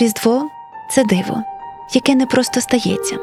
Різдво 0.00 0.48
це 0.90 1.04
диво, 1.04 1.42
яке 1.94 2.14
не 2.14 2.26
просто 2.26 2.60
стається, 2.60 3.16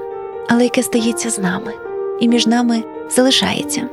але 0.50 0.64
яке 0.64 0.84
стається 0.84 1.30
з 1.30 1.40
нами, 1.40 1.74
і 2.20 2.28
між 2.28 2.48
нами 2.48 2.84
залишається. 3.10 3.90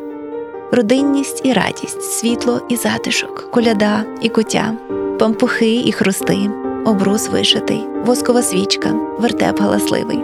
Родинність 0.72 1.40
і 1.44 1.52
радість, 1.52 2.02
світло 2.02 2.60
і 2.68 2.76
затишок, 2.76 3.50
коляда 3.50 4.04
і 4.20 4.28
куття, 4.28 4.74
пампухи 5.18 5.74
і 5.74 5.92
хрусти, 5.92 6.50
обрус 6.84 7.28
вишитий, 7.28 7.86
воскова 8.04 8.42
свічка, 8.42 8.90
вертеп 9.18 9.60
галасливий, 9.60 10.20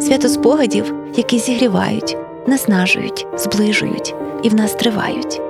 свято 0.00 0.28
спогадів, 0.28 0.94
які 1.16 1.38
зігрівають, 1.38 2.16
наснажують, 2.46 3.26
зближують 3.36 4.14
і 4.42 4.48
в 4.48 4.54
нас 4.54 4.72
тривають. 4.72 5.40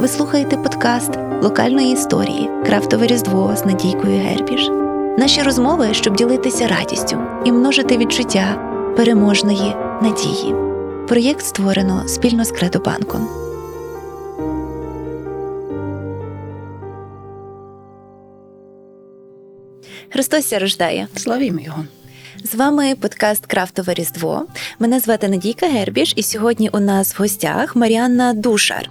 Ви 0.00 0.08
слухаєте 0.08 0.56
подкаст 0.56 1.10
локальної 1.42 1.92
історії 1.92 2.50
Крафтове 2.66 3.06
Різдво 3.06 3.56
з 3.56 3.64
Надійкою 3.64 4.18
Гербіш. 4.18 4.85
Наші 5.18 5.42
розмови, 5.42 5.94
щоб 5.94 6.16
ділитися 6.16 6.68
радістю 6.68 7.18
і 7.44 7.52
множити 7.52 7.96
відчуття 7.98 8.54
переможної 8.96 9.74
надії. 10.02 10.54
Проєкт 11.08 11.44
створено 11.44 12.08
спільно 12.08 12.44
з 12.44 12.52
Кредобанком. 12.52 13.28
Христос 20.10 20.52
рождає. 20.52 21.08
Славімо 21.16 21.60
його. 21.60 21.84
З 22.44 22.54
вами 22.54 22.94
подкаст 23.00 23.46
Крафтове 23.46 23.94
Різдво. 23.94 24.46
Мене 24.78 25.00
звати 25.00 25.28
Надійка 25.28 25.66
Гербіш, 25.66 26.12
і 26.16 26.22
сьогодні 26.22 26.68
у 26.72 26.80
нас 26.80 27.14
в 27.14 27.22
гостях 27.22 27.76
Маріанна 27.76 28.34
Душар, 28.34 28.90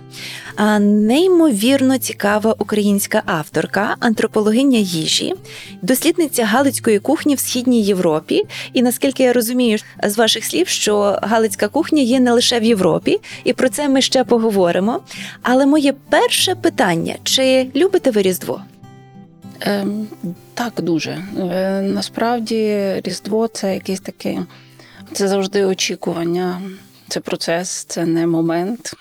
неймовірно 0.79 1.97
цікава 1.97 2.55
українська 2.59 3.23
авторка, 3.25 3.95
антропологиня 3.99 4.77
їжі, 4.77 5.33
дослідниця 5.81 6.45
галицької 6.45 6.99
кухні 6.99 7.35
в 7.35 7.39
східній 7.39 7.83
Європі. 7.83 8.43
І 8.73 8.81
наскільки 8.81 9.23
я 9.23 9.33
розумію 9.33 9.77
з 10.03 10.17
ваших 10.17 10.45
слів, 10.45 10.67
що 10.67 11.19
галицька 11.21 11.67
кухня 11.67 12.01
є 12.01 12.19
не 12.19 12.31
лише 12.31 12.59
в 12.59 12.63
Європі, 12.63 13.19
і 13.43 13.53
про 13.53 13.69
це 13.69 13.89
ми 13.89 14.01
ще 14.01 14.23
поговоримо. 14.23 14.99
Але 15.41 15.65
моє 15.65 15.93
перше 16.09 16.55
питання: 16.55 17.15
чи 17.23 17.67
любите 17.75 18.11
ви 18.11 18.21
Різдво? 18.21 18.61
Ем, 19.61 20.07
так, 20.53 20.81
дуже. 20.81 21.11
Е, 21.11 21.81
насправді, 21.81 22.93
Різдво 23.03 23.47
це 23.47 23.73
якесь 23.73 23.99
таке, 23.99 24.45
це 25.13 25.27
завжди 25.27 25.65
очікування, 25.65 26.61
це 27.07 27.19
процес, 27.19 27.69
це 27.69 28.05
не 28.05 28.27
момент. 28.27 28.93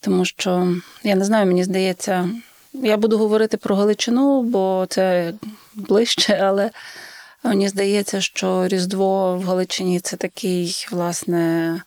Тому 0.00 0.24
що, 0.24 0.76
я 1.02 1.14
не 1.14 1.24
знаю, 1.24 1.46
мені 1.46 1.64
здається, 1.64 2.30
я 2.72 2.96
буду 2.96 3.18
говорити 3.18 3.56
про 3.56 3.76
Галичину, 3.76 4.42
бо 4.42 4.86
це 4.88 5.32
ближче, 5.74 6.40
але 6.42 6.70
мені 7.44 7.68
здається, 7.68 8.20
що 8.20 8.68
Різдво 8.68 9.36
в 9.36 9.42
Галичині 9.42 10.00
це 10.00 10.16
такий, 10.16 10.86
власне, 10.90 11.82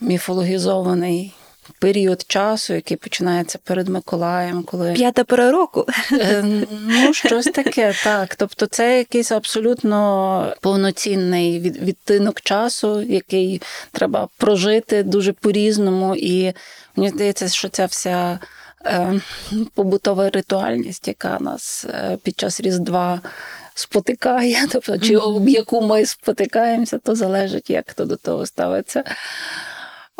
міфологізований 0.00 1.34
період 1.78 2.24
часу, 2.28 2.74
який 2.74 2.96
починається 2.96 3.58
перед 3.64 3.88
Миколаєм, 3.88 4.62
коли 4.62 4.92
П'ята 4.96 5.24
пора 5.24 5.50
року. 5.50 5.86
Е, 6.12 6.44
Ну, 6.86 7.14
щось 7.14 7.46
таке, 7.46 7.94
так. 8.04 8.34
Тобто, 8.34 8.66
це 8.66 8.98
якийсь 8.98 9.32
абсолютно 9.32 10.52
повноцінний 10.60 11.60
відтинок 11.60 12.40
часу, 12.40 13.02
який 13.02 13.62
треба 13.92 14.28
прожити 14.36 15.02
дуже 15.02 15.32
по-різному. 15.32 16.16
І 16.16 16.52
мені 16.96 17.10
здається, 17.10 17.48
що 17.48 17.68
ця 17.68 17.86
вся 17.86 18.38
е, 18.86 19.20
побутова 19.74 20.30
ритуальність, 20.30 21.08
яка 21.08 21.38
нас 21.40 21.84
е, 21.84 22.18
під 22.22 22.40
час 22.40 22.60
Різдва 22.60 23.20
спотикає, 23.74 24.66
тобто, 24.72 24.98
чи 24.98 25.16
об 25.16 25.48
яку 25.48 25.82
ми 25.82 26.06
спотикаємося, 26.06 26.98
то 26.98 27.14
залежить, 27.14 27.70
як 27.70 27.90
хто 27.90 28.04
до 28.04 28.16
того 28.16 28.46
ставиться. 28.46 29.04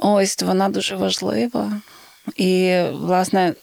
Ось 0.04 0.42
вона 0.42 0.68
дуже 0.68 0.96
важлива. 0.96 1.80
І, 2.36 2.80
власне, 2.92 3.54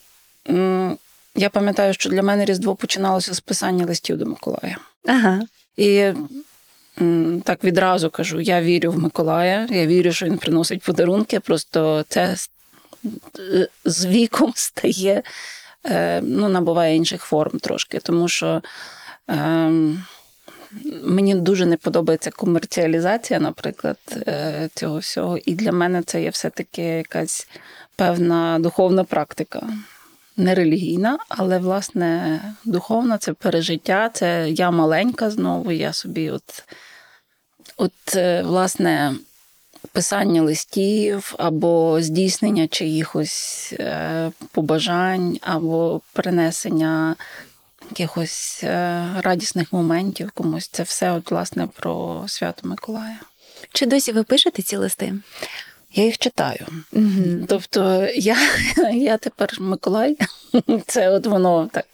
я 1.35 1.50
пам'ятаю, 1.51 1.94
що 1.94 2.09
для 2.09 2.23
мене 2.23 2.45
Різдво 2.45 2.75
починалося 2.75 3.33
з 3.33 3.39
писання 3.39 3.85
листів 3.85 4.17
до 4.17 4.25
Миколая. 4.25 4.78
Ага. 5.07 5.41
І 5.78 6.11
так 7.44 7.63
відразу 7.63 8.09
кажу: 8.09 8.39
я 8.39 8.61
вірю 8.61 8.91
в 8.91 8.99
Миколая, 8.99 9.67
я 9.69 9.85
вірю, 9.88 10.11
що 10.11 10.25
він 10.25 10.38
приносить 10.38 10.81
подарунки. 10.83 11.39
Просто 11.39 12.05
це 12.09 12.35
з- 13.85 14.05
віком 14.05 14.53
стає, 14.55 15.23
е, 15.85 16.22
ну, 16.23 16.49
набуває 16.49 16.95
інших 16.95 17.23
форм 17.23 17.59
трошки, 17.59 17.99
тому 17.99 18.28
що. 18.28 18.61
ем, 19.28 20.05
Мені 21.03 21.35
дуже 21.35 21.66
не 21.66 21.78
подобається 21.78 22.31
комерціалізація, 22.31 23.40
наприклад, 23.40 23.97
е, 24.28 24.69
цього 24.75 24.97
всього. 24.97 25.38
І 25.38 25.56
для 25.56 25.72
мене 25.72 26.03
це 26.03 26.22
є 26.22 26.30
все-таки 26.30 26.81
якась 26.81 27.47
певна 27.96 28.59
духовна 28.59 29.03
практика. 29.03 29.69
Не 30.38 30.56
релігійна, 30.56 31.18
але 31.29 31.58
власне 31.58 32.41
духовна 32.66 33.18
це 33.18 33.34
пережиття. 33.34 34.09
Це 34.13 34.50
я 34.50 34.72
маленька 34.72 35.29
знову. 35.29 35.72
Я 35.72 35.94
собі, 35.94 36.29
от, 36.29 36.63
от 37.78 38.16
е, 38.16 38.41
власне, 38.41 39.16
писання 39.91 40.41
листів 40.41 41.35
або 41.38 42.02
здійснення 42.02 42.68
чиїхось 42.68 43.74
е, 43.79 44.31
побажань, 44.52 45.38
або 45.41 46.02
принесення 46.13 47.16
якихось 47.89 48.63
е, 48.63 49.05
радісних 49.22 49.73
моментів 49.73 50.31
комусь. 50.31 50.67
Це 50.67 50.83
все, 50.83 51.11
от, 51.11 51.31
власне, 51.31 51.67
про 51.75 52.23
свято 52.27 52.67
Миколая. 52.67 53.19
Чи 53.73 53.85
досі 53.85 54.11
ви 54.11 54.23
пишете 54.23 54.61
ці 54.61 54.77
листи? 54.77 55.13
Я 55.94 56.03
їх 56.03 56.17
читаю. 56.17 56.66
Угу. 56.94 57.45
Тобто 57.47 58.07
я, 58.16 58.38
я 58.94 59.17
тепер 59.17 59.57
Миколай, 59.59 60.17
це 60.88 61.09
от 61.09 61.25
воно 61.25 61.69
так 61.73 61.85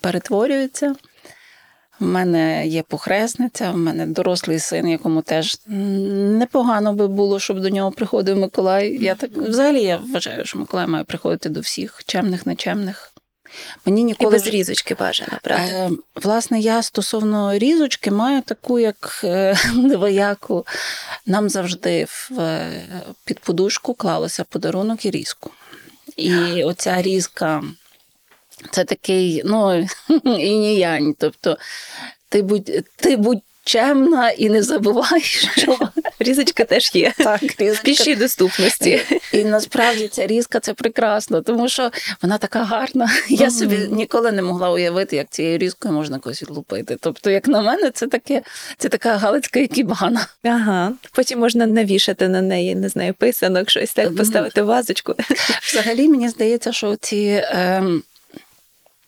перетворюється. 0.00 0.94
У 2.00 2.04
мене 2.04 2.66
є 2.66 2.82
похресниця, 2.82 3.70
в 3.70 3.76
мене 3.76 4.06
дорослий 4.06 4.58
син, 4.58 4.88
якому 4.88 5.22
теж 5.22 5.58
непогано 5.66 6.92
би 6.92 7.08
було, 7.08 7.40
щоб 7.40 7.60
до 7.60 7.68
нього 7.68 7.90
приходив 7.90 8.38
Миколай. 8.38 9.04
Я 9.04 9.14
так 9.14 9.30
взагалі 9.32 9.82
я 9.82 9.96
вважаю, 9.96 10.44
що 10.44 10.58
Миколай 10.58 10.86
має 10.86 11.04
приходити 11.04 11.48
до 11.48 11.60
всіх, 11.60 12.02
чемних, 12.06 12.46
нечемних. 12.46 13.11
Мені 13.86 14.16
І 14.18 14.26
без 14.26 14.46
різочки 14.46 14.94
бажано, 14.94 15.38
правда? 15.42 15.64
Е, 15.64 15.90
Власне, 16.14 16.60
я 16.60 16.82
стосовно 16.82 17.58
різочки 17.58 18.10
маю 18.10 18.42
таку, 18.42 18.78
як 18.78 19.20
е, 19.24 19.56
двояку. 19.74 20.66
Нам 21.26 21.48
завжди 21.48 22.04
в, 22.04 22.40
е, 22.40 22.82
під 23.24 23.38
подушку 23.38 23.94
клалося 23.94 24.44
подарунок 24.44 25.04
і 25.04 25.10
різку. 25.10 25.50
І 26.16 26.64
оця 26.64 27.02
різка 27.02 27.62
це 28.70 28.84
такий, 28.84 29.42
ну, 29.44 29.88
і 30.24 30.58
ніянь. 30.58 31.14
Тобто, 31.18 31.58
ти 32.28 32.42
будь, 32.42 32.70
ти 32.96 33.16
будь 33.16 33.42
чемна 33.64 34.30
і 34.30 34.48
не 34.48 34.62
забувай, 34.62 35.20
що 35.20 35.78
Різочка 36.22 36.64
теж 36.64 36.90
є. 36.94 37.12
так, 37.18 37.42
В 37.58 37.82
пішій 37.82 38.16
доступності. 38.16 39.00
і 39.32 39.44
насправді 39.44 40.08
ця 40.08 40.26
різка 40.26 40.60
це 40.60 40.74
прекрасно, 40.74 41.42
тому 41.42 41.68
що 41.68 41.90
вона 42.22 42.38
така 42.38 42.62
гарна. 42.64 43.10
Я 43.28 43.50
собі 43.50 43.76
ніколи 43.90 44.32
не 44.32 44.42
могла 44.42 44.70
уявити, 44.70 45.16
як 45.16 45.26
цією 45.30 45.58
різкою 45.58 45.94
можна 45.94 46.18
когось 46.18 46.42
відлупити. 46.42 46.96
Тобто, 47.00 47.30
як 47.30 47.48
на 47.48 47.62
мене, 47.62 47.90
це 47.90 48.06
таке, 48.06 48.42
це 48.78 48.88
така 48.88 49.16
галицька 49.16 49.60
екібана. 49.60 50.26
Ага. 50.44 50.92
Потім 51.12 51.38
можна 51.38 51.66
навішати 51.66 52.28
на 52.28 52.42
неї, 52.42 52.74
не 52.74 52.88
знаю, 52.88 53.14
писанок, 53.14 53.70
щось 53.70 53.92
так, 53.92 54.16
поставити 54.16 54.62
вазочку. 54.62 55.14
Взагалі, 55.62 56.08
мені 56.08 56.28
здається, 56.28 56.72
що 56.72 56.96
ці. 56.96 57.44
Ем... 57.50 58.02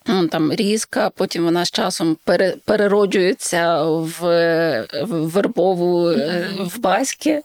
ну, 0.07 0.29
Там 0.29 0.53
різка, 0.53 1.11
потім 1.11 1.45
вона 1.45 1.65
з 1.65 1.71
часом 1.71 2.17
пере, 2.25 2.55
перероджується 2.65 3.83
в, 3.85 4.21
в 5.03 5.07
вербову 5.07 6.09
е, 6.09 6.49
в 6.61 6.79
баськи. 6.79 7.43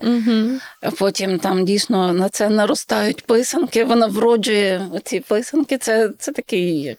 А 0.82 0.92
Потім 0.92 1.40
там 1.40 1.66
дійсно 1.66 2.14
на 2.14 2.30
це 2.30 2.50
наростають 2.50 3.22
писанки, 3.22 3.84
вона 3.84 4.08
вроджує 4.08 4.90
ці 5.04 5.20
писанки. 5.20 5.78
Це, 5.78 6.10
це 6.20 6.32
такий 6.32 6.82
як 6.82 6.98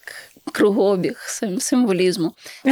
кругообіг 0.51 1.27
символізму. 1.61 2.35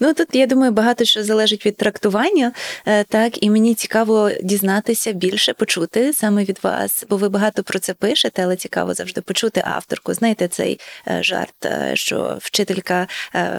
Ну 0.00 0.14
тут 0.14 0.28
я 0.32 0.46
думаю, 0.46 0.72
багато 0.72 1.04
що 1.04 1.24
залежить 1.24 1.66
від 1.66 1.76
трактування, 1.76 2.52
е, 2.86 3.04
так 3.04 3.42
і 3.42 3.50
мені 3.50 3.74
цікаво 3.74 4.30
дізнатися 4.42 5.12
більше, 5.12 5.52
почути 5.52 6.12
саме 6.12 6.44
від 6.44 6.58
вас, 6.62 7.04
бо 7.10 7.16
ви 7.16 7.28
багато 7.28 7.62
про 7.62 7.78
це 7.78 7.94
пишете, 7.94 8.44
але 8.44 8.56
цікаво 8.56 8.94
завжди 8.94 9.20
почути 9.20 9.62
авторку. 9.66 10.14
Знаєте, 10.14 10.48
цей 10.48 10.80
е, 11.08 11.22
жарт, 11.22 11.64
е, 11.64 11.90
що 11.94 12.38
вчителька 12.40 13.06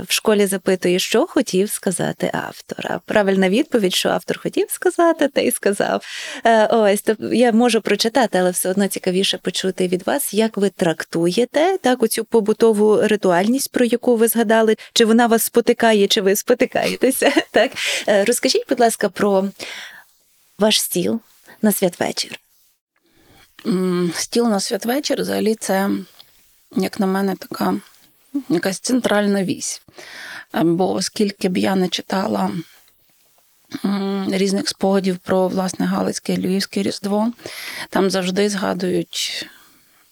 в 0.08 0.12
школі 0.14 0.46
запитує, 0.46 1.00
що 1.00 1.28
хотів 1.28 1.70
сказати 1.70 2.32
автор. 2.34 2.88
А 2.90 3.00
правильна 3.00 3.50
відповідь, 3.50 3.94
що 3.94 4.10
автор 4.10 4.40
хотів 4.40 4.70
сказати, 4.70 5.28
та 5.28 5.42
й 5.42 5.52
сказав. 5.52 6.02
Ось 6.70 7.02
то 7.02 7.16
я 7.20 7.52
можу 7.52 7.82
прочитати, 7.82 8.38
але 8.38 8.52
все 8.52 8.70
одно 8.70 8.88
цікавіше 8.88 9.38
почути 9.38 9.88
від 9.88 10.08
вас, 10.08 10.34
як 10.34 10.58
ви 10.58 10.70
трактуєте 10.70 11.78
так 11.82 12.04
оцю 12.04 12.24
побутову 12.24 13.02
ритуальність 13.02 13.25
ритуальність, 13.26 13.72
про 13.72 13.86
яку 13.86 14.16
ви 14.16 14.28
згадали, 14.28 14.78
чи 14.94 15.06
вона 15.06 15.28
вас 15.28 15.44
спотикає, 15.44 16.08
чи 16.08 16.22
ви 16.22 16.36
спотикаєтеся. 16.36 17.34
Так 17.52 17.72
Е, 18.08 18.26
розкажіть, 18.26 18.66
будь 18.70 18.80
ласка, 18.80 19.10
про 19.10 19.50
ваш 20.60 20.82
стіл 20.82 21.20
на 21.62 21.72
святвечір. 21.72 22.40
Стіл 24.14 24.48
на 24.48 24.60
святвечір 24.60 25.22
взагалі 25.22 25.56
це, 25.56 25.90
як 26.76 27.00
на 27.00 27.06
мене, 27.08 27.36
така 27.36 27.76
якась 28.50 28.80
центральна 28.80 29.44
вісь. 29.44 29.82
Бо 30.54 30.94
оскільки 30.94 31.50
б 31.50 31.58
я 31.58 31.76
не 31.76 31.88
читала 31.88 32.52
різних 34.28 34.70
спогадів 34.70 35.18
про 35.18 35.48
власне 35.48 35.86
Галицьке 35.86 36.34
і 36.34 36.38
Львівське 36.38 36.84
Різдво, 36.84 37.32
там 37.90 38.10
завжди 38.10 38.50
згадують 38.50 39.48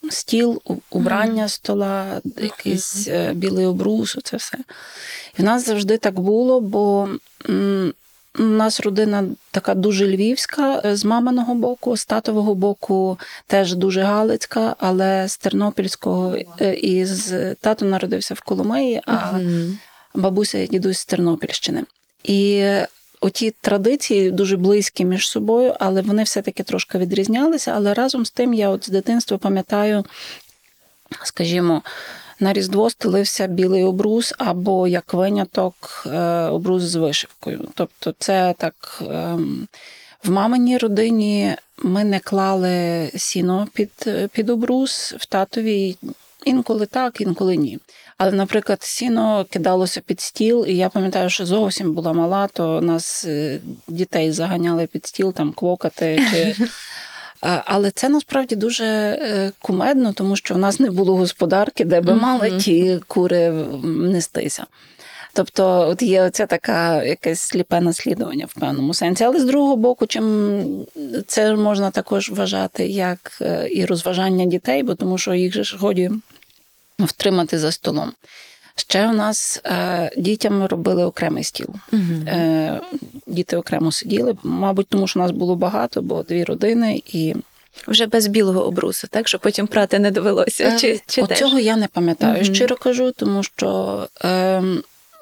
стіл, 0.09 0.61
убрання 0.89 1.47
стола, 1.47 2.21
якийсь 2.38 3.07
е, 3.07 3.33
білий 3.33 3.65
обрус, 3.65 4.17
це 4.23 4.38
все. 4.38 4.57
І 5.38 5.41
в 5.41 5.45
нас 5.45 5.65
завжди 5.65 5.97
так 5.97 6.19
було, 6.19 6.61
бо 6.61 7.09
у 8.39 8.44
нас 8.44 8.79
родина 8.79 9.23
така 9.51 9.75
дуже 9.75 10.07
львівська 10.07 10.81
е, 10.85 10.95
з 10.95 11.05
маминого 11.05 11.55
боку, 11.55 11.97
з 11.97 12.05
татового 12.05 12.55
боку 12.55 13.19
теж 13.47 13.75
дуже 13.75 14.01
галицька, 14.01 14.75
але 14.79 15.27
з 15.27 15.38
Тернопільського 15.38 16.38
е, 16.61 16.73
і 16.73 17.05
з 17.05 17.55
тато 17.55 17.85
народився 17.85 18.33
в 18.33 18.41
Коломиї, 18.41 19.01
а 19.05 19.39
бабуся 20.15 20.57
і 20.57 20.67
дідусь 20.67 21.00
з 21.00 21.05
Тернопільщини. 21.05 21.83
І 22.23 22.69
оті 23.23 23.51
традиції 23.61 24.31
дуже 24.31 24.57
близькі 24.57 25.05
між 25.05 25.29
собою, 25.29 25.75
але 25.79 26.01
вони 26.01 26.23
все-таки 26.23 26.63
трошки 26.63 26.97
відрізнялися. 26.97 27.73
Але 27.75 27.93
разом 27.93 28.25
з 28.25 28.31
тим 28.31 28.53
я 28.53 28.69
от 28.69 28.85
з 28.85 28.87
дитинства 28.87 29.37
пам'ятаю, 29.37 30.05
скажімо, 31.23 31.81
на 32.39 32.53
Різдво 32.53 32.89
стелився 32.89 33.47
білий 33.47 33.83
обрус 33.83 34.33
або 34.37 34.87
як 34.87 35.13
виняток 35.13 36.03
е, 36.05 36.19
обрус 36.41 36.83
з 36.83 36.95
вишивкою. 36.95 37.67
Тобто, 37.73 38.13
це 38.19 38.55
так. 38.57 39.03
ем, 39.09 39.67
В 40.23 40.31
маминій 40.31 40.77
родині 40.77 41.55
ми 41.77 42.03
не 42.03 42.19
клали 42.19 43.09
сіно 43.15 43.67
під, 43.73 44.09
під 44.33 44.49
обрус, 44.49 45.15
в 45.19 45.25
татовій 45.25 45.97
інколи 46.45 46.85
так, 46.85 47.21
інколи 47.21 47.57
ні. 47.57 47.79
Але, 48.25 48.31
наприклад, 48.31 48.83
сіно 48.83 49.45
кидалося 49.49 50.01
під 50.01 50.21
стіл, 50.21 50.65
і 50.67 50.77
я 50.77 50.89
пам'ятаю, 50.89 51.29
що 51.29 51.45
зовсім 51.45 51.93
була 51.93 52.13
мала, 52.13 52.47
то 52.47 52.81
нас 52.81 53.25
е, 53.25 53.59
дітей 53.87 54.31
заганяли 54.31 54.87
під 54.87 55.05
стіл 55.05 55.33
там 55.33 55.51
квокати 55.51 56.23
чи. 56.31 56.55
Але 57.65 57.91
це 57.91 58.09
насправді 58.09 58.55
дуже 58.55 58.85
е, 58.85 59.51
кумедно, 59.61 60.13
тому 60.13 60.35
що 60.35 60.53
в 60.53 60.57
нас 60.57 60.79
не 60.79 60.91
було 60.91 61.15
господарки, 61.15 61.85
де 61.85 62.01
би 62.01 62.13
мали 62.13 62.51
ті 62.51 62.99
кури 63.07 63.49
нестися. 63.83 64.65
Тобто, 65.33 65.87
от 65.89 66.01
є 66.01 66.23
оця 66.23 66.45
така 66.45 67.03
якесь 67.03 67.39
сліпе 67.39 67.81
наслідування 67.81 68.45
в 68.45 68.59
певному 68.59 68.93
сенсі. 68.93 69.23
Але 69.23 69.39
з 69.39 69.45
другого 69.45 69.75
боку, 69.75 70.07
чим 70.07 70.85
це 71.27 71.55
можна 71.55 71.91
також 71.91 72.29
вважати 72.29 72.87
як 72.87 73.37
е, 73.41 73.69
і 73.71 73.85
розважання 73.85 74.45
дітей, 74.45 74.83
бо 74.83 74.95
тому 74.95 75.17
що 75.17 75.33
їх 75.33 75.53
же 75.53 75.63
ж 75.63 75.77
годі 75.77 76.11
втримати 77.05 77.59
за 77.59 77.71
столом. 77.71 78.11
Ще 78.75 79.07
у 79.07 79.13
нас 79.13 79.61
е, 79.65 80.11
дітям 80.17 80.65
робили 80.65 81.05
окремий 81.05 81.44
стіл. 81.44 81.67
Е, 82.27 82.81
діти 83.27 83.57
окремо 83.57 83.91
сиділи, 83.91 84.35
мабуть, 84.44 84.88
тому 84.88 85.07
що 85.07 85.19
нас 85.19 85.31
було 85.31 85.55
багато, 85.55 86.01
бо 86.01 86.23
дві 86.23 86.44
родини 86.44 87.01
і 87.05 87.35
Вже 87.88 88.05
без 88.05 88.27
білого 88.27 88.65
обрусу, 88.65 89.07
так 89.07 89.27
що 89.27 89.39
потім 89.39 89.67
прати 89.67 90.00
не 90.00 90.11
довелося. 90.11 90.77
Чи, 90.79 91.01
чи 91.07 91.21
От 91.21 91.38
цього 91.38 91.59
я 91.59 91.75
не 91.75 91.88
пам'ятаю, 91.88 92.44
Мгм. 92.44 92.55
щиро 92.55 92.75
кажу, 92.75 93.11
тому 93.11 93.44
що 93.44 94.07
е, 94.23 94.63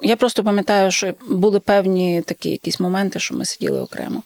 я 0.02 0.16
просто 0.16 0.44
пам'ятаю, 0.44 0.90
що 0.90 1.14
були 1.28 1.60
певні 1.60 2.22
такі 2.22 2.50
якісь 2.50 2.80
моменти, 2.80 3.20
що 3.20 3.34
ми 3.34 3.44
сиділи 3.44 3.80
окремо. 3.80 4.22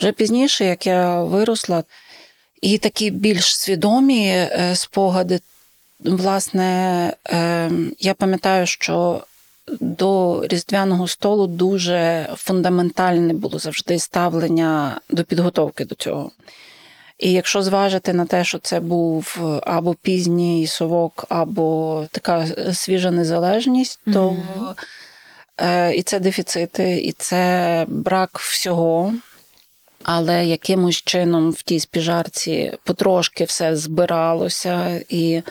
Вже 0.00 0.12
пізніше, 0.12 0.64
як 0.64 0.86
я 0.86 1.22
виросла, 1.22 1.84
і 2.62 2.78
такі 2.78 3.10
більш 3.10 3.56
свідомі 3.58 4.26
е, 4.28 4.72
спогади, 4.74 5.40
власне, 6.00 7.12
е, 7.28 7.70
я 7.98 8.14
пам'ятаю, 8.14 8.66
що 8.66 9.24
до 9.80 10.42
різдвяного 10.46 11.08
столу 11.08 11.46
дуже 11.46 12.28
фундаментальне 12.36 13.34
було 13.34 13.58
завжди 13.58 13.98
ставлення 13.98 15.00
до 15.10 15.24
підготовки 15.24 15.84
до 15.84 15.94
цього. 15.94 16.30
І 17.18 17.32
якщо 17.32 17.62
зважити 17.62 18.12
на 18.12 18.26
те, 18.26 18.44
що 18.44 18.58
це 18.58 18.80
був 18.80 19.38
або 19.62 19.94
пізній 19.94 20.66
совок, 20.66 21.24
або 21.28 22.06
така 22.10 22.46
свіжа 22.72 23.10
незалежність, 23.10 24.00
то 24.12 24.36
е, 25.60 25.94
і 25.94 26.02
це 26.02 26.20
дефіцити, 26.20 27.02
і 27.02 27.12
це 27.12 27.84
брак 27.88 28.38
всього. 28.38 29.14
Але 30.02 30.46
якимось 30.46 30.96
чином 30.96 31.50
в 31.50 31.62
тій 31.62 31.80
спіжарці 31.80 32.72
потрошки 32.84 33.44
все 33.44 33.76
збиралося. 33.76 35.00
І 35.08 35.42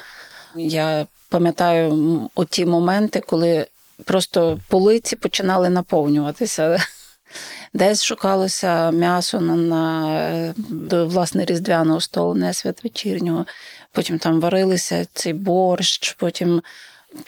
я 0.57 1.05
пам'ятаю 1.29 2.29
оті 2.35 2.65
моменти, 2.65 3.23
коли 3.27 3.67
просто 4.05 4.59
полиці 4.67 5.15
починали 5.15 5.69
наповнюватися. 5.69 6.77
Десь 7.73 8.03
шукалося 8.03 8.91
м'ясо 8.91 9.41
на, 9.41 9.55
на 9.55 10.13
е, 10.19 10.53
до 10.57 11.07
власне 11.07 11.45
різдвяного 11.45 12.01
столу, 12.01 12.33
не 12.33 12.53
святвечірнього. 12.53 13.45
Потім 13.91 14.19
там 14.19 14.41
варилися 14.41 15.05
цей 15.13 15.33
борщ, 15.33 16.15
потім 16.19 16.61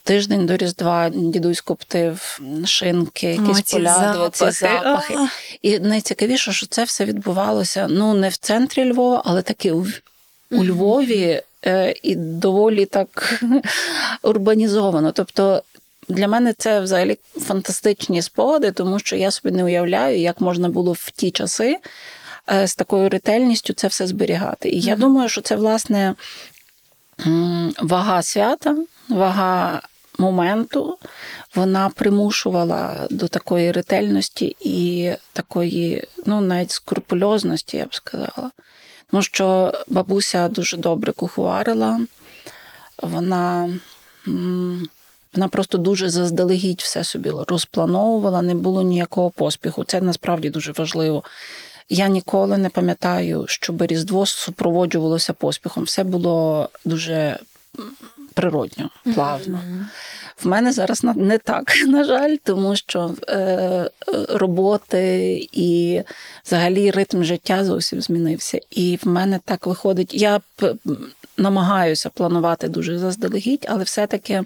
тиждень 0.04 0.45
до 0.45 0.57
Різдва 0.57 1.10
дідусь 1.10 1.62
коптив 1.62 2.39
шинки, 2.66 3.27
якісь 3.27 3.60
О, 3.60 3.62
ці 3.62 3.75
поляди, 3.75 4.30
ці 4.31 4.51
запахи. 4.51 4.83
запахи. 4.83 5.13
А. 5.18 5.27
І 5.62 5.80
найцікавіше, 5.80 6.51
що 6.51 6.68
це 6.68 6.83
все 6.83 7.06
відбувалося 7.06 7.88
ну 7.89 8.13
не 8.13 8.30
в 8.30 8.38
центрі 8.38 8.92
Львова, 8.92 9.22
але 9.25 9.42
таки 9.42 9.72
у, 9.72 9.88
у 10.51 10.66
Львові 10.66 11.24
е, 11.24 11.44
і 12.03 12.15
доволі 12.15 12.85
так 12.85 13.44
урбанізовано. 14.23 15.12
Тобто 15.12 15.63
для 16.09 16.27
мене 16.27 16.53
це 16.57 16.79
взагалі 16.81 17.17
фантастичні 17.39 18.21
спогади, 18.21 18.71
тому 18.71 19.00
що 19.00 19.15
я 19.15 19.31
собі 19.31 19.56
не 19.56 19.63
уявляю, 19.63 20.19
як 20.19 20.41
можна 20.41 20.69
було 20.69 20.91
в 20.91 21.12
ті 21.12 21.31
часи 21.31 21.77
е, 22.51 22.67
з 22.67 22.75
такою 22.75 23.09
ретельністю 23.09 23.73
це 23.73 23.88
все 23.88 24.07
зберігати. 24.07 24.69
І 24.69 24.79
я 24.79 24.95
думаю, 24.95 25.29
що 25.29 25.41
це 25.41 25.56
власне 25.56 26.15
вага 27.81 28.23
свята, 28.23 28.75
вага 29.09 29.81
моменту, 30.17 30.97
вона 31.56 31.89
примушувала 31.89 33.07
до 33.09 33.27
такої 33.27 33.71
ретельності 33.71 34.55
і 34.60 35.12
такої, 35.34 36.07
ну, 36.25 36.41
навіть 36.41 36.72
скрупульозності, 36.72 37.77
я 37.77 37.86
б 37.86 37.95
сказала. 37.95 38.51
Тому 39.12 39.24
що 39.24 39.74
бабуся 39.88 40.47
дуже 40.47 40.77
добре 40.77 41.12
куховарила, 41.12 42.00
вона, 43.01 43.69
вона 45.33 45.47
просто 45.51 45.77
дуже 45.77 46.09
заздалегідь 46.09 46.81
все 46.81 47.03
собі 47.03 47.31
розплановувала, 47.47 48.41
не 48.41 48.55
було 48.55 48.81
ніякого 48.81 49.29
поспіху. 49.29 49.83
Це 49.83 50.01
насправді 50.01 50.50
дуже 50.50 50.71
важливо. 50.71 51.24
Я 51.89 52.07
ніколи 52.07 52.57
не 52.57 52.69
пам'ятаю, 52.69 53.45
щоб 53.47 53.81
Різдво 53.81 54.25
супроводжувалося 54.25 55.33
поспіхом. 55.33 55.83
Все 55.83 56.03
було 56.03 56.69
дуже 56.85 57.39
природньо, 58.33 58.89
плавно. 59.15 59.57
Мгм. 59.57 59.88
В 60.44 60.48
мене 60.48 60.72
зараз 60.72 61.04
не 61.15 61.38
так, 61.38 61.74
на 61.88 62.04
жаль, 62.04 62.36
тому 62.44 62.75
що 62.75 63.15
е, 63.30 63.89
роботи 64.30 65.48
і 65.51 66.01
взагалі 66.46 66.92
ритм 66.92 67.24
життя 67.24 67.65
зовсім 67.65 68.01
змінився. 68.01 68.60
І 68.72 69.00
в 69.04 69.08
мене 69.08 69.39
так 69.46 69.68
виходить. 69.68 70.13
Я 70.13 70.42
намагаюся 71.38 72.10
планувати 72.10 72.68
дуже 72.68 72.98
заздалегідь, 72.98 73.65
але 73.70 73.84
все-таки 73.84 74.44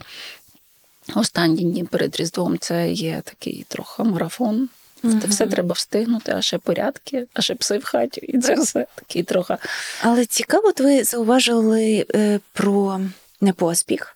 останні 1.15 1.63
дні 1.63 1.83
перед 1.83 2.15
Різдвом 2.15 2.59
це 2.59 2.91
є 2.91 3.21
такий 3.25 3.65
трохи 3.67 4.03
марафон. 4.03 4.69
Це 5.01 5.27
все 5.27 5.47
треба 5.47 5.73
встигнути, 5.73 6.31
а 6.31 6.41
ще 6.41 6.57
порядки, 6.57 7.27
а 7.33 7.41
ще 7.41 7.55
пси 7.55 7.77
в 7.77 7.83
хаті, 7.83 8.21
і 8.21 8.39
це 8.39 8.55
все 8.55 8.85
такий 8.95 9.23
трохи. 9.23 9.57
Але 10.01 10.25
цікаво, 10.25 10.67
от 10.67 10.79
ви 10.79 11.03
зауважили 11.03 12.05
е, 12.15 12.39
про 12.53 13.01
непоспіх. 13.41 14.15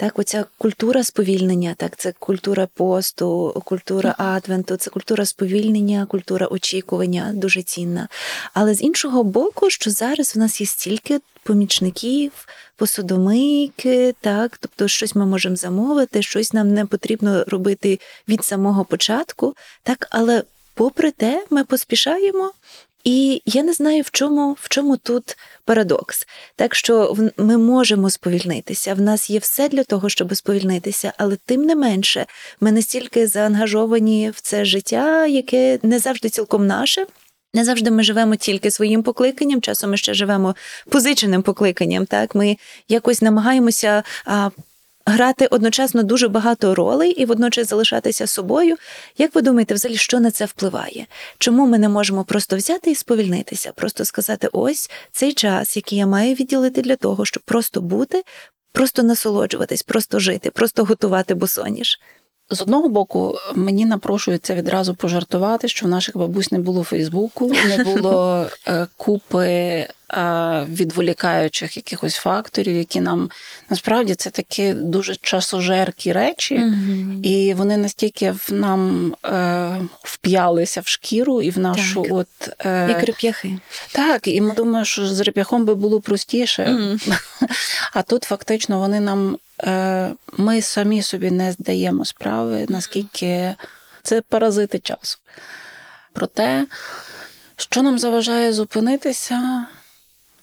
Так, 0.00 0.18
оця 0.18 0.44
культура 0.58 1.04
сповільнення, 1.04 1.74
так, 1.76 1.96
це 1.96 2.12
культура 2.18 2.68
посту, 2.74 3.62
культура 3.64 4.14
адвенту, 4.18 4.76
це 4.76 4.90
культура 4.90 5.24
сповільнення, 5.24 6.06
культура 6.06 6.46
очікування, 6.46 7.32
дуже 7.34 7.62
цінна. 7.62 8.08
Але 8.54 8.74
з 8.74 8.82
іншого 8.82 9.24
боку, 9.24 9.70
що 9.70 9.90
зараз 9.90 10.36
в 10.36 10.38
нас 10.38 10.60
є 10.60 10.66
стільки 10.66 11.20
помічників, 11.42 12.32
посудомийки, 12.76 14.14
так, 14.20 14.58
тобто 14.58 14.88
щось 14.88 15.14
ми 15.14 15.26
можемо 15.26 15.56
замовити, 15.56 16.22
щось 16.22 16.52
нам 16.52 16.74
не 16.74 16.86
потрібно 16.86 17.44
робити 17.44 18.00
від 18.28 18.44
самого 18.44 18.84
початку, 18.84 19.54
так, 19.82 20.08
але 20.10 20.42
попри 20.74 21.10
те, 21.10 21.44
ми 21.50 21.64
поспішаємо 21.64 22.52
І 23.04 23.42
я 23.46 23.62
не 23.62 23.72
знаю, 23.72 24.02
в 24.02 24.10
чому, 24.10 24.56
в 24.60 24.68
чому 24.68 24.96
тут 24.96 25.36
парадокс. 25.64 26.26
Так 26.56 26.74
що 26.74 27.16
ми 27.36 27.58
можемо 27.58 28.10
сповільнитися. 28.10 28.94
В 28.94 29.00
нас 29.00 29.30
є 29.30 29.38
все 29.38 29.68
для 29.68 29.84
того, 29.84 30.08
щоб 30.08 30.36
сповільнитися, 30.36 31.12
але 31.16 31.36
тим 31.44 31.62
не 31.62 31.76
менше, 31.76 32.26
ми 32.60 32.72
настільки 32.72 33.26
заангажовані 33.26 34.30
в 34.30 34.40
це 34.40 34.64
життя, 34.64 35.26
яке 35.26 35.78
не 35.82 35.98
завжди 35.98 36.28
цілком 36.28 36.66
наше. 36.66 37.06
Не 37.54 37.64
завжди 37.64 37.90
ми 37.90 38.02
живемо 38.02 38.36
тільки 38.36 38.70
своїм 38.70 39.02
покликанням, 39.02 39.60
часом 39.60 39.90
ми 39.90 39.96
ще 39.96 40.14
живемо 40.14 40.56
позиченим 40.88 41.42
покликанням. 41.42 42.06
Так, 42.06 42.34
ми 42.34 42.56
якось 42.88 43.22
намагаємося 43.22 44.02
грати 45.08 45.46
одночасно 45.46 46.02
дуже 46.02 46.28
багато 46.28 46.74
ролей 46.74 47.10
і 47.10 47.24
водночас 47.24 47.68
залишатися 47.68 48.26
собою. 48.26 48.76
Як 49.18 49.34
ви 49.34 49.42
думаєте, 49.42 49.74
взагалі, 49.74 49.98
що 49.98 50.20
на 50.20 50.30
це 50.30 50.44
впливає? 50.44 51.06
Чому 51.38 51.66
ми 51.66 51.78
не 51.78 51.88
можемо 51.88 52.24
просто 52.24 52.56
взяти 52.56 52.90
і 52.90 52.94
сповільнитися, 52.94 53.72
просто 53.72 54.04
сказати: 54.04 54.48
ось 54.52 54.90
цей 55.12 55.32
час, 55.32 55.76
який 55.76 55.98
я 55.98 56.06
маю 56.06 56.34
відділити 56.34 56.82
для 56.82 56.96
того, 56.96 57.24
щоб 57.24 57.42
просто 57.42 57.80
бути, 57.80 58.22
просто 58.72 59.02
насолоджуватись, 59.02 59.82
просто 59.82 60.18
жити, 60.18 60.50
просто 60.50 60.84
готувати 60.84 61.34
босоніж. 61.34 62.00
З 62.50 62.62
одного 62.62 62.88
боку, 62.88 63.38
мені 63.54 63.86
напрошується 63.86 64.54
відразу 64.54 64.94
пожартувати, 64.94 65.68
що 65.68 65.86
в 65.86 65.88
наших 65.88 66.16
бабусь 66.16 66.52
не 66.52 66.58
було 66.58 66.84
Фейсбуку, 66.84 67.52
не 67.68 67.84
було 67.84 68.46
е, 68.66 68.86
купи 68.96 69.86
відволікаючих 70.68 71.76
якихось 71.76 72.14
факторів, 72.14 72.76
які 72.76 73.00
нам 73.00 73.30
насправді 73.70 74.14
це 74.14 74.30
такі 74.30 74.72
дуже 74.72 75.16
часожеркі 75.16 76.12
речі, 76.12 76.62
і 77.22 77.54
вони 77.54 77.76
настільки 77.76 78.30
в 78.30 78.48
нам 78.52 79.14
е, 79.24 79.80
вп'ялися 80.04 80.80
в 80.80 80.86
шкіру 80.86 81.42
і 81.42 81.50
в 81.50 81.58
нашу 81.58 82.02
Так. 82.02 82.12
от 82.12 82.28
е, 82.66 82.86
Як 82.88 83.02
реп'яхи. 83.02 83.58
так, 83.92 84.28
і 84.28 84.40
ми 84.40 84.54
думаємо, 84.54 84.84
що 84.84 85.06
з 85.06 85.20
реп'яхом 85.20 85.64
би 85.64 85.74
було 85.74 86.00
простіше. 86.00 86.66
Мгм. 86.66 87.00
А 87.92 88.02
тут 88.02 88.24
фактично 88.24 88.78
вони 88.78 89.00
нам 89.00 89.38
е, 89.62 90.10
ми 90.36 90.62
самі 90.62 91.02
собі 91.02 91.30
не 91.30 91.52
здаємо 91.52 92.04
справи, 92.04 92.66
наскільки 92.68 93.54
це 94.02 94.20
паразити 94.20 94.78
часу. 94.78 95.18
Проте, 96.12 96.66
що 97.56 97.82
нам 97.82 97.98
заважає 97.98 98.52
зупинитися, 98.52 99.66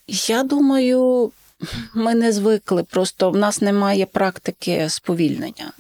я 0.08 0.44
думаю, 0.44 1.32
ми 1.94 2.16
не 2.16 2.32
звикли, 2.32 2.84
просто 2.84 3.32
в 3.32 3.38
нас 3.38 3.62
немає 3.62 4.06
практики 4.06 4.86
сповільнення. 4.90 5.72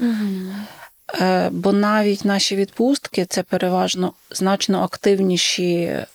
Е, 1.22 1.50
Бо 1.50 1.74
навіть 1.74 2.25
наші 2.25 2.55
відпустки 2.55 3.25
це 3.25 3.44
переважно 3.44 4.13
значно 4.32 4.84
активніші, 4.84 5.74
е, 5.75 6.05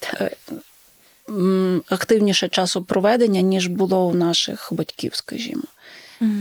активніше 1.88 2.48
часопроведення, 2.48 3.40
ніж 3.40 3.66
було 3.66 4.06
у 4.06 4.14
наших 4.14 4.68
батьків, 4.72 5.14
скажімо. 5.14 5.62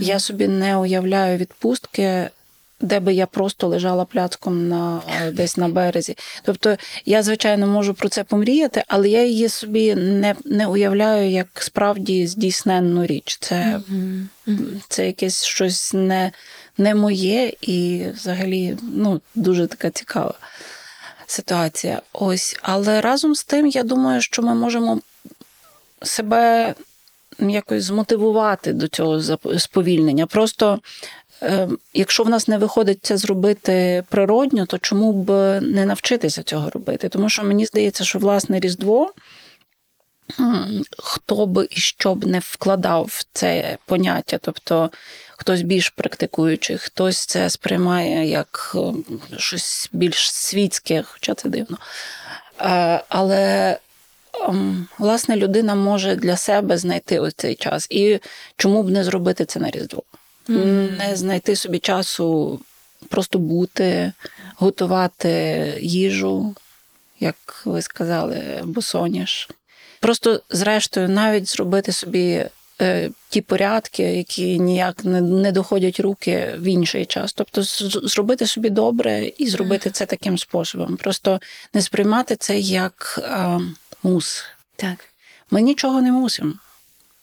Я 0.01 0.19
собі 0.19 0.47
не 0.47 0.77
уявляю 0.77 1.38
відпустки, 1.38 2.29
де 2.81 3.00
би 3.00 3.13
я 3.13 3.25
просто 3.25 3.67
лежала 3.67 4.05
пляцком 4.05 4.67
на 4.67 5.01
е, 5.21 5.31
десь 5.31 5.57
на 5.57 5.67
березі. 5.67 6.17
Тобто 6.43 6.77
я, 7.05 7.24
звичайно, 7.24 7.67
можу 7.67 7.93
про 7.93 8.09
це 8.09 8.24
помріяти, 8.24 8.83
але 8.88 9.09
я 9.09 9.25
її 9.25 9.50
собі 9.50 9.95
не, 9.95 10.36
не 10.45 10.67
уявляю 10.67 11.29
як 11.29 11.48
справді 11.53 12.27
здійсненну 12.27 13.05
річ. 13.05 13.38
Це, 13.41 13.81
це 14.88 15.07
якесь 15.07 15.43
щось 15.43 15.93
не, 15.93 16.31
не 16.77 16.95
моє 16.95 17.53
і 17.62 18.05
взагалі 18.15 18.77
ну, 18.81 19.21
дуже 19.36 19.67
така 19.67 19.89
цікава 19.89 20.33
ситуація. 21.27 22.01
Ось, 22.13 22.57
але 22.62 23.01
разом 23.01 23.36
з 23.36 23.43
тим, 23.43 23.67
я 23.67 23.83
думаю, 23.83 24.21
що 24.21 24.41
ми 24.41 24.55
можемо 24.55 25.00
себе 26.01 26.75
якось 27.39 27.83
змотивувати 27.83 28.74
до 28.74 28.88
цього 28.88 29.21
сповільнення. 29.59 30.27
Просто 30.27 30.79
якщо 31.93 32.24
в 32.24 32.29
нас 32.29 32.48
не 32.48 32.58
виходить 32.58 33.00
це 33.01 33.17
зробити 33.17 34.03
природньо, 34.10 34.65
то 34.65 34.77
чому 34.77 35.13
б 35.13 35.62
не 35.62 35.86
навчитися 35.86 36.43
цього 36.43 36.69
робити? 36.69 37.10
Тому 37.10 37.29
що 37.29 37.43
мені 37.43 37.65
здається, 37.65 38.03
що 38.03 38.19
власне 38.19 38.60
Різдво. 38.60 39.13
Хто 40.98 41.46
би 41.46 41.67
і 41.69 41.75
що 41.79 42.15
б 42.15 42.25
не 42.25 42.39
вкладав 42.39 43.05
в 43.10 43.25
це 43.34 43.77
поняття, 43.86 44.38
тобто 44.38 44.91
хтось 45.38 45.62
більш 45.62 45.89
практикуючий, 45.89 46.77
хтось 46.77 47.25
це 47.25 47.50
сприймає 47.50 48.29
як 48.29 48.75
е, 48.75 48.93
щось 49.38 49.89
більш 49.93 50.31
світське, 50.31 51.03
хоча 51.08 51.34
це 51.34 51.50
дивно. 51.50 51.77
Е, 52.62 53.03
Але 53.10 53.77
ем, 54.48 54.88
власне 54.98 55.36
людина 55.36 55.75
може 55.75 56.15
для 56.15 56.38
себе 56.38 56.77
знайти 56.77 57.19
ось 57.19 57.34
цей 57.38 57.55
час. 57.55 57.88
І 57.89 58.19
чому 58.58 58.84
б 58.84 58.89
не 58.89 59.03
зробити 59.03 59.46
це 59.46 59.60
на 59.60 59.72
Різдво? 59.72 60.03
Не 60.97 61.15
знайти 61.15 61.55
собі 61.55 61.79
часу 61.79 62.59
просто 63.09 63.39
бути, 63.39 64.11
готувати 64.55 65.73
їжу, 65.81 66.55
як 67.19 67.61
ви 67.65 67.81
сказали, 67.81 68.61
босоніж. 68.63 69.49
Просто, 69.99 70.41
зрештою, 70.49 71.09
навіть 71.09 71.47
зробити 71.49 71.91
собі 71.91 72.45
е, 72.81 73.09
ті 73.29 73.41
порядки, 73.41 74.03
які 74.03 74.59
ніяк 74.59 75.05
не, 75.05 75.21
не 75.21 75.51
доходять 75.51 75.99
руки 75.99 76.53
в 76.57 76.63
інший 76.63 77.05
час. 77.05 77.33
Тобто, 77.33 77.63
з- 77.63 77.99
зробити 78.03 78.47
собі 78.47 78.69
добре 78.69 79.31
і 79.37 79.47
зробити 79.49 79.89
це 79.89 80.05
таким 80.05 80.37
способом. 80.37 80.97
Просто 80.97 81.39
не 81.73 81.81
сприймати 81.81 82.35
це 82.35 82.59
як 82.59 83.19
е, 83.23 83.59
мус. 84.03 84.43
Так. 84.75 85.05
Ми 85.51 85.61
нічого 85.61 86.01
не 86.01 86.11
мусимо. 86.11 86.53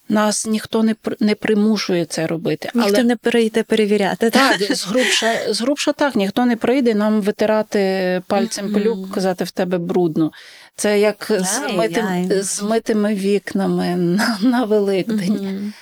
Нас 0.08 0.46
ніхто 0.46 0.82
не 0.82 0.94
не 1.20 1.34
примушує 1.34 2.04
це 2.04 2.26
робити. 2.26 2.70
Ніхто 2.74 3.02
не 3.02 3.16
прийде 3.16 3.62
перевіряти. 3.62 4.30
Так, 4.30 4.62
згрубша, 4.74 5.54
згрубша 5.54 5.92
так, 5.92 6.16
ніхто 6.16 6.46
не 6.46 6.56
прийде 6.56 6.94
нам 6.94 7.20
витирати 7.20 8.22
пальцем 8.26 8.72
пилюк, 8.72 9.10
казати 9.14 9.44
в 9.44 9.50
тебе 9.50 9.78
брудно. 9.78 10.32
Це 10.76 11.00
як 11.00 11.32
з, 11.40 11.60
митим, 11.76 12.30
митими 12.62 13.14
вікнами 13.14 13.96
на, 13.96 14.38
на 14.42 14.64
Великдень. 14.64 15.72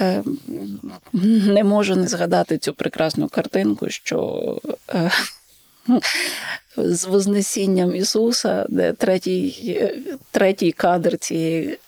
Е, 0.00 0.22
Не 1.12 1.64
можу 1.64 1.96
не 1.96 2.08
згадати 2.08 2.58
цю 2.58 2.74
прекрасну 2.74 3.28
картинку, 3.28 3.88
що 3.88 4.58
е, 4.94 5.10
з 6.76 7.04
Вознесінням 7.04 7.96
Ісуса, 7.96 8.66
де 8.68 8.92
третій, 8.92 9.76
е, 9.80 9.94
третій 10.30 10.72
кадр 10.72 11.18
цієї 11.18 11.78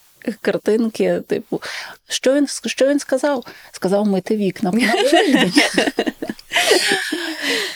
картинки, 0.40 1.22
типу, 1.26 1.62
що 2.08 2.34
він, 2.34 2.46
що 2.66 2.88
він 2.88 2.98
сказав? 2.98 3.44
Сказав 3.72 4.06
мити 4.06 4.36
вікна. 4.36 4.72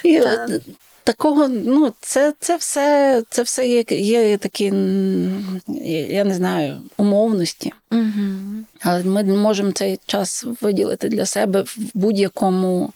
І 0.05 0.21
от 0.21 0.63
Такого, 1.09 1.49
ну, 1.49 1.93
це, 2.01 2.35
це 2.41 2.57
все, 2.57 3.23
це 3.31 3.43
все 3.43 3.69
є, 3.69 3.85
є 3.91 4.39
такі, 4.39 4.65
я 6.09 6.25
не 6.25 6.35
знаю, 6.35 6.81
умовності. 6.97 7.73
Але 8.81 9.05
ми 9.05 9.25
можемо 9.25 9.73
цей 9.73 10.01
час 10.07 10.45
виділити 10.61 11.09
для 11.09 11.27
себе 11.27 11.63
в 11.63 11.77
будь-якому 11.95 12.93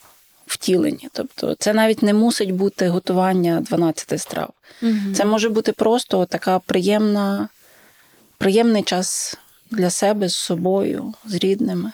втіленні. 0.46 1.08
Тобто, 1.12 1.54
це 1.58 1.72
навіть 1.72 2.02
не 2.02 2.14
мусить 2.14 2.50
бути 2.50 2.88
готування 2.88 3.60
12 3.60 4.20
страв. 4.20 4.50
Мгм. 4.82 5.14
Це 5.14 5.24
може 5.24 5.48
бути 5.48 5.72
просто 5.72 6.24
така 6.24 6.58
приємна, 6.58 7.48
приємний 8.38 8.82
час 8.82 9.38
для 9.72 9.90
себе 9.90 10.28
з 10.28 10.36
собою, 10.36 11.14
з 11.24 11.34
рідними. 11.34 11.92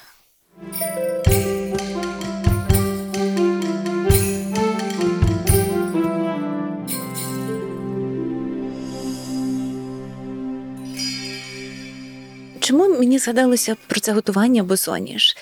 Чому 12.61 12.89
мені 12.89 13.19
згадалося 13.19 13.77
про 13.87 14.01
це 14.01 14.13
готування 14.13 14.63
босоніж? 14.63 15.37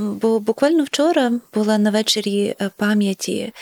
Бо 0.00 0.40
буквально 0.40 0.84
вчора 0.84 1.32
була 1.54 1.78
на 1.78 1.90
вечорі 1.90 2.54
е, 2.60 2.70
пам'яті 2.76 3.52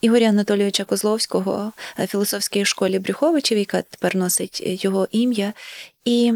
Ігоря 0.00 0.26
Анатолійовича 0.26 0.84
Козловського 0.84 1.72
е, 1.98 2.06
філософській 2.06 2.64
школі 2.64 2.98
Брюховичів, 2.98 3.58
яка 3.58 3.82
тепер 3.82 4.16
носить 4.16 4.62
е, 4.66 4.74
його 4.74 5.08
ім'я. 5.10 5.52
І 6.04 6.32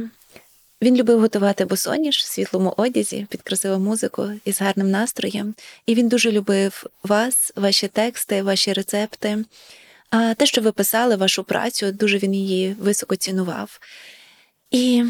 він 0.83 0.97
любив 0.97 1.21
готувати 1.21 1.65
босоніж 1.65 2.17
в 2.17 2.27
світлому 2.27 2.75
одязі 2.77 3.27
під 3.31 3.43
красиву 3.43 3.79
музику 3.79 4.31
і 4.45 4.53
з 4.53 4.61
гарним 4.61 4.91
настроєм. 4.91 5.55
І 5.87 5.95
він 5.95 6.09
дуже 6.09 6.33
любив 6.33 6.87
вас, 7.03 7.53
ваші 7.57 7.89
тексти, 7.89 8.43
ваші 8.43 8.73
рецепти. 8.73 9.45
А 10.11 10.35
те, 10.35 10.47
що 10.47 10.61
ви 10.61 10.73
писали, 10.73 11.17
вашу 11.17 11.45
працю, 11.45 11.93
дуже 11.93 12.19
він 12.19 12.35
її 12.35 12.77
високо 12.81 13.17
цінував. 13.17 13.81
І 14.71 15.05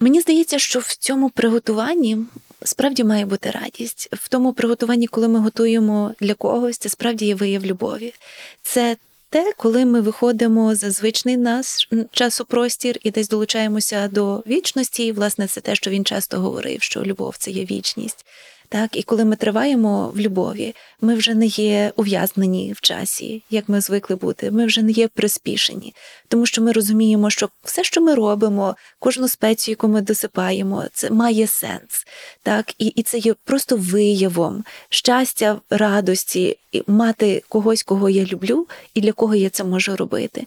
мені 0.00 0.20
здається, 0.20 0.58
що 0.58 0.78
в 0.78 0.94
цьому 0.96 1.30
приготуванні 1.30 2.18
справді 2.64 3.04
має 3.04 3.26
бути 3.26 3.50
радість. 3.50 4.08
В 4.12 4.28
тому 4.28 4.52
приготуванні, 4.52 5.06
коли 5.06 5.28
ми 5.28 5.38
готуємо 5.38 6.14
для 6.20 6.34
когось, 6.34 6.78
це 6.78 6.88
справді 6.88 7.26
є 7.26 7.34
вияв 7.34 7.66
любові. 7.66 8.14
Це 8.62 8.96
те, 9.32 9.52
коли 9.56 9.84
ми 9.84 10.00
виходимо 10.00 10.74
за 10.74 10.90
звичний 10.90 11.36
нас 11.36 11.88
часопростір 12.10 12.98
і 13.02 13.10
десь 13.10 13.28
долучаємося 13.28 14.08
до 14.08 14.42
вічності. 14.46 15.06
І, 15.06 15.12
власне, 15.12 15.46
це 15.46 15.60
те, 15.60 15.74
що 15.74 15.90
він 15.90 16.04
часто 16.04 16.40
говорив, 16.40 16.82
що 16.82 17.02
любов 17.02 17.34
це 17.38 17.50
є 17.50 17.64
вічність. 17.64 18.24
Так, 18.72 18.96
і 18.96 19.02
коли 19.02 19.24
ми 19.24 19.36
триваємо 19.36 20.12
в 20.14 20.20
любові, 20.20 20.74
ми 21.00 21.14
вже 21.14 21.34
не 21.34 21.46
є 21.46 21.92
ув'язнені 21.96 22.72
в 22.72 22.80
часі, 22.80 23.42
як 23.50 23.68
ми 23.68 23.80
звикли 23.80 24.16
бути. 24.16 24.50
Ми 24.50 24.66
вже 24.66 24.82
не 24.82 24.90
є 24.90 25.08
приспішені, 25.08 25.94
тому 26.28 26.46
що 26.46 26.62
ми 26.62 26.72
розуміємо, 26.72 27.30
що 27.30 27.48
все, 27.64 27.84
що 27.84 28.00
ми 28.00 28.14
робимо, 28.14 28.76
кожну 28.98 29.28
спецію, 29.28 29.72
яку 29.72 29.88
ми 29.88 30.00
досипаємо, 30.00 30.84
це 30.92 31.10
має 31.10 31.46
сенс. 31.46 32.06
Так, 32.42 32.74
і, 32.78 32.86
і 32.86 33.02
це 33.02 33.18
є 33.18 33.34
просто 33.44 33.76
виявом 33.76 34.64
щастя, 34.88 35.60
радості, 35.70 36.58
мати 36.86 37.42
когось, 37.48 37.82
кого 37.82 38.08
я 38.08 38.24
люблю, 38.24 38.66
і 38.94 39.00
для 39.00 39.12
кого 39.12 39.34
я 39.34 39.50
це 39.50 39.64
можу 39.64 39.96
робити. 39.96 40.46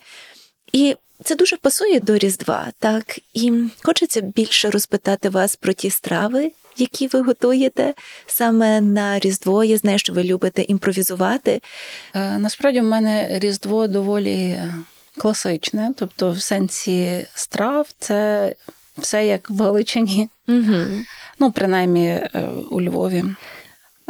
І 0.74 0.95
це 1.24 1.36
дуже 1.36 1.57
пасує 1.57 2.00
до 2.00 2.17
Різдва, 2.17 2.67
так 2.79 3.19
і 3.34 3.53
хочеться 3.84 4.22
більше 4.22 4.69
розпитати 4.69 5.29
вас 5.29 5.55
про 5.55 5.74
ті 5.74 5.89
страви, 5.89 6.51
які 6.77 7.07
ви 7.07 7.22
готуєте 7.22 7.93
саме 8.25 8.81
на 8.81 9.19
Різдво. 9.19 9.63
Я 9.63 9.77
знаю, 9.77 10.00
що 10.00 10.13
ви 10.13 10.24
любите 10.24 10.62
імпровізувати. 10.62 11.62
Е, 12.13 12.38
Насправді 12.38 12.81
в 12.81 12.84
мене 12.84 13.39
Різдво 13.39 13.88
доволі 13.88 14.60
класичне, 15.17 15.91
тобто 15.98 16.31
в 16.31 16.41
сенсі 16.41 17.27
страв 17.34 17.88
це 18.00 18.55
все 18.98 19.27
як 19.27 19.50
в 19.50 19.62
Галичині, 19.62 20.29
Угу. 20.48 20.75
ну, 21.39 21.51
принаймні 21.51 22.07
е, 22.07 22.50
у 22.72 22.81
Львові. 22.81 23.24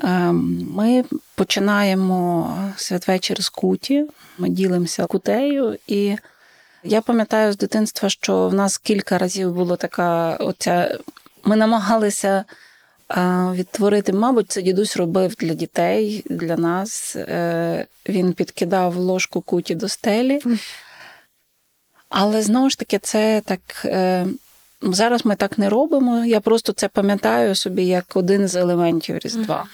Е, 0.03 0.31
Ми 0.75 1.03
починаємо 1.35 2.57
святвечір 2.77 3.43
з 3.43 3.49
куті, 3.49 4.05
ми 4.37 4.49
ділимося 4.49 5.05
кутею, 5.05 5.77
і 5.87 6.15
я 6.85 7.01
пам'ятаю 7.01 7.53
з 7.53 7.57
дитинства, 7.57 8.09
що 8.09 8.47
в 8.47 8.53
нас 8.53 8.77
кілька 8.77 9.17
разів 9.17 9.53
було 9.53 9.75
така 9.75 10.35
оця. 10.35 10.99
Ми 11.43 11.55
намагалися 11.55 12.43
е, 13.11 13.51
відтворити, 13.53 14.13
мабуть, 14.13 14.51
це 14.51 14.61
дідусь 14.61 14.97
робив 14.97 15.35
для 15.35 15.53
дітей, 15.53 16.23
для 16.29 16.55
нас. 16.57 17.15
Е, 17.15 17.85
Він 18.09 18.33
підкидав 18.33 18.95
ложку 18.95 19.41
куті 19.41 19.75
до 19.75 19.89
стелі. 19.89 20.41
Але 22.09 22.41
знову 22.41 22.69
ж 22.69 22.79
таки, 22.79 22.99
це 22.99 23.41
так. 23.45 23.59
е, 23.85 24.25
Зараз 24.81 25.25
ми 25.25 25.35
так 25.35 25.57
не 25.57 25.69
робимо. 25.69 26.25
Я 26.25 26.39
просто 26.39 26.73
це 26.73 26.87
пам'ятаю 26.87 27.55
собі 27.55 27.85
як 27.85 28.05
один 28.15 28.47
з 28.47 28.55
елементів 28.55 29.17
Різдва 29.17 29.65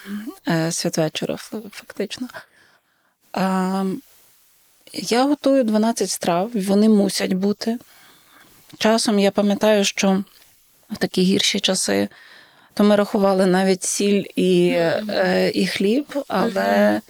е, 0.48 0.72
святвечора, 0.72 1.36
фактично. 1.72 2.28
Я 4.94 5.26
готую 5.26 5.64
12 5.64 6.10
страв, 6.10 6.52
вони 6.54 6.90
мусять 6.90 7.34
бути. 7.34 7.78
Часом 8.78 9.20
я 9.20 9.32
пам'ятаю, 9.32 9.84
що 9.84 10.24
в 10.90 10.98
такі 10.98 11.22
гірші 11.22 11.60
часи 11.60 12.10
то 12.74 12.84
ми 12.84 12.96
рахували 12.96 13.46
навіть 13.46 13.84
сіль 13.84 14.24
і, 14.36 14.70
е, 14.70 15.52
і 15.56 15.68
хліб, 15.68 16.24
але 16.28 17.02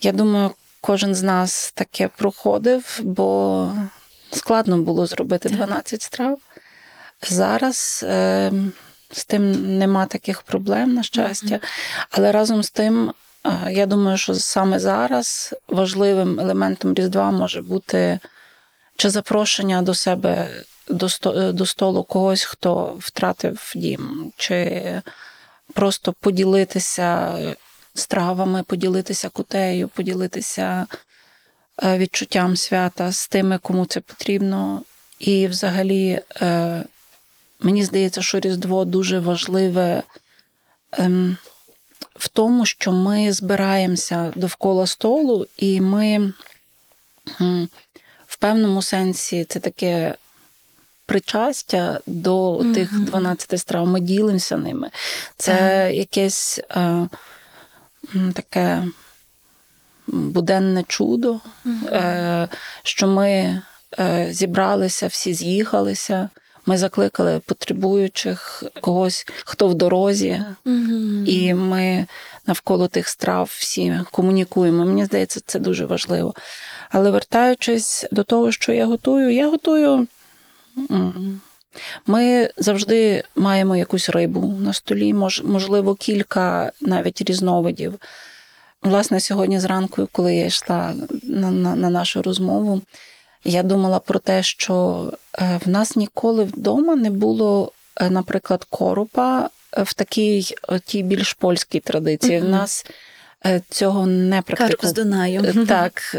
я 0.00 0.12
думаю, 0.12 0.50
кожен 0.80 1.14
з 1.14 1.22
нас 1.22 1.72
таке 1.74 2.08
проходив, 2.08 3.00
бо 3.02 3.72
складно 4.30 4.78
було 4.78 5.06
зробити 5.06 5.48
12 5.48 6.02
страв. 6.02 6.38
Зараз 7.28 8.04
е, 8.08 8.52
з 9.12 9.24
тим 9.24 9.78
нема 9.78 10.06
таких 10.06 10.42
проблем, 10.42 10.94
на 10.94 11.02
щастя. 11.02 11.60
Але 12.10 12.32
разом 12.32 12.62
з 12.62 12.70
тим, 12.70 13.12
я 13.70 13.86
думаю, 13.86 14.18
що 14.18 14.34
саме 14.34 14.78
зараз 14.78 15.54
важливим 15.68 16.40
елементом 16.40 16.94
Різдва 16.94 17.30
може 17.30 17.62
бути 17.62 18.18
чи 18.96 19.10
запрошення 19.10 19.82
до 19.82 19.94
себе 19.94 20.48
до, 21.52 21.66
столу 21.66 22.02
когось, 22.02 22.44
хто 22.44 22.96
втратив 22.98 23.72
дім, 23.76 24.32
чи 24.36 24.82
просто 25.72 26.12
поділитися 26.12 27.38
стравами, 27.94 28.62
поділитися 28.62 29.28
кутею, 29.28 29.88
поділитися 29.88 30.86
е, 31.82 31.98
відчуттям 31.98 32.56
свята 32.56 33.12
з 33.12 33.28
тими, 33.28 33.58
кому 33.58 33.86
це 33.86 34.00
потрібно. 34.00 34.82
І 35.18 35.46
взагалі, 35.46 36.20
е, 36.40 36.84
мені 37.60 37.84
здається, 37.84 38.22
що 38.22 38.40
Різдво 38.40 38.84
дуже 38.84 39.18
важливе 39.18 40.02
ем, 40.92 41.36
в 42.18 42.28
тому, 42.28 42.66
що 42.66 42.92
ми 42.92 43.32
збираємося 43.32 44.32
довкола 44.36 44.86
столу, 44.86 45.46
і 45.56 45.80
ми 45.80 46.32
в 48.26 48.36
певному 48.38 48.82
сенсі 48.82 49.44
це 49.44 49.60
таке 49.60 50.14
причастя 51.06 52.00
до 52.06 52.58
Мгм. 52.58 52.74
тих 52.74 53.00
12 53.00 53.60
страв. 53.60 53.86
Ми 53.86 54.00
ділимося 54.00 54.56
ними. 54.56 54.90
Це 55.36 55.90
якесь 55.94 56.60
е, 56.70 57.08
таке 58.34 58.84
буденне 60.06 60.84
чудо, 60.88 61.40
е, 61.86 62.48
що 62.82 63.06
ми 63.06 63.62
е, 63.98 64.28
зібралися, 64.30 65.06
всі 65.06 65.34
з'їхалися. 65.34 66.28
Ми 66.68 66.78
закликали 66.78 67.40
потребуючих 67.46 68.62
когось, 68.80 69.26
хто 69.44 69.68
в 69.68 69.74
дорозі, 69.74 70.42
і 71.26 71.54
ми 71.54 72.06
навколо 72.46 72.88
тих 72.88 73.08
страв 73.08 73.50
всі 73.58 74.00
комунікуємо. 74.10 74.84
Мені 74.84 75.04
здається, 75.04 75.40
це 75.46 75.58
дуже 75.58 75.86
важливо. 75.86 76.34
Але 76.90 77.10
вертаючись 77.10 78.06
до 78.12 78.22
того, 78.22 78.52
що 78.52 78.72
я 78.72 78.86
готую, 78.86 79.30
я 79.30 79.50
готую. 79.50 80.06
Ми 82.06 82.50
завжди 82.56 83.24
маємо 83.36 83.76
якусь 83.76 84.08
рибу 84.08 84.54
на 84.60 84.72
столі, 84.72 85.14
можливо, 85.44 85.94
кілька 85.94 86.72
навіть 86.80 87.22
різновидів. 87.22 87.94
Власне, 88.82 89.20
сьогодні 89.20 89.60
зранку, 89.60 90.08
коли 90.12 90.34
я 90.34 90.46
йшла 90.46 90.94
на, 91.22 91.50
на, 91.50 91.76
на 91.76 91.90
нашу 91.90 92.22
розмову, 92.22 92.82
я 93.44 93.62
думала 93.62 93.98
про 93.98 94.18
те, 94.18 94.42
що 94.42 95.04
е, 95.38 95.60
в 95.64 95.68
нас 95.68 95.96
ніколи 95.96 96.44
вдома 96.44 96.96
не 96.96 97.10
було, 97.10 97.72
е, 98.00 98.10
наприклад, 98.10 98.66
коропа 98.70 99.50
е, 99.72 99.82
в 99.82 99.92
такій 99.92 100.46
тій 100.84 101.02
більш 101.02 101.32
польській 101.32 101.80
традиції. 101.80 102.40
В 102.40 102.48
нас 102.48 102.86
цього 103.70 104.06
не 104.06 104.42
Карп 104.42 104.84
з. 104.84 104.92
Дунаю. 104.92 105.66
Так. 105.66 106.16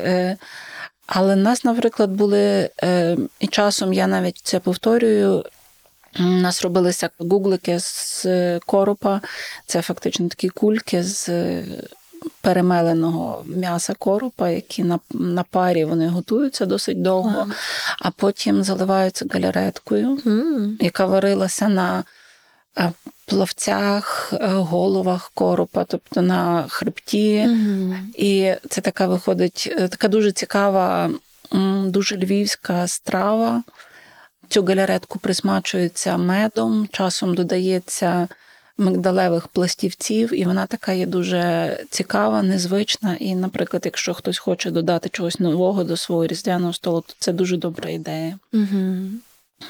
Але 1.07 1.35
в 1.35 1.37
нас, 1.37 1.63
наприклад, 1.63 2.11
були, 2.11 2.69
і 3.39 3.47
часом 3.47 3.93
я 3.93 4.07
навіть 4.07 4.37
це 4.43 4.59
повторюю. 4.59 5.45
У 6.19 6.23
нас 6.23 6.61
робилися 6.61 7.09
гуглики 7.19 7.79
з 7.79 8.25
коропа. 8.59 9.21
Це 9.65 9.81
фактично 9.81 10.27
такі 10.27 10.49
кульки 10.49 11.03
з 11.03 11.29
перемеленого 12.41 13.43
м'яса 13.47 13.93
коропа, 13.93 14.49
які 14.49 14.83
на, 14.83 14.99
на 15.11 15.43
парі 15.43 15.85
вони 15.85 16.07
готуються 16.07 16.65
досить 16.65 17.01
довго, 17.01 17.39
Ага. 17.39 17.51
а 17.99 18.11
потім 18.11 18.63
заливаються 18.63 19.25
галяреткою, 19.29 20.19
М. 20.25 20.77
яка 20.81 21.05
варилася 21.05 21.69
на 21.69 22.03
е, 22.77 22.91
плавцях, 23.25 24.33
е, 24.33 24.47
головах 24.47 25.31
коропа, 25.33 25.83
тобто 25.83 26.21
на 26.21 26.65
хребті. 26.69 27.45
Мгм. 27.47 28.11
І 28.17 28.53
це 28.69 28.81
така 28.81 29.07
виходить, 29.07 29.73
е, 29.77 29.87
така 29.87 30.07
дуже 30.07 30.31
цікава, 30.31 31.09
дуже 31.85 32.17
львівська 32.17 32.87
страва. 32.87 33.63
Цю 34.49 34.63
галяретку 34.63 35.19
присмачується 35.19 36.17
медом, 36.17 36.87
часом 36.91 37.35
додається 37.35 38.27
мигдалевих 38.79 39.47
пластівців, 39.47 40.33
і 40.33 40.45
вона 40.45 40.65
така 40.65 40.91
є 40.91 41.05
дуже 41.05 41.77
цікава, 41.89 42.43
незвична. 42.43 43.15
І, 43.19 43.35
наприклад, 43.35 43.81
якщо 43.85 44.13
хтось 44.13 44.37
хоче 44.37 44.71
додати 44.71 45.09
чогось 45.09 45.39
нового 45.39 45.83
до 45.83 45.97
свого 45.97 46.27
різдвяного 46.27 46.73
столу, 46.73 47.03
то 47.07 47.13
це 47.19 47.33
дуже 47.33 47.57
добра 47.57 47.89
ідея. 47.89 48.39
Мгм. 48.51 49.21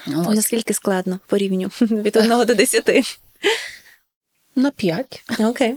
Ось. 0.06 0.36
Наскільки 0.36 0.74
складно 0.74 1.20
по 1.26 1.36
рівню 1.36 1.66
від 1.80 2.16
1 2.16 2.28
до 2.28 2.54
10? 2.54 3.18
На 4.56 4.70
п'ять. 4.70 5.22
Окей. 5.38 5.74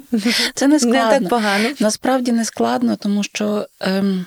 Це 0.54 0.68
не 0.68 0.80
складно. 0.80 1.12
Не 1.12 1.20
так 1.20 1.30
погано. 1.30 1.70
Насправді 1.80 2.32
не 2.32 2.46
складно, 2.46 2.96
тому 2.96 3.24
що 3.24 3.68
ем, 3.80 4.26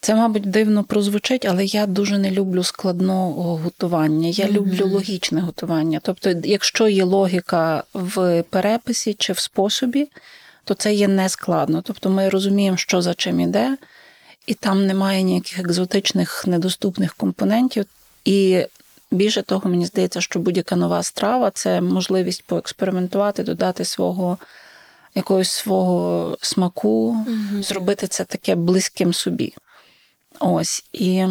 це, 0.00 0.14
мабуть, 0.14 0.50
дивно 0.50 0.84
прозвучить, 0.84 1.44
але 1.44 1.64
я 1.64 1.86
дуже 1.86 2.18
не 2.18 2.30
люблю 2.30 2.62
складного 2.62 3.56
готування. 3.56 4.28
Я 4.28 4.44
Мгм. 4.44 4.54
люблю 4.54 4.86
логічне 4.86 5.40
готування. 5.40 6.00
Тобто, 6.02 6.30
якщо 6.44 6.88
є 6.88 7.04
логіка 7.04 7.84
в 7.94 8.42
переписі 8.42 9.14
чи 9.14 9.32
в 9.32 9.38
способі, 9.38 10.08
то 10.64 10.74
це 10.74 10.94
є 10.94 11.08
не 11.08 11.28
складно. 11.28 11.82
Тобто 11.82 12.10
ми 12.10 12.28
розуміємо, 12.28 12.76
що 12.76 13.02
за 13.02 13.14
чим 13.14 13.40
іде, 13.40 13.76
і 14.46 14.54
там 14.54 14.86
немає 14.86 15.22
ніяких 15.22 15.58
екзотичних 15.58 16.46
недоступних 16.46 17.14
компонентів. 17.14 17.84
І 18.24 18.66
більше 19.10 19.42
того, 19.42 19.70
мені 19.70 19.86
здається, 19.86 20.20
що 20.20 20.38
будь-яка 20.38 20.76
нова 20.76 21.02
страва 21.02 21.50
це 21.50 21.80
можливість 21.80 22.42
поекспериментувати, 22.42 23.42
додати 23.42 23.84
свого 23.84 24.38
якогось 25.14 25.50
свого 25.50 26.36
смаку, 26.40 27.12
Мгм. 27.12 27.62
зробити 27.62 28.06
це 28.06 28.24
таке 28.24 28.54
близьким 28.54 29.14
собі. 29.14 29.54
Ось 30.40 30.84
і 30.92 31.26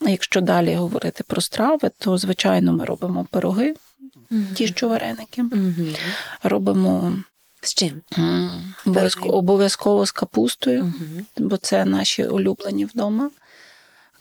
якщо 0.00 0.40
далі 0.40 0.74
говорити 0.74 1.24
про 1.26 1.40
страви, 1.40 1.90
то 1.98 2.18
звичайно 2.18 2.72
ми 2.72 2.84
робимо 2.84 3.26
пироги, 3.30 3.74
ті, 4.54 4.66
що 4.66 4.88
вареники, 4.88 5.42
Мгм. 5.42 5.94
робимо 6.42 7.12
З 7.64 7.74
чим? 7.74 8.00
обов'язково, 8.86 9.34
обов'язково 9.34 10.06
з 10.06 10.12
капустою, 10.12 10.84
Мгм. 10.84 11.26
бо 11.38 11.56
це 11.56 11.84
наші 11.84 12.24
улюблені 12.24 12.84
вдома. 12.84 13.30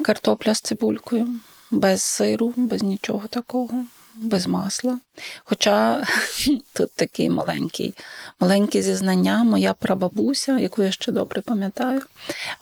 Картопля 0.02 0.54
з 0.56 0.62
цибулькою, 0.62 1.28
без 1.72 2.02
сиру, 2.02 2.54
без 2.58 2.84
нічого 2.84 3.28
такого, 3.28 3.86
без 4.16 4.48
масла. 4.48 5.00
Хоча 5.44 6.04
тут 6.74 6.92
такий 6.96 7.30
маленький, 7.30 7.94
маленьке 8.40 8.82
зізнання, 8.82 9.44
моя 9.44 9.74
прабабуся, 9.74 10.60
яку 10.60 10.84
я 10.84 10.92
ще 10.92 11.12
добре 11.12 11.42
пам'ятаю, 11.42 12.02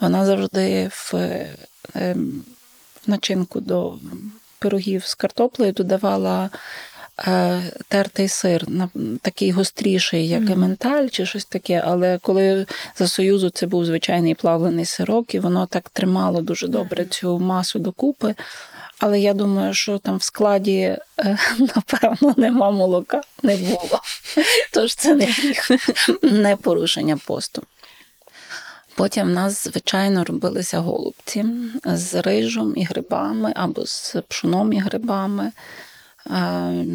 вона 0.02 0.26
завжди 0.26 0.90
в, 0.92 1.14
ем, 1.96 2.44
в 3.08 3.10
начинку 3.10 3.60
до 3.60 3.94
пирогів 4.60 5.06
з 5.06 5.16
картоплею 5.16 5.74
додавала. 5.74 6.50
е, 7.28 7.62
Тертий 7.88 8.28
сир, 8.28 8.70
на- 8.70 8.90
такий 9.22 9.52
гостріший, 9.52 10.28
як 10.28 10.42
Мгм. 10.42 10.52
ементаль 10.52 11.08
чи 11.08 11.26
щось 11.26 11.46
таке. 11.46 11.84
Але 11.86 12.18
коли 12.18 12.66
за 12.98 13.08
Союзу 13.08 13.50
це 13.50 13.66
був 13.68 13.86
звичайний 13.86 14.36
плавлений 14.36 14.86
сирок, 14.86 15.36
і 15.36 15.40
воно 15.40 15.66
так 15.66 15.90
тримало 15.90 16.42
дуже 16.42 16.68
добре 16.68 17.06
цю 17.06 17.40
масу 17.40 17.80
докупи. 17.80 18.36
Але 19.00 19.20
я 19.20 19.34
думаю, 19.34 19.74
що 19.74 19.98
там 19.98 20.18
в 20.18 20.24
складі, 20.24 20.98
е, 21.20 21.38
напевно, 21.76 22.34
нема 22.38 22.72
молока, 22.72 23.22
не 23.44 23.58
було. 23.58 24.02
Тож 24.74 24.96
це 24.96 25.16
не 25.16 25.34
не 26.22 26.56
порушення 26.56 27.18
посту. 27.18 27.64
Потім 28.96 29.28
в 29.28 29.30
нас, 29.30 29.64
звичайно, 29.64 30.24
робилися 30.24 30.80
голубці 30.80 31.46
з 31.86 32.22
рижем 32.22 32.74
і 32.78 32.84
грибами 32.84 33.54
або 33.56 33.86
з 33.86 34.16
пшоном 34.28 34.74
і 34.74 34.80
грибами. 34.80 35.52
Е, 36.28 36.86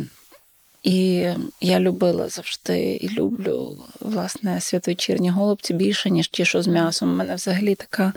І 0.83 1.29
я 1.61 1.81
любила 1.81 2.29
завжди 2.29 2.99
і 3.01 3.09
люблю 3.09 3.79
власне 4.01 4.61
святвечірні 4.61 5.31
голубці 5.31 5.75
більше, 5.75 6.11
ніж 6.11 6.29
ті, 6.29 6.45
що 6.45 6.62
з 6.62 6.67
м'ясом. 6.67 7.12
У 7.12 7.17
мене 7.17 7.35
взагалі 7.35 7.75
така 7.75 8.12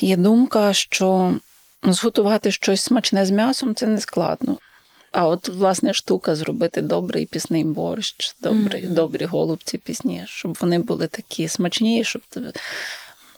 є 0.00 0.16
думка, 0.16 0.72
що 0.72 1.34
зготувати 1.82 2.50
щось 2.50 2.80
смачне 2.80 3.26
з 3.26 3.30
м'ясом 3.30 3.74
це 3.74 3.86
не 3.86 4.00
складно. 4.00 4.58
А 5.12 5.26
от, 5.28 5.48
власне, 5.48 5.94
штука 5.94 6.34
зробити 6.34 6.82
добрий 6.82 7.26
пісний 7.26 7.64
борщ, 7.64 8.36
добрі, 8.40 8.82
Мгм. 8.82 8.94
добрі 8.94 9.24
голубці 9.24 9.78
пісні, 9.78 10.24
щоб 10.26 10.58
вони 10.60 10.78
були 10.78 11.06
такі 11.06 11.48
смачні, 11.48 12.04
щоб, 12.04 12.22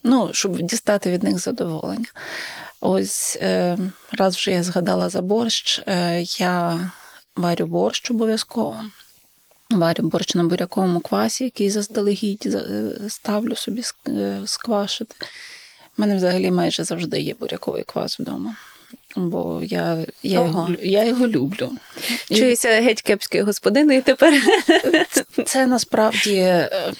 ну, 0.02 0.30
щоб 0.32 0.62
дістати 0.62 1.10
від 1.10 1.22
них 1.22 1.38
задоволення. 1.38 2.06
Ось 2.80 3.38
е, 3.40 3.78
раз 4.12 4.36
вже 4.36 4.50
я 4.50 4.62
згадала 4.62 5.08
за 5.08 5.22
борщ, 5.22 5.82
е, 5.86 6.22
я 6.22 6.90
варю 7.36 7.66
борщ 7.66 8.10
обов'язково. 8.10 8.80
Варю 9.70 10.02
борщ 10.08 10.34
на 10.34 10.44
буряковому 10.44 11.00
квасі, 11.00 11.44
який 11.44 11.70
заздалегідь 11.70 12.46
е, 12.46 12.92
ставлю 13.08 13.56
собі 13.56 13.82
е, 14.08 14.40
сквашити. 14.44 15.14
У 16.00 16.02
мене 16.02 16.16
взагалі 16.16 16.50
майже 16.50 16.84
завжди 16.84 17.20
є 17.20 17.34
буряковий 17.40 17.82
квас 17.82 18.20
вдома. 18.20 18.56
Бо 19.16 19.62
я, 19.64 19.98
я, 20.22 20.40
Ого. 20.40 20.48
його, 20.48 20.68
я 20.82 21.04
його 21.04 21.26
люблю. 21.26 21.72
Чуюся 22.28 22.68
геть 22.68 23.02
кепський 23.02 23.42
господин 23.42 23.92
і 23.92 24.00
тепер. 24.00 24.34
Це 25.46 25.66
насправді, 25.66 26.34
е, 26.34 26.92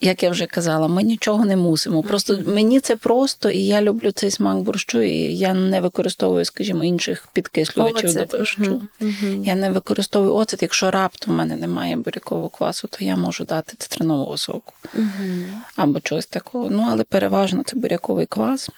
як 0.00 0.22
я 0.22 0.30
вже 0.30 0.46
казала, 0.46 0.88
ми 0.88 1.02
нічого 1.02 1.44
не 1.44 1.56
мусимо. 1.56 2.02
Просто 2.02 2.38
мені 2.46 2.80
це 2.80 2.96
просто, 2.96 3.50
і 3.50 3.58
я 3.58 3.82
люблю 3.82 4.12
цей 4.12 4.30
смак 4.30 4.58
борщу, 4.58 5.00
і 5.00 5.36
я 5.36 5.54
не 5.54 5.80
використовую, 5.80 6.44
скажімо, 6.44 6.84
інших 6.84 7.28
підкислювачів 7.32 8.14
до 8.14 8.24
борщу. 8.24 8.82
Мгм. 9.00 9.44
Я 9.44 9.54
не 9.54 9.70
використовую 9.70 10.34
оцет. 10.34 10.62
Якщо 10.62 10.90
раптом 10.90 11.34
в 11.34 11.36
мене 11.36 11.56
немає 11.56 11.96
бурякового 11.96 12.48
квасу, 12.48 12.88
то 12.88 13.04
я 13.04 13.16
можу 13.16 13.44
дати 13.44 13.76
цитринового 13.78 14.36
соку 14.36 14.72
Мгм. 14.94 15.44
або 15.76 16.00
чогось 16.00 16.26
такого. 16.26 16.70
Ну, 16.70 16.86
але 16.90 17.04
переважно 17.04 17.62
це 17.66 17.76
буряковий 17.76 18.26
квас. 18.26 18.70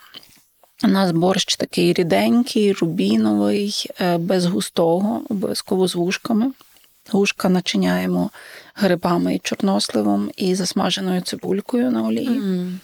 У 0.84 0.88
нас 0.88 1.12
борщ 1.12 1.56
такий 1.56 1.92
ріденький, 1.92 2.72
рубіновий, 2.72 3.86
е, 4.00 4.18
без 4.18 4.46
густого, 4.46 5.22
обов'язково 5.28 5.88
з 5.88 5.94
вушками. 5.94 6.52
Гушка 7.10 7.48
начиняємо 7.48 8.30
грибами 8.74 9.34
і 9.34 9.38
чорносливом 9.38 10.30
і 10.36 10.54
засмаженою 10.54 11.20
цибулькою 11.20 11.90
на 11.90 12.02
олії. 12.02 12.28
Мгм. 12.30 12.80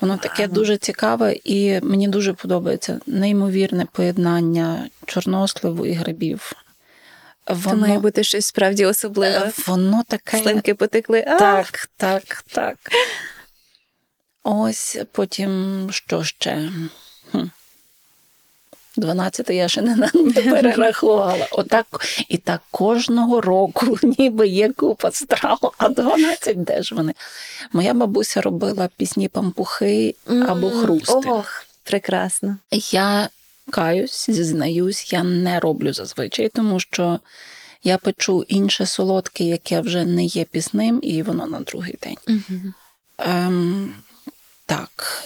Воно 0.00 0.16
таке 0.16 0.48
дуже 0.48 0.76
цікаве, 0.76 1.36
і 1.44 1.80
мені 1.80 2.08
дуже 2.08 2.32
подобається 2.32 3.00
неймовірне 3.06 3.86
поєднання 3.92 4.88
чорносливу 5.06 5.86
і 5.86 5.92
грибів. 5.92 6.52
Це 7.64 7.74
має 7.74 7.98
бути 7.98 8.24
щось 8.24 8.46
справді 8.46 8.86
особливе. 8.86 9.38
е, 9.38 9.52
воно 9.66 10.02
таке. 10.08 10.38
Слинки 10.38 10.74
потекли. 10.74 11.24
А, 11.26 11.38
Так, 11.38 11.88
так, 11.96 12.44
так. 12.52 12.76
Ось 14.42 14.98
потім 15.12 15.86
що 15.90 16.24
ще? 16.24 16.70
Хм. 18.94 19.00
12 19.00 19.50
я 19.50 19.68
ще 19.68 19.82
не, 19.82 19.96
не 20.14 20.42
перерахувала. 20.42 21.46
Отак, 21.50 21.86
і 22.28 22.38
так 22.38 22.60
кожного 22.70 23.40
року 23.40 23.98
ніби 24.18 24.48
є 24.48 24.72
купа 24.72 25.10
страв, 25.10 25.72
а 25.78 25.88
12 25.88 26.64
де 26.64 26.82
ж 26.82 26.94
вони? 26.94 27.14
Моя 27.72 27.94
бабуся 27.94 28.40
робила 28.40 28.88
пісні 28.96 29.28
пампухи 29.28 30.14
або 30.48 30.70
хрусти. 30.70 31.12
Ох, 31.12 31.64
прекрасно. 31.84 32.56
Я 32.90 33.28
каюсь, 33.70 34.26
зізнаюсь, 34.30 35.12
я 35.12 35.22
не 35.22 35.60
роблю 35.60 35.92
зазвичай, 35.92 36.48
тому 36.48 36.80
що 36.80 37.20
я 37.82 37.98
печу 37.98 38.44
інше 38.48 38.86
солодке, 38.86 39.44
яке 39.44 39.80
вже 39.80 40.04
не 40.04 40.24
є 40.24 40.44
пісним, 40.44 41.00
і 41.02 41.22
воно 41.22 41.46
на 41.46 41.60
другий 41.60 41.98
день. 42.02 42.16
Мгм. 42.28 42.74
Ем, 43.18 43.94
так, 44.66 45.22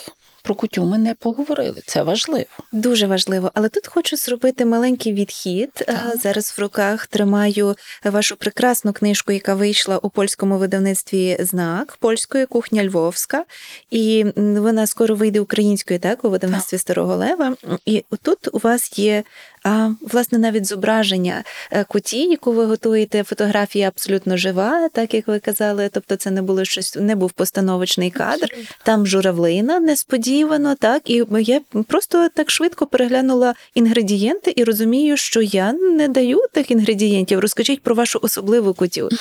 про 0.49 0.55
кутю 0.55 0.85
ми 0.85 0.99
не 0.99 1.15
поговорили. 1.15 1.83
Це 1.87 2.03
важливо. 2.03 2.47
Дуже 2.73 3.07
важливо, 3.07 3.51
але 3.55 3.69
тут 3.69 3.87
хочу 3.87 4.17
зробити 4.17 4.65
маленький 4.65 5.13
відхід. 5.13 5.73
Так. 5.73 6.17
Зараз 6.23 6.55
в 6.59 6.61
руках 6.61 7.07
тримаю 7.07 7.77
вашу 8.05 8.37
прекрасну 8.37 8.93
книжку, 8.93 9.33
яка 9.33 9.55
вийшла 9.55 9.99
у 9.99 10.11
польському 10.11 10.59
видавництві 10.59 11.37
знак 11.41 11.97
польської 12.01 12.47
кухня 12.47 12.85
Львовська, 12.85 13.45
і 13.91 14.27
вона 14.37 14.87
скоро 14.87 15.15
вийде 15.15 15.41
українською, 15.41 16.01
так 16.01 16.25
у 16.25 16.31
видавництві 16.31 16.79
Старого 16.79 17.17
Лева. 17.17 17.57
І 17.85 18.05
тут 18.23 18.55
у 18.55 18.59
вас 18.59 18.99
є. 18.99 19.25
А 19.69 19.91
власне 20.01 20.39
навіть 20.39 20.67
зображення 20.67 21.45
е, 21.71 21.85
куті, 21.85 22.23
яку 22.31 22.53
ви 22.53 22.65
готуєте, 22.67 23.25
фотографія 23.25 23.89
абсолютно 23.89 24.37
жива, 24.37 24.89
так 24.93 25.15
як 25.15 25.29
ви 25.29 25.39
казали. 25.39 25.91
Тобто, 25.93 26.17
це 26.17 26.31
не 26.31 26.43
було 26.43 26.65
щось, 26.65 26.97
не 26.97 27.17
був 27.17 27.33
постановочний 27.33 28.11
кадр. 28.11 28.49
Там 28.83 29.07
журавлина 29.07 29.81
несподівано, 29.81 30.75
так 30.75 31.11
і 31.11 31.25
я 31.41 31.61
просто 31.89 32.29
так 32.29 32.51
швидко 32.51 32.87
переглянула 32.87 33.55
інгредієнти 33.75 34.53
і 34.57 34.65
розумію, 34.65 35.17
що 35.17 35.43
я 35.43 35.73
не 35.73 36.09
даю 36.09 36.41
тих 36.53 36.71
інгредієнтів. 36.71 37.41
Розкажіть 37.41 37.83
про 37.83 37.95
вашу 37.95 38.19
особливу 38.23 38.75
кутю. 38.75 39.09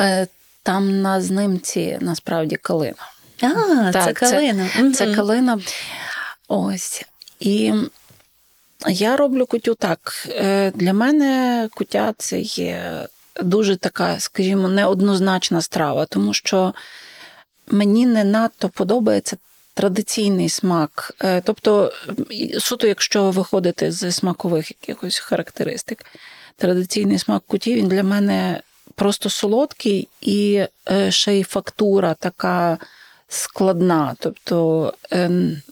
Е, 0.00 0.26
там 0.62 1.02
на 1.02 1.20
знимці 1.20 1.98
насправді 2.00 2.56
калина. 2.56 2.94
А, 3.40 3.90
Так, 3.92 4.04
це- 4.04 4.12
калина. 4.12 4.68
Це 4.94 5.06
Мгм. 5.06 5.14
калина. 5.16 5.58
Ось. 6.48 7.04
І 7.40 7.72
я 8.88 9.16
роблю 9.16 9.46
кутю 9.46 9.74
так. 9.74 10.28
Е, 10.28 10.70
Для 10.74 10.92
мене 10.92 11.68
кутя 11.74 12.14
це 12.18 12.40
є 12.40 13.06
дуже 13.42 13.76
така, 13.76 14.20
скажімо, 14.20 14.68
неоднозначна 14.68 15.62
страва, 15.62 16.06
тому 16.06 16.34
що 16.34 16.74
мені 17.66 18.06
не 18.06 18.24
надто 18.24 18.68
подобається 18.68 19.36
традиційний 19.74 20.48
смак. 20.48 21.14
Е, 21.24 21.40
Тобто, 21.40 21.92
суто, 22.58 22.86
якщо 22.86 23.30
виходити 23.30 23.92
з 23.92 24.12
смакових 24.12 24.70
якихось 24.70 25.18
характеристик, 25.18 26.04
традиційний 26.56 27.18
смак 27.18 27.42
куті 27.46 27.74
він 27.74 27.88
для 27.88 28.02
мене 28.02 28.60
просто 28.94 29.30
солодкий 29.30 30.08
і 30.20 30.64
е, 30.90 31.10
ще 31.10 31.34
й 31.34 31.42
фактура 31.42 32.14
така 32.14 32.78
складна. 33.28 34.16
Тобто 34.18 34.92
ем, 35.10 35.62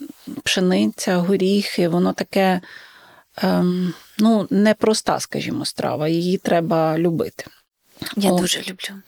пшениця, 0.43 1.17
горіхи, 1.17 1.87
воно 1.87 2.13
таке 2.13 2.61
ем, 3.37 3.93
ну, 4.17 4.47
непроста, 4.49 5.19
скажімо, 5.19 5.65
страва. 5.65 6.07
Її 6.07 6.37
треба 6.37 6.97
любити. 6.97 7.45
Я 8.17 8.31
О. 8.31 8.39
дуже 8.39 8.59
люблю. 8.61 9.01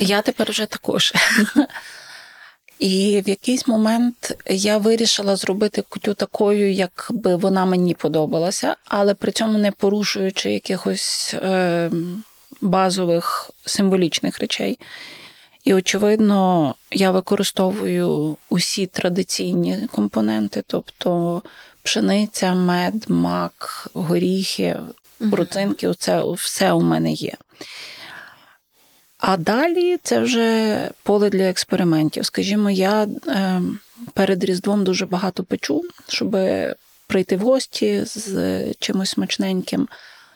Я 0.00 0.22
тепер 0.22 0.50
вже 0.50 0.66
також. 0.66 1.12
І 2.78 3.22
в 3.26 3.28
якийсь 3.28 3.66
момент 3.66 4.36
я 4.46 4.78
вирішила 4.78 5.36
зробити 5.36 5.82
кутю 5.88 6.14
такою, 6.14 6.72
як 6.72 7.08
би 7.10 7.36
вона 7.36 7.64
мені 7.64 7.94
подобалася, 7.94 8.76
але 8.84 9.14
при 9.14 9.32
цьому 9.32 9.58
не 9.58 9.72
порушуючи 9.72 10.52
якихось 10.52 11.34
е, 11.34 11.90
базових 12.60 13.50
символічних 13.66 14.38
речей. 14.38 14.78
І, 15.64 15.74
очевидно, 15.74 16.74
я 16.90 17.10
використовую 17.10 18.36
усі 18.48 18.86
традиційні 18.86 19.88
компоненти, 19.92 20.64
тобто 20.66 21.42
пшениця, 21.82 22.54
мед, 22.54 23.10
мак, 23.10 23.88
горіхи, 23.94 24.76
родзинки, 25.20 25.94
це 25.98 26.22
все 26.32 26.72
у 26.72 26.80
мене 26.80 27.12
є. 27.12 27.32
А 29.18 29.36
далі 29.36 29.98
це 30.02 30.20
вже 30.20 30.90
поле 31.02 31.30
для 31.30 31.42
експериментів. 31.42 32.26
Скажімо, 32.26 32.70
я 32.70 33.06
е, 33.26 33.62
перед 34.14 34.44
Різдвом 34.44 34.84
дуже 34.84 35.06
багато 35.06 35.44
печу, 35.44 35.82
щоб 36.08 36.36
прийти 37.06 37.36
в 37.36 37.40
гості 37.40 38.02
з 38.04 38.64
чимось 38.74 39.10
смачненьким, 39.10 39.88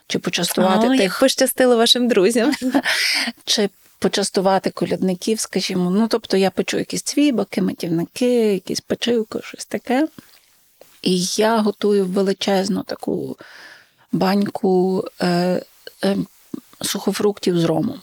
чи 0.07 0.19
почастувати 0.19 0.87
О, 0.87 0.89
тих, 0.89 1.01
як 1.01 1.19
пощастило 1.19 1.77
вашим 1.77 2.07
друзям. 2.07 2.53
чи 3.45 3.69
почастувати 3.99 4.69
колядників, 4.69 5.39
скажімо. 5.39 5.89
Ну, 5.89 6.07
тобто 6.07 6.37
я 6.37 6.49
печу 6.49 6.77
якісь 6.77 7.01
цвібаки, 7.01 7.61
матівники, 7.61 8.53
якісь 8.53 8.81
печивки, 8.81 9.39
щось 9.43 9.65
таке. 9.65 10.07
І 11.07 11.19
я 11.21 11.57
готую 11.57 12.05
величезну 12.05 12.83
таку 12.83 13.37
баньку 14.11 15.03
е, 15.21 15.61
е, 16.03 16.17
сухофруктів 16.81 17.59
з 17.59 17.63
ромом. 17.63 18.01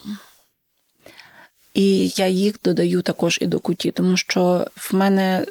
І 1.75 2.13
я 2.17 2.27
їх 2.27 2.55
додаю 2.65 3.03
також 3.03 3.39
і 3.43 3.47
до 3.47 3.61
куті, 3.61 3.91
тому 3.91 4.17
що 4.17 4.67
в 4.77 4.95
мене 4.95 5.47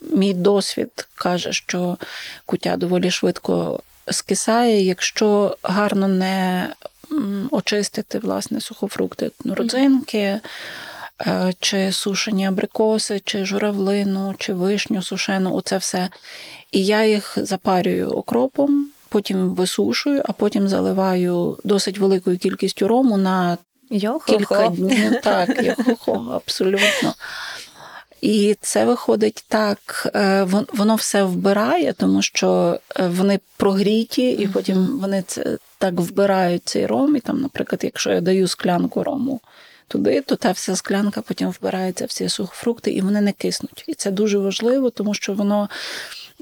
мій 0.00 0.34
досвід 0.34 1.08
каже, 1.14 1.52
що 1.52 1.98
кутя 2.46 2.76
доволі 2.76 3.10
швидко 3.10 3.82
скисає, 4.10 4.82
якщо 4.82 5.56
гарно 5.62 6.08
не 6.08 6.68
очистити 7.50 8.18
власне 8.18 8.60
сухофрукти, 8.60 9.30
ну, 9.44 9.54
родзинки. 9.54 10.40
Е, 11.20 11.52
Чи 11.60 11.92
сушені 11.92 12.46
абрикоси, 12.46 13.20
чи 13.24 13.44
журавлину, 13.44 14.34
чи 14.38 14.54
вишню 14.54 15.02
сушену, 15.02 15.54
оце 15.54 15.76
все. 15.78 16.08
І 16.72 16.84
я 16.84 17.04
їх 17.04 17.38
запарюю 17.42 18.08
окропом, 18.10 18.88
потім 19.08 19.54
висушую, 19.54 20.22
а 20.24 20.32
потім 20.32 20.68
заливаю 20.68 21.58
досить 21.64 21.98
великою 21.98 22.38
кількістю 22.38 22.88
рому 22.88 23.16
на 23.16 23.58
Йо-хо-хо. 23.90 24.38
кілька 24.38 24.68
днів. 24.68 25.20
Так, 25.22 25.62
йо-хо-хо, 25.62 26.32
абсолютно. 26.34 27.14
І 28.20 28.56
це 28.60 28.84
виходить 28.84 29.44
так, 29.48 30.08
е, 30.14 30.46
воно 30.72 30.94
все 30.94 31.24
вбирає, 31.24 31.92
тому 31.92 32.22
що 32.22 32.78
е, 32.96 33.08
вони 33.08 33.40
прогріті, 33.56 34.30
і 34.30 34.46
потім 34.46 34.98
вони 35.00 35.24
це 35.26 35.58
так 35.78 35.94
вбирають 35.94 36.62
цей 36.64 36.86
ром. 36.86 37.16
І 37.16 37.20
там, 37.20 37.40
наприклад, 37.40 37.80
якщо 37.84 38.10
я 38.10 38.20
даю 38.20 38.48
склянку 38.48 39.02
рому 39.02 39.40
туди, 39.90 40.20
то 40.20 40.36
та 40.36 40.52
вся 40.52 40.76
склянка 40.76 41.20
потім 41.22 41.50
вбирається 41.50 42.06
всі 42.06 42.28
сухофрукти, 42.28 42.90
і 42.90 43.00
вони 43.00 43.20
не 43.20 43.32
киснуть. 43.32 43.84
І 43.86 43.94
це 43.94 44.10
дуже 44.10 44.38
важливо, 44.38 44.90
тому 44.90 45.14
що 45.14 45.34
воно 45.34 45.68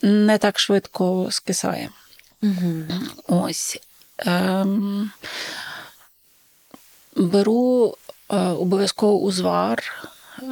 не 0.03 0.39
так 0.39 0.59
швидко 0.59 1.29
скисає. 1.31 1.89
Мгм. 2.43 2.89
Ось. 3.27 3.81
Ем, 4.19 5.11
беру 7.17 7.95
е, 8.31 8.37
обов'язково 8.37 9.21
узвар, 9.21 9.83
е, 10.43 10.45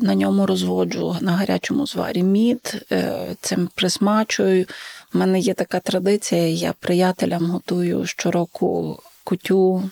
на 0.00 0.14
ньому 0.14 0.46
розводжу 0.46 1.16
на 1.20 1.32
гарячому 1.32 1.86
зварі 1.86 2.22
мід, 2.22 2.86
е, 2.92 3.36
цим 3.40 3.68
присмачую. 3.74 4.66
У 5.14 5.18
мене 5.18 5.38
є 5.38 5.54
така 5.54 5.80
традиція, 5.80 6.48
я 6.48 6.72
приятелям 6.72 7.50
готую 7.50 8.06
щороку 8.06 9.02
кутю 9.24 9.90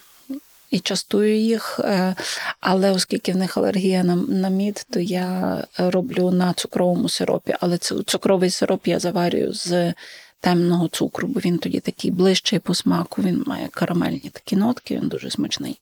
і 0.70 0.80
частую 0.80 1.36
їх. 1.38 1.80
е, 1.84 2.14
Але 2.60 2.90
оскільки 2.90 3.32
в 3.32 3.36
них 3.36 3.56
алергія 3.56 4.04
на, 4.04 4.16
на 4.16 4.48
мід, 4.48 4.86
то 4.90 5.00
я 5.00 5.64
роблю 5.78 6.30
на 6.30 6.52
цукровому 6.52 7.08
сиропі. 7.08 7.54
Але 7.60 7.78
цу- 7.78 8.02
цукровий 8.02 8.50
сироп 8.50 8.86
я 8.86 8.98
заварюю 8.98 9.52
з 9.52 9.94
темного 10.40 10.88
цукру, 10.88 11.28
бо 11.28 11.40
він 11.40 11.58
тоді 11.58 11.80
такий 11.80 12.10
ближчий 12.10 12.58
по 12.58 12.74
смаку, 12.74 13.22
він 13.22 13.44
має 13.46 13.68
карамельні 13.68 14.30
такі 14.32 14.56
нотки, 14.56 14.96
він 14.96 15.08
дуже 15.08 15.30
смачний. 15.30 15.78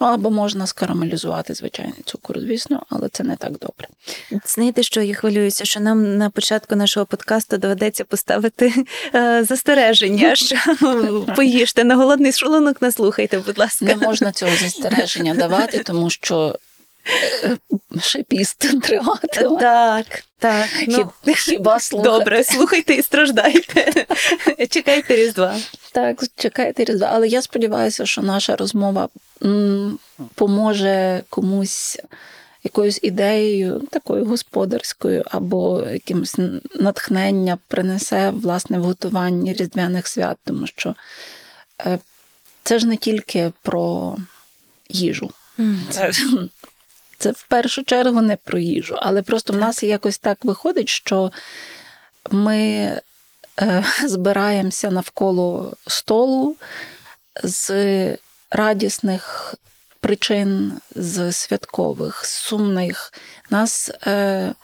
Ну, 0.00 0.06
Або 0.06 0.30
можна 0.30 0.66
скарамелізувати 0.66 1.54
звичайний 1.54 2.02
цукор, 2.04 2.40
звісно, 2.40 2.82
але 2.88 3.08
це 3.08 3.24
не 3.24 3.36
так 3.36 3.52
добре. 3.52 3.88
Знаєте, 4.46 4.82
що 4.82 5.02
я 5.02 5.14
хвилююся, 5.14 5.64
що 5.64 5.80
нам 5.80 6.16
на 6.16 6.30
початку 6.30 6.76
нашого 6.76 7.06
подкасту 7.06 7.56
доведеться 7.56 8.04
поставити 8.04 8.84
е, 9.14 9.44
застереження, 9.44 10.34
що 10.36 10.56
поїжте 11.36 11.84
на 11.84 11.96
голодний 11.96 12.32
шлунок, 12.32 12.82
наслухайте, 12.82 13.38
будь 13.38 13.58
ласка. 13.58 13.84
Не 13.84 13.96
можна 13.96 14.32
цього 14.32 14.52
застереження 14.56 15.34
давати, 15.34 15.78
тому 15.78 16.10
що 16.10 16.58
ще 18.00 18.22
піст 18.22 18.82
триватиме. 18.82 19.60
Так, 19.60 20.06
так. 20.38 20.68
Ну, 20.88 21.12
Хіба 21.36 21.80
слухати? 21.80 22.10
добре, 22.10 22.44
слухайте 22.44 22.94
і 22.94 23.02
страждайте. 23.02 24.06
Чекайте 24.70 25.16
Різдва. 25.16 25.56
Так, 25.92 26.22
чекайте 26.36 26.84
різдва. 26.84 27.08
Але 27.12 27.28
я 27.28 27.42
сподіваюся, 27.42 28.06
що 28.06 28.22
наша 28.22 28.56
розмова 28.56 29.08
м, 29.44 29.98
поможе 30.34 31.22
комусь 31.28 31.98
якоюсь 32.64 32.98
ідеєю, 33.02 33.82
такою 33.90 34.24
господарською, 34.24 35.24
або 35.30 35.84
якимось 35.92 36.34
натхнення 36.74 37.58
принесе 37.68 38.30
власне 38.30 38.78
в 38.78 38.82
готуванні 38.82 39.52
різдвяних 39.52 40.06
свят, 40.08 40.36
тому 40.44 40.66
що 40.66 40.94
е, 41.86 41.98
це 42.62 42.78
ж 42.78 42.86
не 42.86 42.96
тільки 42.96 43.52
про 43.62 44.16
їжу. 44.88 45.30
Це, 45.90 46.12
це 47.18 47.30
в 47.30 47.42
першу 47.42 47.84
чергу 47.84 48.22
не 48.22 48.36
про 48.36 48.58
їжу, 48.58 48.96
але 48.98 49.22
просто 49.22 49.52
в 49.52 49.56
нас 49.56 49.82
якось 49.82 50.18
так 50.18 50.44
виходить, 50.44 50.88
що 50.88 51.32
ми 52.30 52.58
е, 53.60 53.84
збираємося 54.06 54.90
навколо 54.90 55.76
столу 55.86 56.56
з 57.44 57.70
радісних 58.50 59.54
причин, 60.00 60.72
з 60.94 61.32
святкових, 61.32 62.24
з 62.24 62.30
сумних. 62.30 63.12
Нас 63.50 63.90
е, 64.06 64.54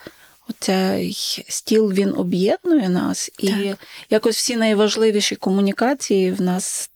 оцей 0.48 1.16
стіл 1.48 1.92
він 1.92 2.14
об'єднує 2.16 2.88
нас, 2.88 3.30
і 3.38 3.48
Так. 3.48 3.78
якось 4.10 4.36
всі 4.36 4.56
найважливіші 4.56 5.36
комунікації 5.36 6.32
в 6.32 6.40
нас 6.40 6.90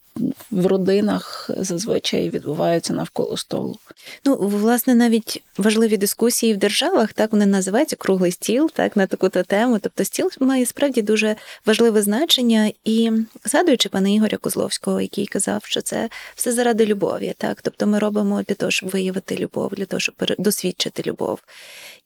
в 0.51 0.67
родинах 0.67 1.51
зазвичай 1.57 2.31
відбуваються 2.31 2.93
навколо 2.93 3.37
столу. 3.37 3.79
Ну, 4.25 4.37
власне, 4.37 4.95
навіть 4.95 5.43
важливі 5.59 5.97
дискусії 5.97 6.55
в 6.55 6.57
державах, 6.57 7.13
так 7.13 7.33
вони 7.33 7.47
називаються 7.47 7.97
круглий 7.97 8.33
стіл, 8.33 8.71
так 8.75 8.97
на 8.97 9.07
таку-то 9.07 9.43
тему. 9.43 9.79
Тобто 9.83 10.05
стіл 10.05 10.31
має 10.41 10.67
справді 10.67 11.03
дуже 11.03 11.37
важливе 11.67 12.03
значення. 12.03 12.73
І 12.85 13.11
згадуючи 13.45 13.89
пана 13.89 14.09
Ігоря 14.09 14.37
Козловського, 14.37 15.01
який 15.01 15.27
казав, 15.27 15.65
що 15.65 15.81
це 15.81 16.09
все 16.35 16.53
заради 16.53 16.87
любові. 16.87 17.35
Так, 17.39 17.63
тобто 17.63 17.87
ми 17.87 17.99
робимо 17.99 18.43
для 18.43 18.55
того, 18.55 18.71
щоб 18.71 18.91
виявити 18.91 19.37
любов, 19.37 19.75
для 19.77 19.85
того, 19.85 20.01
щоб 20.01 20.15
досвідчити 20.39 21.03
любов. 21.07 21.39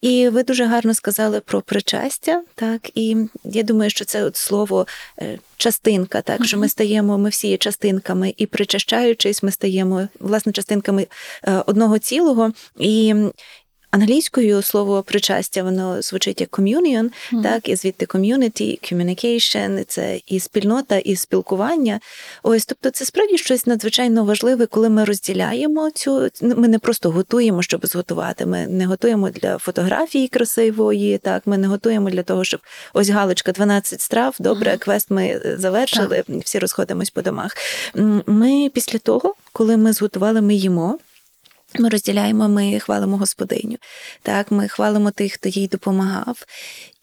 І 0.02 0.28
ви 0.28 0.42
дуже 0.42 0.64
гарно 0.64 0.94
сказали 0.94 1.40
про 1.40 1.60
причастя, 1.60 2.42
так? 2.54 2.90
І 2.94 3.16
я 3.44 3.62
думаю, 3.62 3.90
що 3.90 4.04
це 4.04 4.24
от 4.24 4.36
слово 4.36 4.86
е, 5.18 5.38
частинка, 5.56 6.22
так? 6.22 6.44
Що 6.44 6.58
ми 6.58 6.68
стаємо, 6.68 7.18
ми 7.18 7.28
всі 7.28 7.48
є 7.48 7.56
частинками, 7.56 8.34
і 8.36 8.46
причащаючись, 8.46 9.42
ми 9.42 9.50
стаємо 9.50 10.08
власне 10.20 10.52
частинками 10.52 11.06
е, 11.44 11.62
одного 11.66 11.98
цілого. 11.98 12.52
І 12.78 13.14
англійською 13.92 14.62
слово 14.62 15.02
причастя 15.02 15.62
воно 15.62 16.02
звучить 16.02 16.40
як 16.40 16.50
communion, 16.58 17.10
Мгм. 17.32 17.42
так, 17.42 17.68
і 17.68 17.76
звідти 17.76 18.06
community, 18.06 18.92
communication, 18.92 19.84
це 19.88 20.20
і 20.26 20.40
спільнота, 20.40 20.98
і 20.98 21.16
спілкування. 21.16 22.00
Ось, 22.42 22.66
тобто, 22.66 22.90
це 22.90 23.04
справді 23.04 23.38
щось 23.38 23.66
надзвичайно 23.66 24.24
важливе, 24.24 24.66
коли 24.66 24.88
ми 24.88 25.04
розділяємо 25.04 25.90
цю. 25.90 26.28
Ми 26.42 26.68
не 26.68 26.78
просто 26.78 27.10
готуємо, 27.10 27.62
щоб 27.62 27.86
зготувати. 27.86 28.46
Ми 28.46 28.66
не 28.66 28.86
готуємо 28.86 29.30
для 29.30 29.58
фотографії 29.58 30.28
красивої, 30.28 31.18
так, 31.18 31.42
ми 31.46 31.58
не 31.58 31.66
готуємо 31.66 32.10
для 32.10 32.22
того, 32.22 32.44
щоб 32.44 32.60
ось 32.94 33.08
галочка 33.08 33.52
12 33.52 34.00
страв, 34.00 34.36
добре, 34.38 34.70
Мгм. 34.70 34.78
квест 34.78 35.10
ми 35.10 35.40
завершили, 35.58 36.24
всі 36.44 36.58
розходимось 36.58 37.10
по 37.10 37.22
домах. 37.22 37.56
Ми 38.26 38.70
після 38.74 38.98
того, 38.98 39.34
коли 39.52 39.76
ми 39.76 39.92
зготували, 39.92 40.40
ми 40.40 40.54
їмо. 40.54 40.98
Ми 41.78 41.88
розділяємо, 41.88 42.48
ми 42.48 42.80
хвалимо 42.80 43.16
господиню. 43.16 43.76
Так, 44.22 44.50
ми 44.50 44.68
хвалимо 44.68 45.10
тих, 45.10 45.32
хто 45.32 45.48
їй 45.48 45.68
допомагав. 45.68 46.44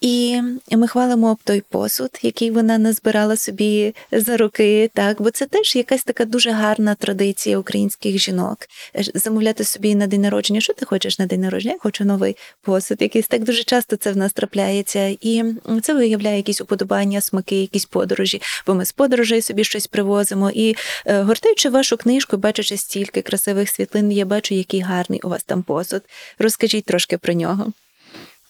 І 0.01 0.41
ми 0.71 0.87
хвалимо 0.87 1.31
об 1.31 1.37
той 1.43 1.63
посуд, 1.69 2.09
який 2.21 2.51
вона 2.51 2.77
назбирала 2.77 3.37
собі 3.37 3.95
за 4.11 4.37
роки. 4.37 4.91
Так, 4.93 5.21
бо 5.21 5.31
це 5.31 5.45
теж 5.45 5.75
якась 5.75 6.03
така 6.03 6.25
дуже 6.25 6.51
гарна 6.51 6.95
традиція 6.95 7.57
українських 7.57 8.17
жінок. 8.17 8.57
Е, 8.95 9.03
Замовляти 9.13 9.63
собі 9.63 9.95
на 9.95 10.07
день 10.07 10.21
народження. 10.21 10.61
Що 10.61 10.73
ти 10.73 10.85
хочеш 10.85 11.19
на 11.19 11.25
день 11.25 11.41
народження? 11.41 11.73
Я 11.73 11.79
хочу 11.79 12.05
новий 12.05 12.37
посуд. 12.61 13.01
Якийсь 13.01 13.27
так 13.27 13.43
дуже 13.43 13.63
часто 13.63 13.95
це 13.95 14.11
в 14.11 14.17
нас 14.17 14.33
трапляється, 14.33 15.17
і 15.21 15.43
це 15.81 15.93
виявляє 15.93 16.37
якісь 16.37 16.61
уподобання, 16.61 17.21
смаки, 17.21 17.61
якісь 17.61 17.85
подорожі. 17.85 18.41
Бо 18.67 18.75
ми 18.75 18.85
з 18.85 18.91
подорожей 18.91 19.41
собі 19.41 19.63
щось 19.63 19.87
привозимо. 19.87 20.51
І 20.53 20.75
е, 21.05 21.21
гортаючи 21.21 21.69
вашу 21.69 21.97
книжку, 21.97 22.37
бачачи 22.37 22.77
стільки 22.77 23.21
красивих 23.21 23.69
світлин, 23.69 24.11
я 24.11 24.25
бачу, 24.25 24.55
який 24.55 24.81
гарний 24.81 25.21
у 25.23 25.29
вас 25.29 25.43
там 25.43 25.63
посуд. 25.63 26.01
Розкажіть 26.39 26.85
трошки 26.85 27.17
про 27.17 27.33
нього. 27.33 27.73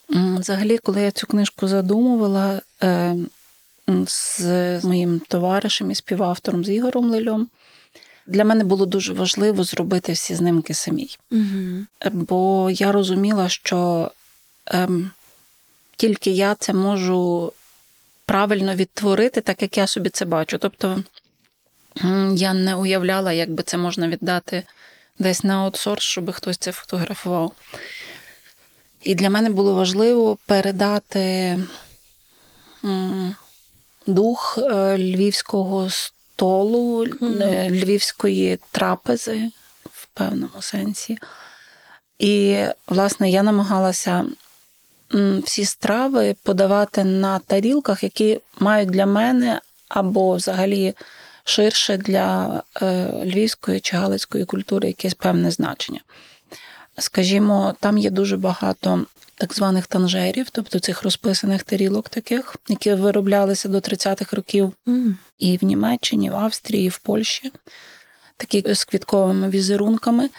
Взагалі, 0.10 0.78
коли 0.78 1.02
я 1.02 1.12
цю 1.12 1.28
книжку 1.28 1.68
задумувала 1.68 2.62
е, 2.84 3.16
з 4.08 4.84
моїм 4.84 5.22
товаришем 5.28 5.92
і 5.92 5.96
співавтором 5.96 6.66
з 6.66 6.70
Ігорем 6.70 7.10
Лельом, 7.10 7.48
для 8.28 8.44
мене 8.44 8.64
було 8.64 8.86
дуже 8.86 9.14
важливо 9.14 9.64
зробити 9.64 10.12
всі 10.12 10.36
знимки 10.36 10.74
самій. 10.74 11.18
Угу. 11.32 11.86
Бо 12.12 12.70
я 12.72 12.92
розуміла, 12.92 13.50
що 13.50 14.12
ем, 14.66 15.12
тільки 15.98 16.32
я 16.32 16.56
це 16.56 16.74
можу 16.74 17.54
правильно 18.26 18.76
відтворити, 18.76 19.42
так 19.42 19.62
як 19.62 19.78
я 19.78 19.88
собі 19.88 20.10
це 20.10 20.26
бачу. 20.26 20.58
Тобто 20.58 21.04
я 22.34 22.54
не 22.54 22.76
уявляла, 22.76 23.34
як 23.34 23.52
би 23.52 23.64
це 23.64 23.78
можна 23.78 24.08
віддати 24.08 24.64
десь 25.20 25.44
на 25.44 25.64
аутсорс, 25.64 26.04
щоб 26.04 26.32
хтось 26.32 26.58
це 26.58 26.72
фотографував. 26.72 27.52
І 29.04 29.16
для 29.16 29.30
мене 29.30 29.50
було 29.50 29.76
важливо 29.76 30.38
передати 30.46 31.58
дух 34.08 34.60
е, 34.62 34.98
львівського 34.98 35.90
столу, 35.90 37.06
е, 37.22 37.70
львівської 37.70 38.60
трапези 38.72 39.52
в 39.94 40.08
певному 40.14 40.62
сенсі. 40.62 41.18
І, 42.20 42.58
власне, 42.88 43.30
я 43.30 43.44
намагалася 43.44 44.26
всі 45.44 45.66
страви 45.66 46.36
подавати 46.44 47.04
на 47.04 47.40
тарілках, 47.40 48.04
які 48.04 48.40
мають 48.60 48.90
для 48.90 49.06
мене 49.06 49.62
або 49.88 50.36
взагалі 50.36 50.94
ширше 51.44 51.98
для 51.98 52.64
е, 52.82 53.12
львівської 53.26 53.80
чи 53.80 53.98
галицької 53.98 54.46
культури 54.46 54.88
якесь 54.88 55.14
певне 55.14 55.52
значення. 55.52 56.00
Скажімо, 57.00 57.76
там 57.80 57.98
є 57.98 58.10
дуже 58.10 58.38
багато 58.38 59.06
так 59.36 59.54
званих 59.54 59.88
танжерів, 59.88 60.50
тобто 60.52 60.80
цих 60.80 61.04
розписаних 61.04 61.64
тарілок 61.64 62.10
таких, 62.10 62.56
які 62.70 62.94
вироблялися 62.94 63.70
до 63.70 63.78
30-х 63.78 64.36
років 64.36 64.74
і 65.40 65.58
в 65.58 65.64
Німеччині, 65.64 66.26
і 66.26 66.30
в 66.30 66.36
Австрії, 66.36 66.86
і 66.86 66.90
в 66.90 66.98
Польщі, 66.98 67.52
такі 68.38 68.74
з 68.74 68.84
квітковими 68.84 69.50
візерунками. 69.50 70.30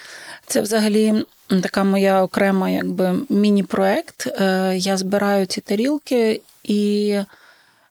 Це 0.46 0.60
взагалі 0.60 1.24
така 1.62 1.84
моя 1.84 2.22
окрема 2.22 2.70
якби 2.70 3.14
міні-проект. 3.28 4.26
Е, 4.26 4.74
Я 4.76 4.96
збираю 4.96 5.46
ці 5.46 5.60
тарілки, 5.60 6.40
і 6.64 7.06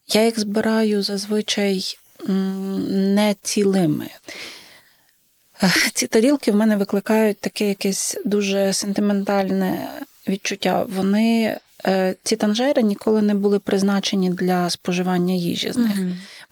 я 0.08 0.26
їх 0.26 0.40
збираю 0.40 1.04
зазвичай 1.04 1.98
не 2.28 3.36
цілими. 3.42 4.10
Ці 5.94 6.08
тарілки 6.08 6.52
в 6.52 6.56
мене 6.56 6.78
викликають 6.78 7.40
таке 7.40 7.68
якесь 7.68 8.18
дуже 8.26 8.74
сентиментальне 8.74 9.88
відчуття. 10.28 10.86
Вони, 10.90 11.58
е, 11.86 12.16
ці 12.24 12.36
танжери 12.36 12.84
ніколи 12.84 13.22
не 13.22 13.34
були 13.34 13.60
призначені 13.60 14.30
для 14.30 14.70
споживання 14.70 15.34
їжі 15.34 15.72
з 15.72 15.78
них. 15.78 15.98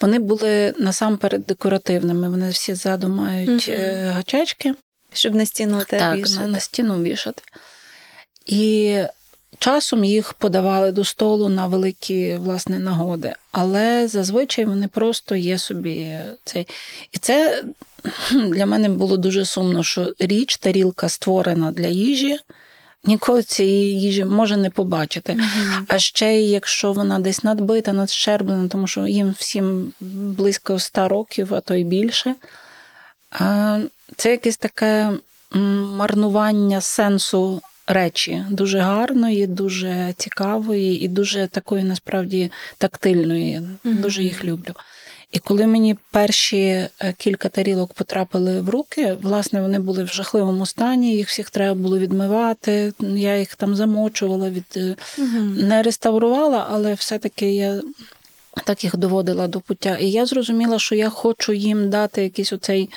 Вони 0.02 0.20
були 0.20 0.74
насамперед 0.78 1.46
декоративними. 1.46 2.30
Вони 2.30 2.50
всі 2.50 2.74
ззаду 2.74 3.08
мають 3.10 3.70
е, 3.70 4.12
гачечки. 4.16 4.74
Щоб 5.14 5.36
на 5.36 5.46
стіну 5.46 5.84
те 5.84 6.00
Так, 6.00 6.18
вішати. 6.18 6.48
на 6.48 6.60
стіну 6.60 7.04
вішати. 7.04 7.42
І 8.46 8.98
часом 9.60 10.04
їх 10.04 10.34
подавали 10.34 10.92
до 10.92 11.04
столу 11.04 11.50
на 11.50 11.68
великі 11.68 12.36
власне 12.36 12.80
нагоди, 12.80 13.34
але 13.52 14.08
зазвичай 14.08 14.66
вони 14.66 14.88
просто 14.88 15.36
є 15.36 15.58
собі 15.58 16.20
цей. 16.44 16.68
І 17.12 17.18
це 17.18 17.64
для 18.34 18.66
мене 18.66 18.90
було 18.90 19.18
дуже 19.18 19.46
сумно, 19.46 19.84
що 19.84 20.14
річ, 20.20 20.58
тарілка 20.58 21.10
створена 21.10 21.72
для 21.72 21.88
їжі. 21.88 22.38
Ніколи 23.04 23.44
цієї 23.44 24.02
їжі 24.02 24.26
може 24.26 24.58
не 24.58 24.70
побачити. 24.70 25.34
Мгм. 25.34 25.86
А 25.88 26.00
ще 26.00 26.42
якщо 26.42 26.94
вона 26.94 27.20
десь 27.20 27.44
надбита, 27.44 27.94
надщерблена, 27.94 28.68
тому 28.68 28.88
що 28.88 29.08
їм 29.08 29.36
всім 29.38 29.94
близько 30.00 30.80
100 30.80 31.08
років, 31.08 31.54
а 31.56 31.62
то 31.62 31.74
й 31.74 31.84
більше. 31.84 32.36
Це 34.16 34.32
якесь 34.32 34.58
таке 34.58 35.12
марнування 35.52 36.82
сенсу 36.82 37.62
речі, 37.88 38.44
дуже 38.50 38.80
гарної, 38.80 39.48
дуже 39.48 40.14
цікавої 40.18 41.02
і 41.04 41.08
дуже 41.08 41.48
такої 41.48 41.84
насправді 41.84 42.52
тактильної. 42.78 43.62
Мгм. 43.84 43.98
Дуже 44.02 44.24
їх 44.24 44.46
люблю. 44.46 44.74
І 45.32 45.40
коли 45.40 45.68
мені 45.68 45.96
перші 46.12 46.58
е, 46.58 46.90
кілька 47.18 47.50
тарілок 47.50 47.94
потрапили 47.94 48.62
в 48.62 48.70
руки, 48.70 49.18
власне, 49.22 49.62
вони 49.62 49.80
були 49.80 50.04
в 50.04 50.08
жахливому 50.08 50.66
стані, 50.66 51.16
їх 51.16 51.28
всіх 51.28 51.50
треба 51.50 51.76
було 51.76 52.00
відмивати. 52.00 52.94
Я 53.00 53.38
їх 53.38 53.56
там 53.56 53.76
замочувала, 53.76 54.50
від 54.50 54.98
Мгм. 55.18 55.56
не 55.68 55.84
реставрувала, 55.84 56.68
але 56.72 56.94
все-таки 56.94 57.56
я 57.56 57.82
так 58.66 58.84
їх 58.84 58.98
доводила 58.98 59.48
до 59.48 59.60
пуття. 59.60 59.98
І 59.98 60.12
я 60.12 60.26
зрозуміла, 60.26 60.80
що 60.80 60.96
я 60.96 61.10
хочу 61.10 61.54
їм 61.54 61.90
дати 61.90 62.24
якийсь 62.24 62.54
оцей 62.54 62.90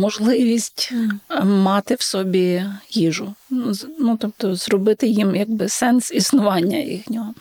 можливість 0.00 0.92
е, 1.30 1.44
мати 1.44 1.94
в 1.94 2.02
собі 2.02 2.64
їжу. 2.90 3.34
Ну, 3.50 3.72
Ну, 3.98 4.16
тобто, 4.20 4.54
зробити 4.54 5.06
їм 5.06 5.36
якби 5.36 5.68
сенс 5.68 6.12
існування 6.12 6.78
їхнього. 6.78 7.34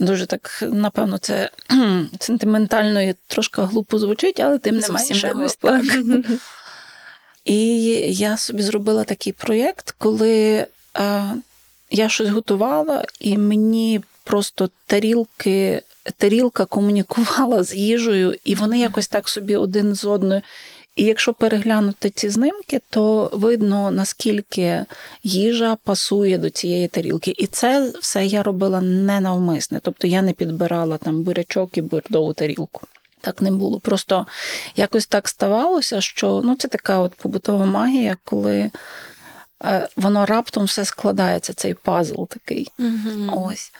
Дуже 0.00 0.26
так, 0.26 0.64
напевно, 0.72 1.18
це 1.18 1.50
сентиментально 2.20 3.02
і 3.02 3.14
трошки 3.26 3.62
глупо 3.62 3.98
звучить, 3.98 4.40
але 4.40 4.58
тим 4.58 4.74
не 4.74 4.88
менше. 4.88 5.32
так. 5.60 5.84
І 7.44 7.76
я 8.12 8.36
собі 8.36 8.62
зробила 8.62 9.04
такий 9.04 9.32
проєкт, 9.32 9.94
коли 9.98 10.66
е, 10.96 11.24
я 11.90 12.08
щось 12.08 12.28
готувала, 12.28 13.04
і 13.20 13.38
мені 13.38 14.00
просто 14.24 14.70
тарілки, 14.86 15.82
тарілка 16.16 16.64
комунікувала 16.64 17.64
з 17.64 17.74
їжею, 17.74 18.36
і 18.44 18.54
вони 18.54 18.78
якось 18.78 19.08
так 19.08 19.28
собі 19.28 19.56
один 19.56 19.94
з 19.94 20.04
одною. 20.04 20.42
І 20.96 21.04
якщо 21.04 21.32
переглянути 21.34 22.10
ці 22.10 22.28
знимки, 22.28 22.80
то 22.90 23.30
видно, 23.32 23.90
наскільки 23.90 24.84
їжа 25.22 25.76
пасує 25.84 26.38
до 26.38 26.50
цієї 26.50 26.88
тарілки. 26.88 27.34
І 27.38 27.46
це 27.46 27.92
все 28.00 28.26
я 28.26 28.42
робила 28.42 28.80
ненавмисне. 28.80 29.80
Тобто 29.82 30.06
я 30.06 30.22
не 30.22 30.32
підбирала 30.32 30.98
там 30.98 31.22
бурячок 31.22 31.78
і 31.78 31.82
бордову 31.82 32.32
тарілку. 32.32 32.86
Так 33.20 33.42
не 33.42 33.50
було. 33.50 33.80
Просто 33.80 34.26
якось 34.76 35.06
так 35.06 35.28
ставалося, 35.28 36.00
що 36.00 36.42
ну, 36.44 36.56
це 36.56 36.68
така 36.68 36.98
от 36.98 37.14
побутова 37.14 37.66
магія, 37.66 38.16
коли 38.24 38.70
е, 39.64 39.88
воно 39.96 40.26
раптом 40.26 40.64
все 40.64 40.84
складається, 40.84 41.52
цей 41.52 41.74
пазл 41.74 42.24
такий. 42.24 42.68
Мгм. 42.78 43.30
Ось. 43.34 43.72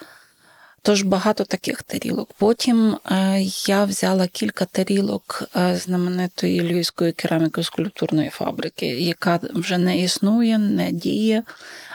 Тож 0.86 1.02
багато 1.02 1.44
таких 1.44 1.82
тарілок. 1.82 2.30
Потім 2.38 2.96
е, 3.06 3.42
я 3.66 3.84
взяла 3.84 4.26
кілька 4.26 4.64
тарілок 4.64 5.42
е, 5.56 5.76
знаменитої 5.76 6.60
львівської 6.60 7.12
кераміко-скульптурної 7.12 8.30
фабрики, 8.30 8.86
яка 8.86 9.40
вже 9.54 9.78
не 9.78 9.98
існує, 9.98 10.58
не 10.58 10.92
діє, 10.92 11.42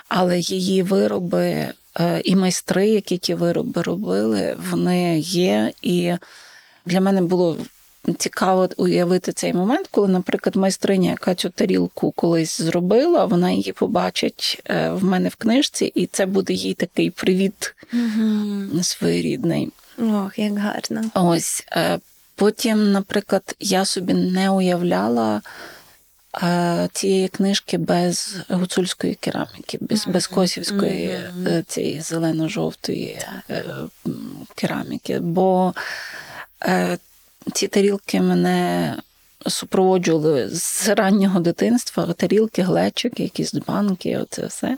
але 0.08 0.40
її 0.40 0.84
вироби 0.84 1.44
е, 2.00 2.22
і 2.26 2.36
майстри, 2.36 2.88
які 2.88 3.18
ті 3.18 3.34
вироби 3.34 3.82
робили, 3.82 4.58
вони 4.72 5.20
є. 5.20 5.72
І 5.82 6.14
для 6.86 7.02
мене 7.02 7.22
було 7.22 7.58
цікаво 8.18 8.70
уявити 8.78 9.34
цей 9.34 9.54
момент, 9.54 9.88
коли, 9.92 10.08
наприклад, 10.08 10.56
майстриня, 10.56 11.10
яка 11.10 11.36
цю 11.36 11.50
тарілку 11.50 12.12
колись 12.12 12.62
зробила, 12.62 13.26
вона 13.26 13.52
її 13.52 13.72
побачить 13.72 14.62
е, 14.66 14.90
в 14.90 15.04
мене 15.04 15.30
в 15.30 15.36
книжці, 15.36 15.86
і 15.86 16.06
це 16.06 16.26
буде 16.26 16.54
їй 16.54 16.74
такий 16.74 17.10
привіт 17.10 17.76
Мгм. 17.92 18.80
своєрідний. 18.84 19.70
Ох, 20.00 20.40
як 20.40 20.58
гарно. 20.58 21.02
Ось 21.14 21.66
е, 21.72 22.00
потім, 22.36 22.92
наприклад, 22.92 23.56
я 23.60 23.86
собі 23.86 24.14
не 24.14 24.50
уявляла 24.50 25.42
е, 26.44 26.90
цієї 26.94 27.28
книжки 27.28 27.78
без 27.78 28.38
гуцульської 28.50 29.16
кераміки, 29.16 29.78
без, 29.82 30.08
без 30.08 30.28
косівської 30.28 31.20
цієї 31.68 32.02
зелено-жовтої 32.02 33.20
кераміки. 34.56 35.20
Бо 35.20 35.74
ці 37.54 37.68
тарілки 37.68 38.22
мене 38.22 38.96
супроводжували 39.48 40.50
з 40.50 40.90
раннього 40.90 41.40
дитинства, 41.40 42.14
тарілки, 42.14 42.62
глечики, 42.62 43.24
якісь 43.24 43.54
банки, 43.54 44.18
оце 44.18 44.46
все. 44.46 44.78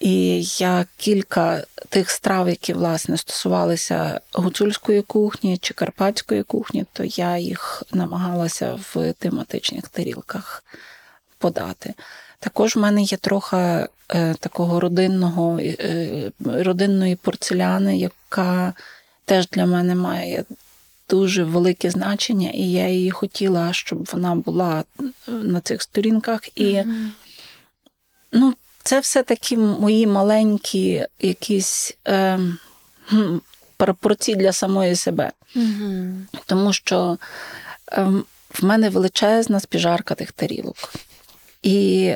І 0.00 0.42
я 0.42 0.86
кілька 0.96 1.64
тих 1.88 2.10
страв, 2.10 2.48
які 2.48 2.72
власне 2.72 3.16
стосувалися 3.16 4.20
гуцульської 4.32 5.02
кухні 5.02 5.58
чи 5.58 5.74
карпатської 5.74 6.42
кухні, 6.42 6.84
то 6.92 7.04
я 7.04 7.38
їх 7.38 7.82
намагалася 7.92 8.78
в 8.92 9.12
тематичних 9.12 9.88
тарілках 9.88 10.64
подати. 11.38 11.94
Також 12.38 12.76
в 12.76 12.78
мене 12.78 13.02
є 13.02 13.16
трохи 13.16 13.56
е, 13.56 13.88
такого 14.40 14.80
родинного, 14.80 15.58
е, 15.58 16.30
родинної 16.44 17.16
порцеляни, 17.16 17.98
яка 17.98 18.74
теж 19.24 19.48
для 19.48 19.66
мене 19.66 19.94
має 19.94 20.44
дуже 21.08 21.44
велике 21.44 21.90
значення, 21.90 22.50
і 22.50 22.62
я 22.62 22.88
її 22.88 23.10
хотіла, 23.10 23.72
щоб 23.72 24.08
вона 24.12 24.34
була 24.34 24.84
на 25.26 25.60
цих 25.60 25.82
сторінках. 25.82 26.58
І 26.58 26.82
ну, 28.32 28.54
це 28.82 29.00
все 29.00 29.22
такі 29.22 29.56
мої 29.56 30.06
маленькі 30.06 31.06
якісь 31.20 31.96
е, 32.08 32.38
пропорції 33.76 34.36
для 34.36 34.52
самої 34.52 34.96
себе. 34.96 35.32
Тому 36.46 36.72
що 36.72 37.18
е, 37.92 38.06
в 38.50 38.64
мене 38.64 38.90
величезна 38.90 39.60
спіжарка 39.60 40.14
тих 40.14 40.32
тарілок. 40.32 40.76
І 41.62 42.14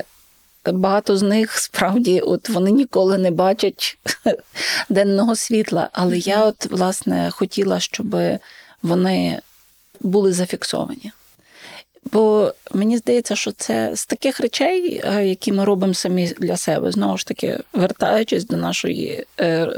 багато 0.73 1.17
з 1.17 1.23
них 1.23 1.59
справді 1.59 2.21
от 2.21 2.49
вони 2.49 2.71
ніколи 2.71 3.19
не 3.19 3.31
бачать 3.31 3.99
денного 4.89 5.37
світла. 5.37 5.91
Але 5.93 6.19
я, 6.19 6.45
от, 6.45 6.67
власне, 6.67 7.31
хотіла, 7.31 7.81
щоб 7.81 8.17
вони 8.87 9.41
були 10.01 10.33
зафіксовані. 10.33 11.13
Бо 12.13 12.55
мені 12.73 12.99
здається, 12.99 13.37
що 13.37 13.53
це 13.53 13.91
з 13.95 14.07
таких 14.07 14.41
речей, 14.41 15.03
е, 15.05 15.27
які 15.27 15.53
ми 15.53 15.65
робимо 15.65 15.95
самі 15.95 16.27
для 16.27 16.57
себе, 16.57 16.93
знову 16.93 17.19
ж 17.19 17.27
таки, 17.27 17.59
вертаючись 17.73 18.47
до 18.47 18.57
нашої 18.57 19.25
е, 19.41 19.69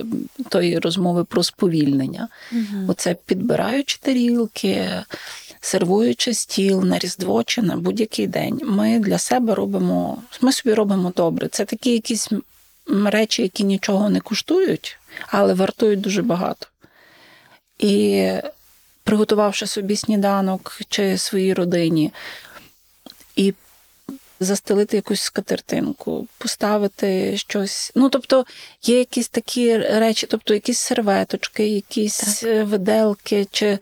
тої 0.49 0.79
розмови 0.79 1.25
про 1.25 1.43
сповільнення. 1.43 2.29
Оце 2.89 3.17
підбираючи 3.27 3.99
тарілки, 4.03 4.89
сервуючи 5.61 6.35
стіл 6.35 6.85
на 6.85 6.99
Різдво 6.99 7.43
чи 7.45 7.63
на 7.63 7.77
будь-який 7.77 8.27
день, 8.27 8.61
ми 8.65 8.99
для 8.99 9.19
себе 9.19 9.55
робимо, 9.55 10.23
ми 10.41 10.53
собі 10.53 10.75
робимо 10.75 11.13
добре. 11.17 11.49
Це 11.49 11.65
такі 11.65 11.93
якісь 11.93 12.31
речі, 13.05 13.43
які 13.43 13.65
нічого 13.65 14.11
не 14.11 14.21
коштують, 14.21 14.99
але 15.29 15.55
вартують 15.55 16.01
дуже 16.01 16.23
багато. 16.23 16.67
І 17.79 18.29
приготувавши 19.09 19.67
собі 19.67 19.97
сніданок 19.97 20.81
чи 20.89 21.19
своїй 21.19 21.55
родині, 21.55 22.13
і 23.37 23.55
застелити 24.41 24.97
якусь 24.97 25.21
скатертинку, 25.21 26.27
поставити 26.39 27.37
щось. 27.37 27.93
Ну, 27.95 28.09
тобто, 28.09 28.45
є 28.83 28.99
якісь 28.99 29.29
такі 29.29 29.77
речі, 29.77 30.27
тобто 30.31 30.55
якісь 30.55 30.79
серветочки, 30.79 31.69
якісь 31.69 32.41
так. 32.41 32.67
виделки, 32.67 33.47
чи, 33.51 33.79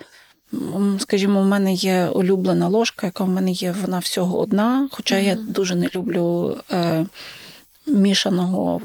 скажімо, 0.98 1.40
у 1.40 1.44
мене 1.44 1.72
є 1.74 2.06
улюблена 2.06 2.68
ложка, 2.68 3.06
яка 3.06 3.24
в 3.24 3.28
мене 3.28 3.50
є, 3.50 3.74
вона 3.82 3.98
всього 3.98 4.38
одна, 4.38 4.88
хоча 4.92 5.14
mm-hmm. 5.14 5.24
я 5.24 5.34
дуже 5.34 5.74
не 5.74 5.88
люблю 5.94 6.56
е, 6.72 7.06
мішаного 7.86 8.80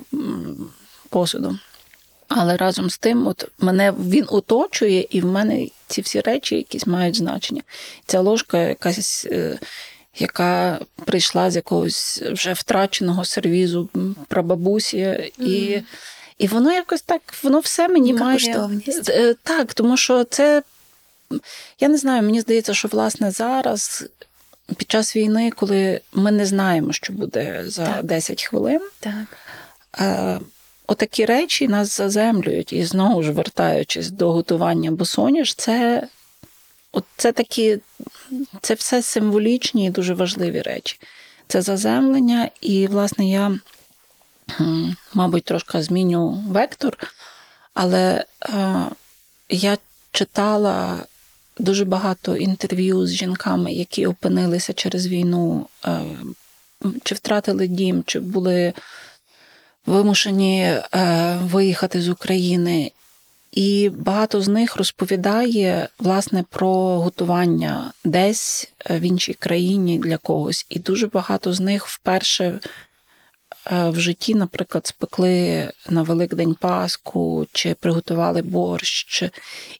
посуду. 1.09 1.59
Але 2.27 2.57
разом 2.57 2.89
з 2.89 2.97
тим, 2.97 3.27
от 3.27 3.47
мене 3.59 3.91
він 3.91 4.25
оточує, 4.29 5.07
і 5.09 5.21
в 5.21 5.25
мене 5.25 5.67
ці 5.91 6.01
всі 6.01 6.21
речі 6.21 6.55
якісь 6.55 6.87
мають 6.87 7.15
значення. 7.15 7.61
Ця 8.05 8.19
ложка 8.19 8.57
якась, 8.57 9.27
е, 9.31 9.59
яка 10.17 10.79
прийшла 11.05 11.51
з 11.51 11.55
якогось 11.55 12.21
вже 12.31 12.53
втраченого 12.53 13.25
сервізу 13.25 13.89
прабабусі, 14.27 14.97
mm. 14.97 15.31
і 15.39 15.83
і 16.37 16.47
воно 16.47 16.73
якось 16.73 17.01
так, 17.01 17.21
воно 17.43 17.59
все 17.59 17.87
мені 17.87 18.13
має. 18.13 18.37
Е, 19.09 19.35
так, 19.43 19.73
тому 19.73 19.97
що 19.97 20.23
це, 20.23 20.63
я 21.79 21.87
не 21.87 21.97
знаю, 21.97 22.23
мені 22.23 22.41
здається, 22.41 22.73
що 22.73 22.87
власне 22.87 23.31
зараз. 23.31 24.05
Під 24.77 24.91
час 24.91 25.15
війни, 25.15 25.51
коли 25.55 26.01
ми 26.13 26.31
не 26.31 26.45
знаємо, 26.45 26.93
що 26.93 27.13
буде 27.13 27.63
за 27.67 27.85
так. 27.85 28.03
10 28.03 28.43
хвилин, 28.43 28.81
так. 28.99 29.37
Отакі 30.87 31.25
речі 31.25 31.67
нас 31.67 31.97
заземлюють. 31.97 32.73
І 32.73 32.85
знову 32.85 33.23
ж 33.23 33.31
вертаючись 33.31 34.11
до 34.11 34.31
готування 34.31 34.91
босоніж, 34.91 35.55
це 35.55 36.07
от 36.91 37.03
це 37.17 37.31
такі, 37.31 37.79
це 38.61 38.73
все 38.73 39.01
символічні 39.01 39.85
і 39.85 39.89
дуже 39.89 40.13
важливі 40.13 40.61
речі. 40.61 40.99
Це 41.47 41.61
заземлення, 41.61 42.49
і, 42.61 42.87
власне, 42.87 43.29
я, 43.29 43.59
мабуть, 45.13 45.43
трошки 45.43 45.83
зміню 45.83 46.43
вектор, 46.47 46.97
але 47.73 48.25
е, 48.43 48.85
я 49.49 49.77
читала. 50.11 51.05
Дуже 51.59 51.85
багато 51.85 52.35
інтерв'ю 52.35 53.07
з 53.07 53.11
жінками, 53.11 53.73
які 53.73 54.07
опинилися 54.07 54.73
через 54.73 55.07
війну, 55.07 55.67
е, 55.85 56.01
чи 57.03 57.15
втратили 57.15 57.67
дім, 57.67 58.03
чи 58.05 58.19
були 58.19 58.73
вимушені 59.85 60.61
е, 60.61 61.37
виїхати 61.43 62.01
з 62.01 62.09
України. 62.09 62.91
І 63.51 63.89
багато 63.89 64.41
з 64.41 64.47
них 64.47 64.75
розповідає 64.75 65.87
власне 65.99 66.43
про 66.49 66.99
готування 66.99 67.93
десь 68.05 68.71
е, 68.89 68.99
в 68.99 69.01
іншій 69.01 69.33
країні 69.33 69.99
для 69.99 70.17
когось. 70.17 70.65
І 70.69 70.79
дуже 70.79 71.07
багато 71.07 71.53
з 71.53 71.59
них 71.59 71.87
вперше 71.87 72.59
е, 73.71 73.89
в 73.89 73.99
житті, 73.99 74.35
наприклад, 74.35 74.87
спекли 74.87 75.71
на 75.89 76.03
Великдень 76.03 76.55
Пасху 76.55 77.47
чи 77.51 77.73
приготували 77.73 78.41
борщ. 78.41 79.23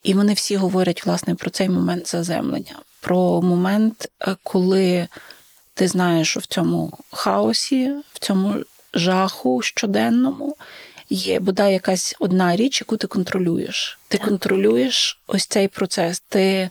І 0.04 0.14
вони 0.14 0.34
всі 0.34 0.56
говорять 0.56 1.06
власне 1.06 1.36
про 1.36 1.50
цей 1.50 1.70
момент 1.70 2.08
заземлення, 2.08 2.76
про 3.02 3.42
момент, 3.42 4.10
коли 4.44 5.08
ти 5.74 5.88
знаєш, 5.88 6.30
що 6.30 6.40
в 6.40 6.46
цьому 6.46 6.98
хаосі, 7.12 7.92
в 8.14 8.20
цьому 8.20 8.56
жаху 8.94 9.62
щоденному 9.62 10.56
є 11.10 11.40
бодай 11.40 11.74
якась 11.74 12.16
одна 12.20 12.56
річ, 12.56 12.82
яку 12.82 12.98
ти 12.98 13.08
контролюєш. 13.08 14.00
Ти 14.08 14.18
так. 14.18 14.28
контролюєш 14.28 15.20
ось 15.28 15.46
цей 15.46 15.68
процес. 15.68 16.20
Ти 16.20 16.70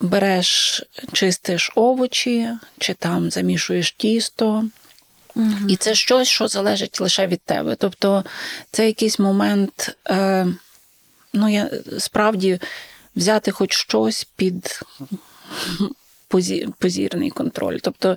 береш, 0.00 0.82
чистиш 1.12 1.72
овочі, 1.74 2.48
чи 2.78 2.94
там 2.94 3.30
замішуєш 3.30 3.92
тісто. 3.92 4.64
Угу. 5.34 5.52
І 5.68 5.76
це 5.76 5.94
щось, 5.94 6.28
що 6.28 6.48
залежить 6.48 7.00
лише 7.00 7.26
від 7.26 7.40
тебе. 7.40 7.74
Тобто 7.74 8.24
це 8.70 8.86
якийсь 8.86 9.18
момент, 9.18 9.96
е, 10.08 10.46
ну, 11.32 11.48
я 11.48 11.70
справді 11.98 12.60
взяти 13.16 13.50
хоч 13.50 13.72
щось 13.72 14.24
під 14.36 14.80
позірний 16.78 17.30
контроль. 17.30 17.78
Тобто 17.82 18.16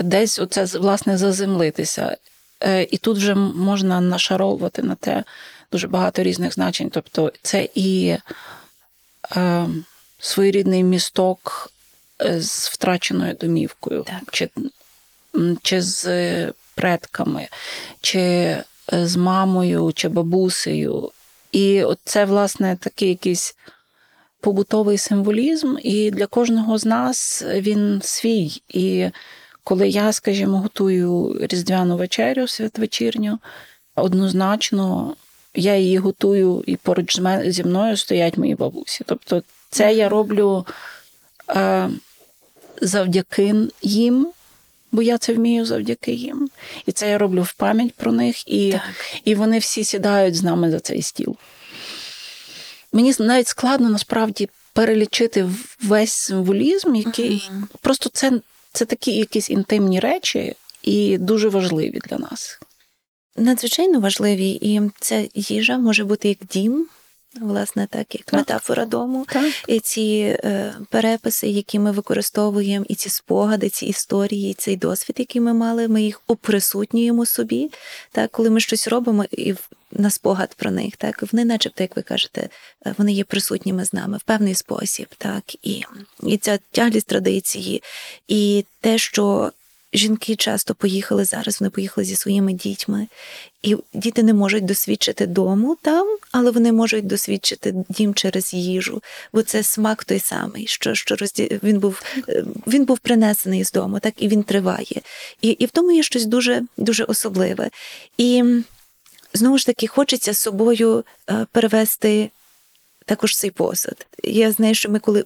десь 0.00 0.38
оце 0.38 0.64
власне 0.64 1.18
заземлитися. 1.18 2.16
Е, 2.62 2.82
і 2.90 2.98
тут 2.98 3.16
вже 3.16 3.34
можна 3.34 4.00
нашаровувати 4.00 4.82
на 4.82 4.94
те 4.94 5.24
дуже 5.72 5.88
багато 5.88 6.22
різних 6.22 6.54
значень. 6.54 6.90
Тобто, 6.90 7.32
це 7.42 7.68
і 7.74 8.16
е, 9.36 9.66
своєрідний 10.18 10.84
місток 10.84 11.72
е, 12.22 12.40
з 12.40 12.68
втраченою 12.68 13.34
домівкою, 13.34 14.02
так. 14.02 14.22
чи, 14.32 14.48
чи 15.62 15.82
з 15.82 16.52
предками, 16.74 17.48
чи 18.00 18.56
з 18.92 19.16
мамою, 19.16 19.92
чи 19.94 20.08
бабусею. 20.08 21.10
І 21.52 21.84
це, 22.04 22.24
власне, 22.24 22.76
такий 22.80 23.08
якийсь 23.08 23.56
побутовий 24.40 24.98
символізм, 24.98 25.76
і 25.82 26.10
для 26.10 26.26
кожного 26.26 26.78
з 26.78 26.84
нас 26.84 27.44
він 27.46 28.00
свій. 28.04 28.62
І 28.68 29.10
коли 29.70 29.88
я, 29.88 30.12
скажімо, 30.12 30.58
готую 30.58 31.36
різдвяну 31.40 31.96
вечерю 31.96 32.48
святвечірню, 32.48 33.38
однозначно 33.94 35.16
я 35.54 35.76
її 35.76 35.98
готую 35.98 36.64
і 36.66 36.76
поруч 36.76 37.20
зі 37.46 37.64
мною 37.64 37.96
стоять 37.96 38.38
мої 38.38 38.54
бабусі. 38.54 39.04
Тобто, 39.06 39.42
це 39.70 39.94
я 39.94 40.08
роблю 40.08 40.66
е, 41.48 41.90
завдяки 42.80 43.54
їм. 43.82 44.32
Бо 44.92 45.02
я 45.02 45.18
це 45.18 45.34
вмію 45.34 45.66
завдяки 45.66 46.12
їм. 46.12 46.50
І 46.86 46.92
це 46.92 47.10
я 47.10 47.18
роблю 47.18 47.42
в 47.42 47.52
пам'ять 47.52 47.94
про 47.94 48.12
них, 48.12 48.48
і 48.48 48.74
і 49.24 49.34
вони 49.34 49.58
всі 49.58 49.84
сідають 49.84 50.36
з 50.36 50.42
нами 50.42 50.70
за 50.70 50.80
цей 50.80 51.02
стіл. 51.02 51.36
Мені 52.92 53.14
навіть 53.18 53.48
складно 53.48 53.90
насправді 53.90 54.48
перелічити 54.72 55.48
весь 55.82 56.12
символізм, 56.12 56.94
який 56.94 57.30
uh-huh. 57.30 57.62
просто 57.80 58.08
це 58.08 58.40
це 58.72 58.84
такі 58.84 59.12
якісь 59.12 59.50
інтимні 59.50 60.00
речі 60.00 60.54
і 60.82 61.18
дуже 61.18 61.48
важливі 61.48 62.00
для 62.08 62.18
нас. 62.18 62.60
Надзвичайно 63.36 64.00
важливі, 64.00 64.50
і 64.50 64.80
ця 65.00 65.28
їжа 65.34 65.78
може 65.78 66.04
бути 66.04 66.28
як 66.28 66.38
дім, 66.38 66.86
власне, 67.40 67.86
так 67.90 68.14
як 68.14 68.24
Так. 68.24 68.34
метафора 68.34 68.84
дому. 68.86 69.26
Так. 69.28 69.52
І 69.68 69.80
ці 69.80 70.36
е, 70.44 70.74
переписи, 70.90 71.48
які 71.48 71.78
ми 71.78 71.92
використовуємо, 71.92 72.84
і 72.88 72.94
ці 72.94 73.08
спогади, 73.10 73.68
ці 73.68 73.86
історії, 73.86 74.50
і 74.50 74.54
цей 74.54 74.76
досвід, 74.76 75.16
який 75.18 75.40
ми 75.42 75.54
мали, 75.54 75.88
ми 75.88 76.02
їх 76.02 76.20
оприсутнюємо 76.26 77.26
собі. 77.26 77.70
Так, 78.12 78.30
коли 78.30 78.50
ми 78.50 78.60
щось 78.60 78.88
робимо 78.88 79.24
і 79.30 79.52
в- 79.52 79.68
на 79.92 80.10
спогад 80.10 80.54
про 80.54 80.70
них, 80.70 80.96
так 80.96 81.24
вони, 81.32 81.44
начебто, 81.44 81.82
як 81.84 81.96
ви 81.96 82.02
кажете, 82.02 82.48
е, 82.86 82.94
вони 82.98 83.12
є 83.12 83.24
присутніми 83.24 83.84
з 83.84 83.92
нами 83.92 84.16
в 84.16 84.22
певний 84.22 84.54
спосіб, 84.54 85.06
так 85.18 85.42
і, 85.62 85.82
і 86.22 86.36
ця 86.38 86.58
тяглість 86.70 87.06
традиції, 87.06 87.82
і 88.28 88.64
те, 88.80 88.98
що. 88.98 89.52
Жінки 89.92 90.36
часто 90.36 90.74
поїхали 90.74 91.24
зараз, 91.24 91.60
вони 91.60 91.70
поїхали 91.70 92.04
зі 92.04 92.16
своїми 92.16 92.52
дітьми, 92.52 93.06
і 93.62 93.76
діти 93.94 94.22
не 94.22 94.34
можуть 94.34 94.64
досвідчити 94.64 95.26
дому 95.26 95.76
там, 95.82 96.18
але 96.32 96.50
вони 96.50 96.72
можуть 96.72 97.06
досвідчити 97.06 97.74
дім 97.88 98.14
через 98.14 98.54
їжу, 98.54 99.02
бо 99.32 99.42
це 99.42 99.62
смак 99.62 100.04
той 100.04 100.18
самий, 100.18 100.66
що, 100.66 100.94
що 100.94 101.16
розді... 101.16 101.60
він 101.62 101.78
був 101.78 102.02
е, 102.28 102.44
він 102.66 102.84
був 102.84 102.98
принесений 102.98 103.64
з 103.64 103.72
дому, 103.72 104.00
так 104.00 104.14
і 104.18 104.28
він 104.28 104.42
триває. 104.42 105.00
І, 105.42 105.48
і 105.48 105.66
в 105.66 105.70
тому 105.70 105.92
є 105.92 106.02
щось 106.02 106.26
дуже 106.26 106.62
дуже 106.76 107.04
особливе. 107.04 107.70
І 108.18 108.44
знову 109.34 109.58
ж 109.58 109.66
таки 109.66 109.86
хочеться 109.86 110.32
з 110.32 110.38
собою 110.38 111.04
е, 111.30 111.46
перевести 111.52 112.30
також 113.04 113.36
цей 113.36 113.50
посуд. 113.50 114.06
Я 114.24 114.52
знаю, 114.52 114.74
що 114.74 114.90
ми 114.90 114.98
коли 114.98 115.24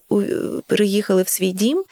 переїхали 0.66 1.22
в 1.22 1.28
свій 1.28 1.52
дім. 1.52 1.84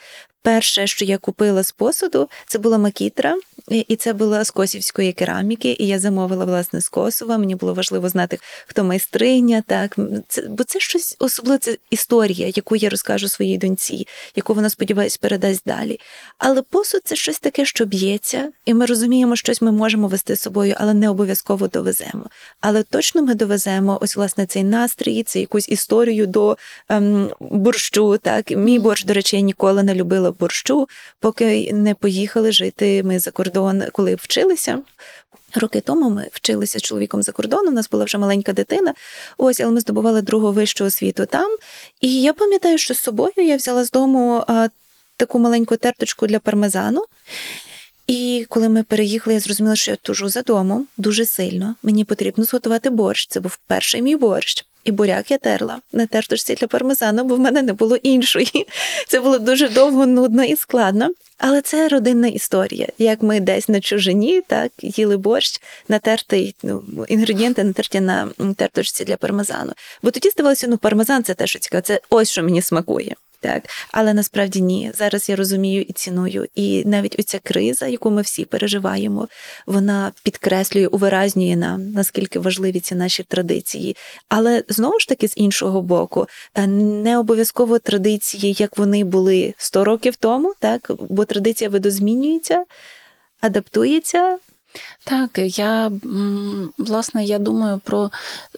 Перше, 0.43 0.87
що 0.87 1.05
я 1.05 1.17
купила 1.17 1.63
з 1.63 1.71
посуду, 1.71 2.29
це 2.47 2.59
була 2.59 2.77
макітра, 2.77 3.35
і 3.67 3.95
це 3.95 4.13
була 4.13 4.43
з 4.43 4.51
косівської 4.51 5.13
кераміки. 5.13 5.75
І 5.79 5.87
я 5.87 5.99
замовила 5.99 6.45
власне 6.45 6.81
з 6.81 6.89
Косова. 6.89 7.37
Мені 7.37 7.55
було 7.55 7.73
важливо 7.73 8.09
знати, 8.09 8.39
хто 8.67 8.83
майстриня. 8.83 9.63
Так 9.67 9.97
це 10.27 10.41
бо 10.41 10.63
це 10.63 10.79
щось 10.79 11.15
особливе, 11.19 11.57
це 11.57 11.77
історія, 11.89 12.51
яку 12.55 12.75
я 12.75 12.89
розкажу 12.89 13.27
своїй 13.27 13.57
доньці, 13.57 14.07
яку 14.35 14.53
вона 14.53 14.69
сподіваюсь 14.69 15.17
передасть 15.17 15.61
далі. 15.65 15.99
Але 16.37 16.61
посуд 16.61 17.01
це 17.03 17.15
щось 17.15 17.39
таке, 17.39 17.65
що 17.65 17.85
б'ється, 17.85 18.51
і 18.65 18.73
ми 18.73 18.85
розуміємо, 18.85 19.35
щось 19.35 19.61
ми 19.61 19.71
можемо 19.71 20.07
вести 20.07 20.35
з 20.35 20.39
собою, 20.39 20.75
але 20.77 20.93
не 20.93 21.09
обов'язково 21.09 21.67
довеземо. 21.67 22.25
Але 22.61 22.83
точно 22.83 23.21
ми 23.21 23.35
довеземо 23.35 23.97
ось 24.01 24.15
власне 24.15 24.45
цей 24.45 24.63
настрій, 24.63 25.23
це 25.23 25.39
якусь 25.39 25.69
історію 25.69 26.27
до 26.27 26.57
ем, 26.89 27.29
борщу. 27.39 28.17
Так, 28.17 28.51
мій 28.51 28.79
борщ, 28.79 29.03
до 29.03 29.13
речі, 29.13 29.35
я 29.35 29.41
ніколи 29.41 29.83
не 29.83 29.95
любила 29.95 30.32
борщу, 30.39 30.87
поки 31.19 31.73
не 31.73 31.95
поїхали 31.95 32.51
жити 32.51 33.03
ми 33.03 33.19
за 33.19 33.31
кордон, 33.31 33.83
коли 33.91 34.15
вчилися. 34.15 34.79
Роки 35.55 35.81
тому 35.81 36.09
ми 36.09 36.27
вчилися 36.31 36.79
з 36.79 36.81
чоловіком 36.81 37.23
за 37.23 37.31
кордоном, 37.31 37.67
у 37.67 37.75
нас 37.75 37.89
була 37.89 38.05
вже 38.05 38.17
маленька 38.17 38.53
дитина. 38.53 38.93
Ось, 39.37 39.59
але 39.59 39.71
ми 39.71 39.79
здобували 39.79 40.21
другу 40.21 40.51
вищу 40.51 40.85
освіту 40.85 41.25
там. 41.25 41.57
І 42.01 42.21
я 42.21 42.33
пам'ятаю, 42.33 42.77
що 42.77 42.93
з 42.93 42.99
собою 42.99 43.33
я 43.37 43.57
взяла 43.57 43.83
з 43.83 43.91
дому 43.91 44.43
а, 44.47 44.67
таку 45.17 45.39
маленьку 45.39 45.77
терточку 45.77 46.27
для 46.27 46.39
пармезану. 46.39 47.05
І 48.07 48.45
коли 48.49 48.69
ми 48.69 48.83
переїхали, 48.83 49.33
я 49.33 49.39
зрозуміла, 49.39 49.75
що 49.75 49.91
я 49.91 49.97
тужу 49.97 50.29
за 50.29 50.41
домом 50.41 50.87
дуже 50.97 51.25
сильно. 51.25 51.75
Мені 51.83 52.05
потрібно 52.05 52.43
зготувати 52.43 52.89
борщ. 52.89 53.27
Це 53.27 53.39
був 53.39 53.59
перший 53.67 54.01
мій 54.01 54.15
борщ. 54.15 54.65
І 54.83 54.91
буряк 54.91 55.31
я 55.31 55.37
терла 55.37 55.79
на 55.91 56.05
терточці 56.05 56.55
для 56.55 56.67
пармезану, 56.67 57.23
бо 57.23 57.35
в 57.35 57.39
мене 57.39 57.61
не 57.61 57.73
було 57.73 57.95
іншої. 57.95 58.67
Це 59.07 59.19
було 59.19 59.39
дуже 59.39 59.69
довго, 59.69 60.05
нудно 60.05 60.43
і 60.43 60.55
складно. 60.55 61.09
Але 61.37 61.61
це 61.61 61.87
родинна 61.87 62.27
історія. 62.27 62.87
Як 62.97 63.23
ми 63.23 63.39
десь 63.39 63.69
на 63.69 63.81
чужині, 63.81 64.41
так 64.47 64.71
їли 64.81 65.17
борщ, 65.17 65.61
натертий 65.87 66.55
ну, 66.63 66.83
інгредієнти 67.07 67.63
натерті 67.63 67.99
на 67.99 68.29
тертушці 68.57 69.05
для 69.05 69.17
пармезану. 69.17 69.73
Бо 70.03 70.11
тоді 70.11 70.29
здавалося, 70.29 70.67
ну 70.67 70.77
пармезан 70.77 71.23
це 71.23 71.33
те, 71.33 71.47
що 71.47 71.59
цікаво, 71.59 71.81
це 71.81 71.99
ось 72.09 72.31
що 72.31 72.43
мені 72.43 72.61
смакує. 72.61 73.15
Так, 73.43 73.63
але 73.91 74.13
насправді 74.13 74.61
ні. 74.61 74.91
Зараз 74.95 75.29
я 75.29 75.35
розумію 75.35 75.81
і 75.81 75.93
ціную. 75.93 76.47
І 76.55 76.83
навіть 76.85 77.19
оця 77.19 77.39
криза, 77.39 77.87
яку 77.87 78.11
ми 78.11 78.21
всі 78.21 78.45
переживаємо, 78.45 79.27
вона 79.65 80.11
підкреслює, 80.23 80.87
увиразнює 80.87 81.55
нам, 81.55 81.91
наскільки 81.91 82.39
важливі 82.39 82.79
ці 82.79 82.95
наші 82.95 83.23
традиції. 83.23 83.95
Але 84.29 84.63
знову 84.69 84.99
ж 84.99 85.07
таки, 85.07 85.27
з 85.27 85.33
іншого 85.37 85.81
боку, 85.81 86.27
е, 86.55 86.67
не 86.67 87.17
обов'язково 87.17 87.79
традиції, 87.79 88.55
як 88.59 88.77
вони 88.77 89.03
були 89.03 89.53
100 89.57 89.83
років 89.83 90.15
тому, 90.15 90.53
так 90.59 90.91
бо 91.09 91.25
традиція 91.25 91.69
видозмінюється, 91.69 92.63
адаптується. 93.41 94.37
Так, 95.03 95.31
я 95.37 95.91
власне 96.77 97.25
я 97.25 97.39
думаю 97.39 97.81
про, 97.83 98.11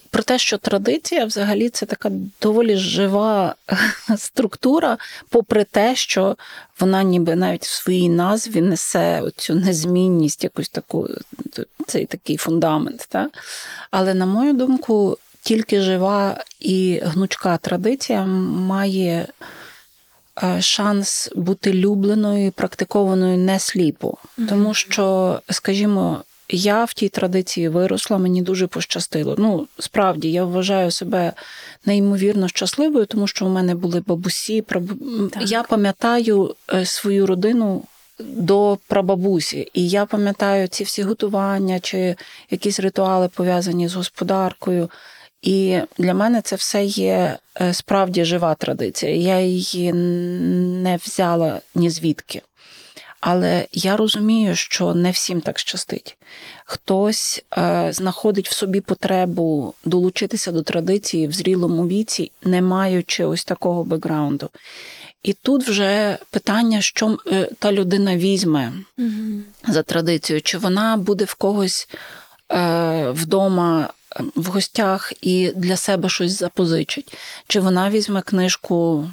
про 0.09 0.24
те, 0.24 0.38
що 0.39 0.57
традиція 0.57 1.26
взагалі 1.26 1.70
це 1.70 1.86
така 1.86 2.11
доволі 2.41 2.78
жива 2.78 3.55
структура, 4.18 4.97
попри 5.30 5.63
те, 5.63 5.95
що 5.95 6.38
вона 6.80 7.03
ніби 7.03 7.36
навіть 7.36 7.66
в 7.66 7.74
своїй 7.74 8.09
назві 8.09 8.61
несе 8.61 9.24
цю 9.36 9.55
незмінність, 9.55 10.43
якусь 10.43 10.70
таку 10.70 11.09
цей 11.88 12.05
такий 12.05 12.38
фундамент. 12.38 13.05
Так? 13.09 13.30
Але 13.91 14.13
на 14.13 14.26
мою 14.26 14.53
думку, 14.53 15.18
тільки 15.41 15.82
жива 15.82 16.43
і 16.59 17.01
гнучка 17.03 17.57
традиція 17.57 18.26
має 18.26 19.28
шанс 20.59 21.29
бути 21.36 21.73
любленою 21.73 22.47
і 22.47 22.51
практикованою 22.51 23.38
не 23.38 23.59
сліпо. 23.59 24.17
Тому 24.49 24.73
що, 24.73 25.39
скажімо, 25.49 26.23
я 26.49 26.86
в 26.86 26.93
тій 26.93 27.09
традиції 27.09 27.69
виросла, 27.69 28.17
мені 28.17 28.41
дуже 28.41 28.67
пощастило. 28.67 29.36
Ну, 29.38 29.67
справді, 29.79 30.31
я 30.31 30.45
вважаю 30.45 30.91
себе 30.91 31.33
неймовірно 31.86 32.47
щасливою, 32.47 33.05
тому 33.05 33.27
що 33.27 33.45
в 33.45 33.49
мене 33.49 33.75
були 33.75 34.03
бабусі. 34.07 34.61
Так. 34.61 35.49
Я 35.51 35.63
пам'ятаю 35.63 36.55
е, 36.73 36.86
свою 36.86 37.25
родину. 37.25 37.83
До 38.19 38.77
прабабусі, 38.88 39.69
і 39.73 39.89
я 39.89 40.05
пам'ятаю 40.05 40.67
ці 40.67 40.83
всі 40.83 41.03
готування 41.03 41.79
чи 41.79 42.15
якісь 42.51 42.79
ритуали 42.79 43.29
пов'язані 43.36 43.88
з 43.88 43.93
господаркою. 43.95 44.89
І 45.45 45.79
для 45.97 46.13
мене 46.13 46.41
це 46.41 46.55
все 46.55 46.85
є 46.85 47.37
е, 47.61 47.73
справді 47.73 48.25
жива 48.25 48.55
традиція. 48.55 49.15
Я 49.15 49.39
її 49.39 49.93
не 49.93 50.99
взяла 51.05 51.61
ні 51.75 51.89
звідки. 51.89 52.41
Але 53.19 53.67
я 53.71 53.97
розумію, 53.97 54.55
що 54.55 54.93
не 54.93 55.11
всім 55.11 55.41
так 55.41 55.59
щастить. 55.59 56.17
Хтось 56.65 57.43
е, 57.57 57.87
знаходить 57.93 58.49
в 58.49 58.53
собі 58.53 58.81
потребу 58.81 59.73
долучитися 59.85 60.51
до 60.51 60.61
традиції 60.63 61.27
в 61.27 61.31
зрілому 61.31 61.87
віці, 61.87 62.31
не 62.43 62.61
маючи 62.61 63.25
ось 63.25 63.45
такого 63.45 63.83
бекграунду. 63.83 64.49
І 65.23 65.33
тут 65.33 65.67
вже 65.67 66.17
питання, 66.31 66.81
що 66.81 67.17
е, 67.27 67.49
та 67.59 67.71
людина 67.71 68.17
візьме 68.17 68.73
за 69.67 69.83
традицією, 69.83 70.41
чи 70.41 70.57
вона 70.57 70.97
буде 70.97 71.25
в 71.25 71.33
когось 71.33 71.87
е, 72.51 73.09
вдома 73.09 73.89
в 74.36 74.45
гостях 74.45 75.13
і 75.22 75.51
для 75.55 75.78
себе 75.78 76.09
щось 76.09 76.39
запозичить, 76.39 77.18
чи 77.47 77.59
вона 77.59 77.89
візьме 77.89 78.22
книжку. 78.22 79.09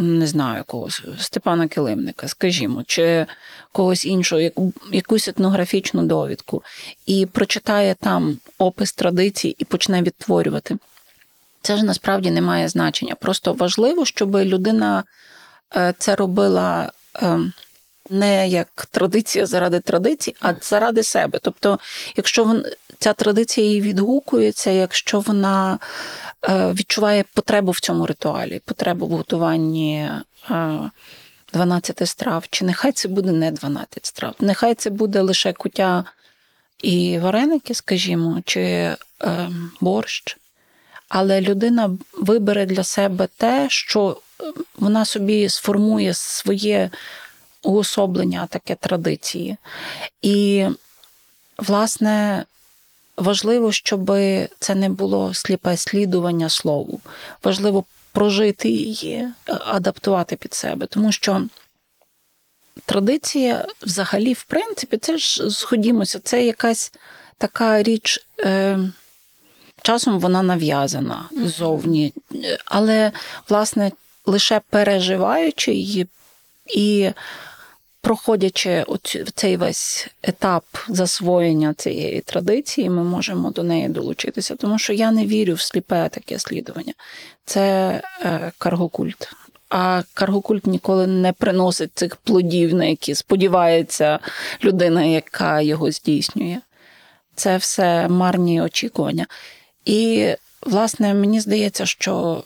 Не 0.00 0.26
знаю 0.26 0.64
когось 0.66 1.02
Степана 1.18 1.68
Килимника, 1.68 2.28
скажімо, 2.28 2.82
чи 2.86 3.26
когось 3.72 4.04
іншого, 4.04 4.42
якусь 4.92 5.28
етнографічну 5.28 6.02
довідку, 6.02 6.62
і 7.06 7.26
прочитає 7.26 7.94
там 8.00 8.38
опис 8.58 8.92
традицій 8.92 9.56
і 9.58 9.64
почне 9.64 10.02
відтворювати. 10.02 10.78
Це 11.62 11.76
ж 11.76 11.82
насправді 11.82 12.30
не 12.30 12.40
має 12.40 12.68
значення. 12.68 13.14
Просто 13.14 13.52
важливо, 13.52 14.04
щоб 14.04 14.36
людина 14.36 15.04
е, 15.76 15.94
це 15.98 16.16
робила 16.16 16.92
е, 17.16 17.38
не 18.10 18.48
як 18.48 18.86
традиція 18.90 19.46
заради 19.46 19.80
традицій, 19.80 20.34
а 20.40 20.54
заради 20.60 21.02
себе. 21.02 21.38
Тобто, 21.42 21.78
якщо 22.16 22.44
вон, 22.44 22.64
ця 23.02 23.12
традиція 23.12 23.66
їй 23.66 23.80
відгукується, 23.80 24.70
якщо 24.70 25.20
вона 25.20 25.78
е, 26.48 26.72
відчуває 26.72 27.24
потребу 27.34 27.70
в 27.70 27.80
цьому 27.80 28.06
ритуалі, 28.06 28.60
потребу 28.64 29.06
в 29.06 29.10
готуванні. 29.10 30.10
е, 30.50 30.90
12 31.52 32.08
страв, 32.08 32.44
чи 32.50 32.64
нехай 32.64 32.92
це 32.92 33.08
буде 33.08 33.32
не 33.32 33.50
12 33.50 34.06
страв, 34.06 34.34
нехай 34.40 34.74
це 34.74 34.90
буде 34.90 35.20
лише 35.20 35.52
куття 35.52 36.04
і 36.82 37.18
вареники, 37.18 37.74
скажімо, 37.74 38.40
чи 38.44 38.60
е, 38.60 38.96
борщ. 39.80 40.38
Але 41.08 41.40
людина 41.40 41.90
вибере 42.12 42.66
для 42.66 42.84
себе 42.84 43.28
те, 43.36 43.66
що 43.70 44.20
е, 44.40 44.44
вона 44.78 45.04
собі 45.04 45.48
сформує 45.48 46.14
своє 46.14 46.90
уособлення, 47.62 48.46
таке 48.46 48.74
традиції. 48.74 49.56
І, 50.22 50.66
власне, 51.58 52.44
важливо, 53.22 53.72
щоб 53.72 54.12
це 54.58 54.74
не 54.74 54.88
було 54.88 55.34
сліпе 55.34 55.76
слідування 55.76 56.48
слову. 56.48 57.00
Важливо 57.44 57.84
прожити 58.12 58.68
її, 58.68 59.14
е, 59.14 59.32
адаптувати 59.66 60.36
під 60.36 60.54
себе. 60.54 60.86
Тому 60.86 61.12
що 61.12 61.42
традиція, 62.86 63.66
взагалі, 63.82 64.32
в 64.32 64.42
принципі, 64.42 64.96
це 64.96 65.18
ж 65.18 65.50
зходімося, 65.50 66.18
це 66.18 66.44
якась 66.44 66.92
така 67.38 67.82
річ. 67.82 68.26
Е, 68.40 68.78
часом 69.82 70.18
вона 70.20 70.42
нав'язана 70.42 71.28
ззовні, 71.44 72.12
але 72.64 73.12
власне 73.48 73.92
лише 74.26 74.60
переживаючи 74.70 75.74
її 75.74 76.06
і 76.66 77.10
проходячи 78.02 78.84
цей 79.34 79.56
весь 79.56 80.08
етап 80.22 80.64
засвоєння 80.88 81.74
цієї 81.74 82.20
традиції, 82.20 82.90
ми 82.90 83.04
можемо 83.04 83.50
до 83.50 83.62
неї 83.62 83.88
долучитися. 83.88 84.56
Тому 84.56 84.78
що 84.78 84.92
я 84.92 85.10
не 85.10 85.26
вірю 85.26 85.54
в 85.54 85.60
сліпе 85.60 86.08
таке 86.08 86.38
слідування. 86.38 86.92
Це 87.44 87.60
е, 88.22 88.52
каргокульт. 88.58 89.28
А 89.68 90.02
каргокульт 90.14 90.66
ніколи 90.66 91.06
не 91.06 91.32
приносить 91.32 91.90
цих 91.94 92.16
плодів, 92.16 92.74
на 92.74 92.84
які 92.84 93.14
сподівається 93.14 94.18
людина, 94.64 95.04
яка 95.04 95.60
його 95.60 95.90
здійснює. 95.90 96.58
Це 97.34 97.56
все 97.56 98.08
марні 98.08 98.62
очікування. 98.62 99.26
І, 99.84 100.28
власне, 100.62 101.14
мені 101.14 101.40
здається, 101.40 101.86
що 101.86 102.44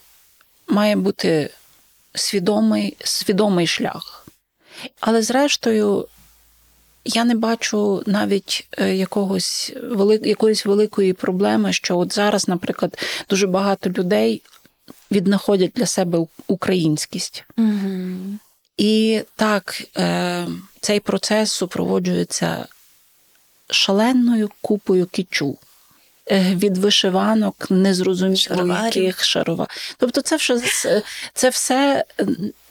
має 0.69 0.97
бути 0.97 1.51
свідомий, 2.15 2.97
свідомий 3.01 3.67
шлях. 3.67 4.26
Але 5.01 5.23
зрештою, 5.23 6.09
я 7.05 7.25
не 7.25 7.35
бачу 7.35 8.03
навіть 8.07 8.69
е, 8.79 8.95
якогось 8.97 9.73
якоїсь 10.23 10.67
великої 10.67 11.13
проблеми, 11.13 11.73
що 11.73 11.99
от 11.99 12.15
зараз, 12.15 12.49
наприклад, 12.49 12.99
дуже 13.31 13.47
багато 13.47 13.91
людей 13.91 14.43
віднаходять 15.11 15.73
для 15.75 15.87
себе 15.87 16.27
українськість. 16.47 17.45
Угу. 17.59 18.39
І 18.77 19.23
так, 19.37 19.83
е, 19.97 20.47
цей 20.81 21.01
процес 21.01 21.53
супроводжується 21.53 22.67
шаленою 23.71 24.51
купою 24.61 25.07
кічу. 25.07 25.59
Е, 26.31 26.55
Від 26.55 26.77
вишиванок 26.79 27.71
незрозуміло 27.71 28.79
яких 28.85 29.25
шарова. 29.25 29.67
Тобто, 29.99 30.21
це 30.21 30.37
все, 30.37 31.03
це 31.35 31.49
все 31.49 32.05
е, 32.21 32.27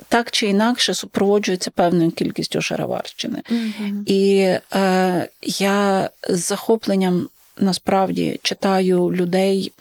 так 0.07 0.31
чи 0.31 0.47
інакше 0.47 0.93
супроводжується 0.93 1.71
певною 1.71 2.11
кількістю 2.11 2.61
шароварщини. 2.61 3.41
Угу. 3.49 4.03
І 4.05 4.55
е, 4.73 5.29
я 5.41 6.09
з 6.29 6.39
захопленням 6.39 7.29
насправді 7.57 8.39
читаю 8.43 9.11
людей, 9.11 9.71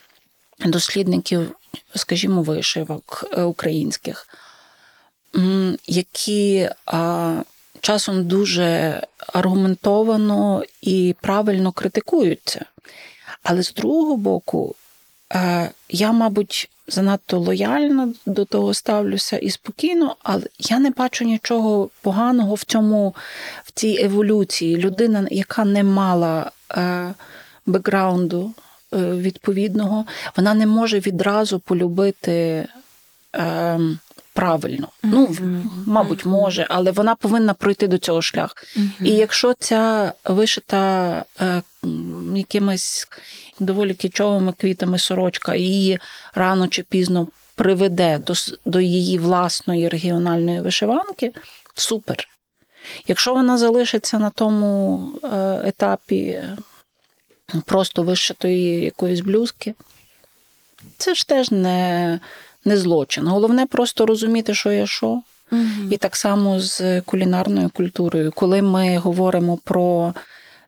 дослідників, 0.67 1.57
скажімо, 1.95 2.43
вишивок 2.43 3.25
е, 3.33 3.43
українських, 3.43 4.29
які 5.87 6.71
а, 6.87 7.43
часом 7.81 8.25
дуже 8.25 9.01
аргументовано 9.19 10.65
і 10.83 11.15
правильно 11.21 11.73
критикують 11.73 12.41
це. 12.45 12.61
Але 13.45 13.63
з 13.63 13.75
другого 13.75 14.17
боку, 14.17 14.75
е, 15.33 15.71
я, 15.89 16.13
мабуть, 16.13 16.71
занадто 16.89 17.39
лояльно 17.39 18.13
до 18.27 18.45
того 18.45 18.75
ставлюся 18.75 19.37
і 19.37 19.51
спокійно, 19.51 20.17
але 20.23 20.43
я 20.59 20.79
не 20.79 20.91
бачу 20.91 21.25
нічого 21.25 21.91
поганого 22.03 22.55
в 22.55 22.63
цьому, 22.63 23.15
в 23.65 23.73
цій 23.73 23.99
еволюції. 24.03 24.77
Людина, 24.77 25.29
яка 25.31 25.65
не 25.65 25.85
мала 25.85 26.51
е, 26.71 27.15
бекграунду 27.67 28.55
е, 28.95 28.97
відповідного, 28.97 30.05
вона 30.37 30.55
не 30.55 30.67
може 30.67 30.99
відразу 30.99 31.59
полюбити. 31.59 32.69
Правильно, 34.35 34.89
ну 35.03 35.37
мабуть, 35.87 36.25
може, 36.25 36.67
але 36.71 36.91
вона 36.91 37.15
повинна 37.15 37.55
пройти 37.55 37.89
до 37.89 37.99
цього 37.99 38.23
шлях. 38.23 38.55
І 39.01 39.11
якщо 39.11 39.55
ця 39.59 40.13
вишита 40.25 41.25
е, 41.41 41.63
якимись 42.35 43.09
доволі 43.61 43.95
кічовими 43.95 44.53
квітами 44.53 44.99
сорочка 44.99 45.55
її 45.55 45.99
рано 46.35 46.69
чи 46.69 46.83
пізно 46.83 47.29
приведе 47.55 48.19
до, 48.19 48.35
до 48.65 48.81
її 48.81 49.19
власної 49.19 49.89
регіональної 49.89 50.61
вишиванки, 50.61 51.33
супер. 51.75 52.29
Якщо 53.07 53.35
вона 53.35 53.59
залишиться 53.59 54.19
на 54.19 54.31
тому 54.31 55.09
е, 55.25 55.61
етапі 55.65 56.21
е, 56.21 56.57
просто 57.65 58.03
вишитої 58.03 58.85
якоїсь 58.85 59.21
блюзки, 59.21 59.75
це 60.99 61.15
ж 61.15 61.29
теж 61.29 61.51
не, 61.51 62.21
не 62.65 62.77
злочин. 62.77 63.27
Головне 63.29 63.67
просто 63.67 64.07
розуміти, 64.07 64.55
що 64.55 64.73
є 64.73 64.87
що. 64.87 65.23
І 65.91 65.97
так 65.97 66.17
само 66.17 66.61
з 66.61 67.01
кулінарною 67.01 67.71
культурою. 67.71 68.33
Коли 68.33 68.63
ми 68.63 68.99
говоримо 68.99 69.57
про 69.57 70.15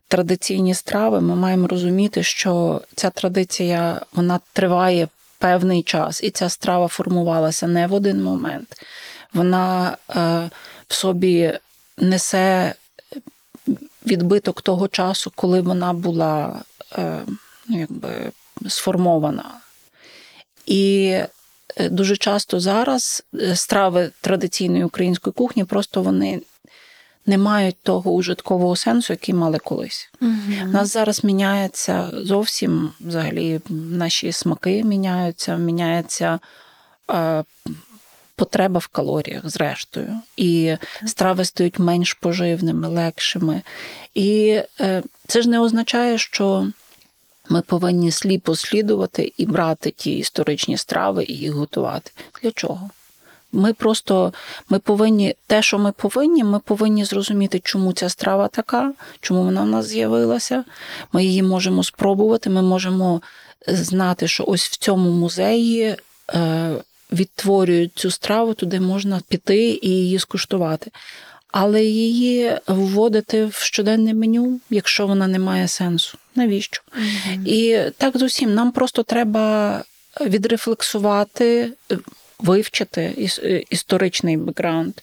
традиційні 0.07 0.73
страви, 0.73 1.21
ми 1.21 1.35
маємо 1.35 1.67
розуміти, 1.67 2.23
що 2.23 2.81
ця 2.95 3.09
традиція 3.09 4.01
вона 4.13 4.39
триває 4.53 5.07
певний 5.39 5.83
час, 5.83 6.23
і 6.23 6.29
ця 6.29 6.49
страва 6.49 6.87
формувалася 6.87 7.67
не 7.67 7.87
в 7.87 7.93
один 7.93 8.23
момент. 8.23 8.81
Вона 9.33 9.97
е, 10.09 10.49
в 10.87 10.93
собі 10.93 11.53
несе 11.97 12.73
відбиток 14.05 14.61
того 14.61 14.87
часу, 14.87 15.31
коли 15.35 15.61
вона 15.61 15.93
була 15.93 16.59
е, 16.97 17.19
ну, 17.67 17.79
якби 17.79 18.31
сформована. 18.67 19.45
І 20.65 21.17
дуже 21.79 22.17
часто 22.17 22.59
зараз 22.59 23.23
е, 23.41 23.55
страви 23.55 24.11
традиційної 24.21 24.83
української 24.83 25.33
кухні 25.33 25.63
просто 25.63 26.01
вони 26.01 26.41
не 27.25 27.37
мають 27.37 27.75
того 27.83 28.11
ужиткового 28.11 28.75
сенсу, 28.75 29.13
який 29.13 29.35
мали 29.35 29.57
колись. 29.57 30.09
У 30.63 30.67
нас 30.67 30.93
зараз 30.93 31.23
міняється 31.23 32.09
зовсім 32.13 32.91
взагалі 32.99 33.61
наші 33.69 34.31
смаки 34.31 34.83
міняються, 34.83 35.57
міняється 35.57 36.39
е, 37.11 37.43
потреба 38.35 38.79
в 38.79 38.87
калоріях, 38.87 39.49
зрештою. 39.49 40.13
І 40.37 40.75
страви 41.05 41.45
стають 41.45 41.79
менш 41.79 42.13
поживними, 42.13 42.87
легшими. 42.87 43.61
І 44.13 44.61
е, 44.79 45.03
це 45.27 45.41
ж 45.41 45.49
не 45.49 45.59
означає, 45.59 46.17
що 46.17 46.67
ми 47.49 47.61
повинні 47.61 48.11
сліпо 48.11 48.55
слідувати 48.55 49.33
і 49.37 49.45
брати 49.45 49.91
ті 49.91 50.17
історичні 50.17 50.77
страви 50.77 51.23
і 51.23 51.33
їх 51.33 51.51
готувати. 51.51 52.11
Для 52.43 52.51
чого? 52.51 52.89
Ми 53.51 53.73
просто 53.73 54.33
ми 54.69 54.79
повинні 54.79 55.35
те, 55.47 55.61
що 55.61 55.79
ми 55.79 55.91
повинні, 55.91 56.43
ми 56.43 56.59
повинні 56.59 57.05
зрозуміти, 57.05 57.61
чому 57.63 57.93
ця 57.93 58.09
страва 58.09 58.47
така, 58.47 58.93
чому 59.21 59.43
вона 59.43 59.61
в 59.61 59.67
нас 59.67 59.85
з'явилася. 59.85 60.63
Ми 61.13 61.25
її 61.25 61.43
можемо 61.43 61.83
спробувати. 61.83 62.49
Ми 62.49 62.61
можемо 62.61 63.21
знати, 63.67 64.27
що 64.27 64.43
ось 64.47 64.67
в 64.67 64.77
цьому 64.77 65.09
музеї 65.11 65.95
е, 66.33 66.71
відтворюють 67.11 67.91
цю 67.95 68.11
страву, 68.11 68.53
туди 68.53 68.79
можна 68.79 69.21
піти 69.27 69.79
і 69.81 69.89
її 69.89 70.19
скуштувати. 70.19 70.91
Але 71.51 71.83
її 71.83 72.57
вводити 72.67 73.45
в 73.45 73.53
щоденне 73.53 74.13
меню, 74.13 74.59
якщо 74.69 75.07
вона 75.07 75.27
не 75.27 75.39
має 75.39 75.67
сенсу. 75.67 76.17
Навіщо? 76.35 76.81
І 77.45 77.79
так 77.97 78.17
з 78.17 78.21
усім 78.21 78.53
нам 78.53 78.71
просто 78.71 79.03
треба 79.03 79.83
відрефлексувати, 80.21 81.73
вивчити 82.39 83.29
е, 83.43 83.63
історичний 83.69 84.37
бекграунд, 84.37 84.93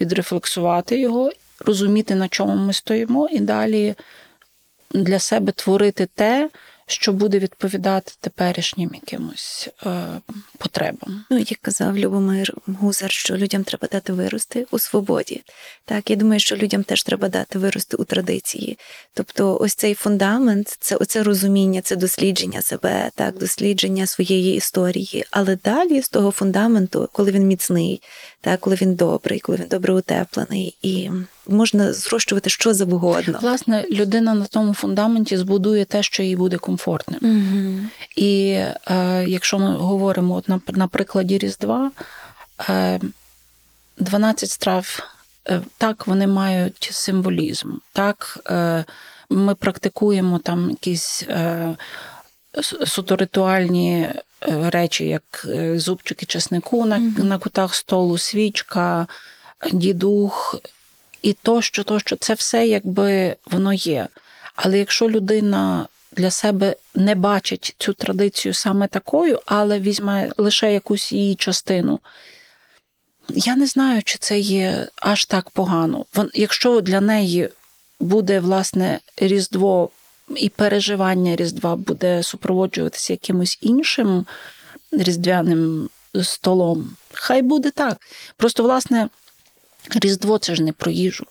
відрефлексувати 0.00 1.00
його, 1.00 1.32
розуміти, 1.60 2.14
на 2.14 2.28
чому 2.28 2.56
ми 2.56 2.72
стоїмо, 2.72 3.28
і 3.32 3.40
далі 3.40 3.94
для 4.90 5.18
себе 5.18 5.52
творити 5.52 6.08
те, 6.14 6.50
що 6.86 7.12
буде 7.12 7.38
відповідати 7.38 8.12
теперішнім 8.20 8.90
якимось 8.94 9.68
е, 9.86 10.06
потребам. 10.58 11.24
Ну, 11.30 11.38
як 11.38 11.58
казав 11.62 11.98
Любомир 11.98 12.54
Гузар, 12.66 13.10
що 13.10 13.36
людям 13.36 13.64
треба 13.64 13.88
дати 13.92 14.12
вирости 14.12 14.66
у 14.70 14.78
свободі. 14.78 15.42
Так, 15.84 16.10
я 16.10 16.16
думаю, 16.16 16.40
що 16.40 16.56
людям 16.56 16.84
теж 16.84 17.02
треба 17.02 17.28
дати 17.28 17.58
вирости 17.58 17.96
у 17.96 18.04
традиції. 18.04 18.78
Тобто, 19.14 19.58
ось 19.60 19.74
цей 19.74 19.94
фундамент, 19.94 20.76
це 20.80 20.96
оце 20.96 21.22
розуміння, 21.22 21.80
це 21.80 21.96
дослідження 21.96 22.62
себе, 22.62 23.10
так, 23.14 23.38
дослідження 23.38 24.06
своєї 24.06 24.56
історії. 24.56 25.24
Але 25.30 25.58
далі 25.64 26.02
з 26.02 26.08
того 26.08 26.30
фундаменту, 26.30 27.08
коли 27.12 27.30
він 27.30 27.46
міцний, 27.46 28.02
так, 28.40 28.60
коли 28.60 28.76
він 28.76 28.94
добрий, 28.94 29.40
коли 29.40 29.58
він 29.58 29.68
добре 29.68 29.94
утеплений, 29.94 30.76
і 30.82 31.10
можна 31.48 31.92
зрощувати 31.92 32.50
що 32.50 32.74
завгодно. 32.74 33.38
Власне, 33.42 33.84
людина 33.90 34.34
на 34.34 34.44
тому 34.44 34.74
фундаменті 34.74 35.36
збудує 35.36 35.84
те, 35.84 36.02
що 36.02 36.22
їй 36.22 36.36
буде 36.36 36.56
комфортним. 36.56 37.20
Угу. 37.22 37.88
І 38.16 38.48
е, 38.90 39.24
якщо 39.28 39.58
ми 39.58 39.76
говоримо 39.76 40.34
от 40.34 40.48
на, 40.48 40.60
на 40.68 40.88
прикладі 40.88 41.38
Різдва, 41.38 41.90
е, 42.68 43.00
12 43.98 44.50
страв, 44.50 44.98
е, 45.48 45.60
так, 45.78 46.06
вони 46.06 46.26
мають 46.26 46.88
символізм. 46.92 47.68
Так, 47.92 48.38
е, 48.46 48.84
ми 49.30 49.54
практикуємо 49.54 50.38
там 50.38 50.70
якісь 50.70 51.22
е, 51.28 51.76
суто 52.86 53.16
ритуальні 53.16 54.00
е, 54.00 54.20
речі, 54.70 55.04
як 55.04 55.46
е, 55.48 55.78
зубчики 55.78 56.26
чеснику 56.26 56.84
на, 56.86 56.98
Мгм. 56.98 57.28
на 57.28 57.38
кутах 57.38 57.74
столу, 57.74 58.18
свічка, 58.18 59.06
дідух 59.72 60.56
і 61.22 61.32
тощо, 61.32 61.84
тощо, 61.84 62.16
це 62.16 62.34
все 62.34 62.66
якби 62.66 63.36
воно 63.50 63.72
є. 63.72 64.08
Але 64.56 64.78
якщо 64.78 65.10
людина 65.10 65.86
для 66.12 66.30
себе 66.30 66.76
не 66.94 67.14
бачить 67.14 67.74
цю 67.78 67.92
традицію 67.92 68.54
саме 68.54 68.88
такою, 68.88 69.40
але 69.46 69.80
візьме 69.80 70.30
лише 70.36 70.72
якусь 70.72 71.12
її 71.12 71.34
частину. 71.34 72.00
Я 73.28 73.56
не 73.56 73.66
знаю, 73.66 74.02
чи 74.02 74.18
це 74.18 74.38
є 74.38 74.88
аж 74.96 75.24
так 75.24 75.50
погано. 75.50 76.04
Якщо 76.34 76.80
для 76.80 77.00
неї 77.00 77.48
буде 78.00 78.40
власне 78.40 79.00
Різдво 79.16 79.90
і 80.36 80.48
переживання 80.48 81.36
Різдва 81.36 81.76
буде 81.76 82.22
супроводжуватися 82.22 83.12
якимось 83.12 83.58
іншим 83.60 84.26
різдвяним 84.92 85.88
столом, 86.22 86.96
хай 87.12 87.42
буде 87.42 87.70
так. 87.70 87.98
Просто, 88.36 88.62
власне, 88.62 89.08
Різдво 89.90 90.38
це 90.38 90.54
ж 90.54 90.62
не 90.62 90.72
про 90.72 90.90
їжу. 90.90 91.26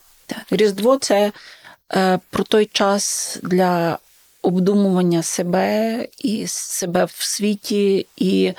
Різдво 0.50 0.98
це 0.98 1.32
е, 1.94 2.18
про 2.30 2.44
той 2.44 2.66
час 2.66 3.38
для 3.42 3.98
обдумування 4.42 5.22
себе 5.22 6.08
і 6.18 6.46
себе 6.46 7.04
в 7.04 7.14
світі. 7.18 8.06
І 8.16 8.52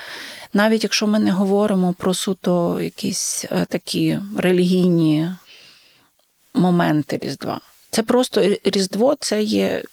навіть 0.53 0.83
якщо 0.83 1.07
ми 1.07 1.19
не 1.19 1.31
говоримо 1.31 1.93
про 1.93 2.13
суто 2.13 2.81
якісь 2.81 3.45
е, 3.51 3.65
такі 3.69 4.19
релігійні 4.37 5.31
моменти 6.53 7.19
Різдва. 7.21 7.61
Це 7.89 8.03
просто 8.03 8.41
Різдво 8.63 9.15
це 9.19 9.43
є 9.43 9.83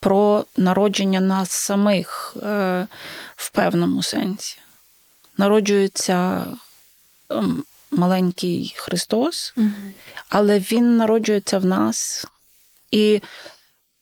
про 0.00 0.44
народження 0.56 1.20
нас 1.20 1.50
самих 1.50 2.36
е, 2.42 2.86
в 3.36 3.50
певному 3.50 4.02
сенсі. 4.02 4.58
Народжується 5.38 6.46
ем, 7.30 7.64
маленький 7.90 8.74
Христос, 8.76 9.54
але 10.28 10.58
Він 10.58 10.96
народжується 10.96 11.58
в 11.58 11.64
нас, 11.64 12.26
і 12.90 13.20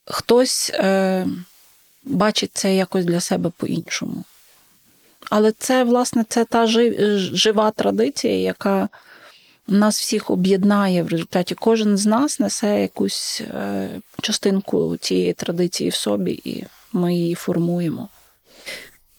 хтось 0.04 0.70
е, 0.74 1.26
бачить 2.04 2.50
це 2.54 2.76
якось 2.76 3.04
для 3.04 3.20
себе 3.20 3.50
по-іншому. 3.56 4.24
Але 5.30 5.52
це, 5.52 5.84
власне, 5.84 6.24
це 6.28 6.44
та 6.44 6.66
жива 7.16 7.70
традиція, 7.70 8.40
яка 8.40 8.88
нас 9.68 10.00
всіх 10.00 10.30
об'єднає 10.30 11.02
в 11.02 11.08
результаті. 11.08 11.54
Кожен 11.54 11.96
з 11.96 12.06
нас 12.06 12.40
несе 12.40 12.80
якусь 12.80 13.40
е, 13.40 13.88
частинку 14.22 14.96
цієї 14.96 15.32
традиції 15.32 15.90
в 15.90 15.94
собі, 15.94 16.40
і 16.44 16.64
ми 16.92 17.14
її 17.14 17.34
формуємо. 17.34 18.08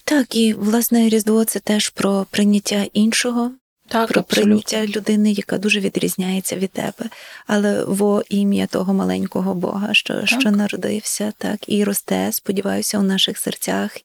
Так, 0.04 0.36
і 0.36 0.54
власне 0.54 1.10
Різдво 1.10 1.46
це 1.46 1.60
теж 1.60 1.90
про 1.90 2.26
прийняття 2.32 2.86
іншого, 2.94 3.52
так, 3.88 4.08
про 4.08 4.24
прийняття 4.24 4.86
людини, 4.86 5.32
яка 5.32 5.58
дуже 5.58 5.80
відрізняється 5.80 6.56
від 6.56 6.72
тебе, 6.72 7.10
але 7.48 7.84
во 7.84 8.24
ім'я 8.30 8.68
того 8.68 8.94
маленького 8.94 9.54
Бога, 9.54 9.90
що 9.92 10.26
що 10.26 10.52
народився, 10.52 11.34
так 11.38 11.70
і 11.70 11.84
росте, 11.84 12.30
сподіваюся, 12.32 13.00
у 13.00 13.04
наших 13.04 13.38
серцях. 13.38 13.98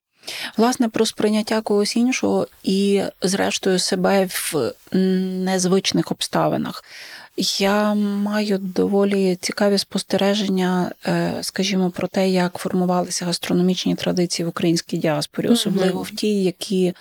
Власне, 0.57 0.89
про 0.89 1.07
сприйняття 1.07 1.61
когось 1.61 1.97
іншого 1.97 2.49
і, 2.63 3.03
зрештою, 3.23 3.79
себе 3.79 4.29
в 4.31 4.73
незвичних 5.45 6.13
обставинах. 6.13 6.85
Я 7.37 7.95
маю 7.95 8.59
доволі 8.59 9.37
цікаві 9.41 9.79
спостереження, 9.79 10.93
е, 11.07 11.39
скажімо, 11.41 11.91
про 11.91 12.09
те, 12.09 12.29
як 12.29 12.59
формувалися 12.59 13.25
гастрономічні 13.25 13.95
традиції 13.95 14.47
в 14.47 14.49
українській 14.49 14.97
діаспорі, 14.97 15.49
особливо 15.49 16.01
mm-hmm. 16.01 16.15
в 16.15 16.17
ті, 16.17 16.43
які 16.43 16.95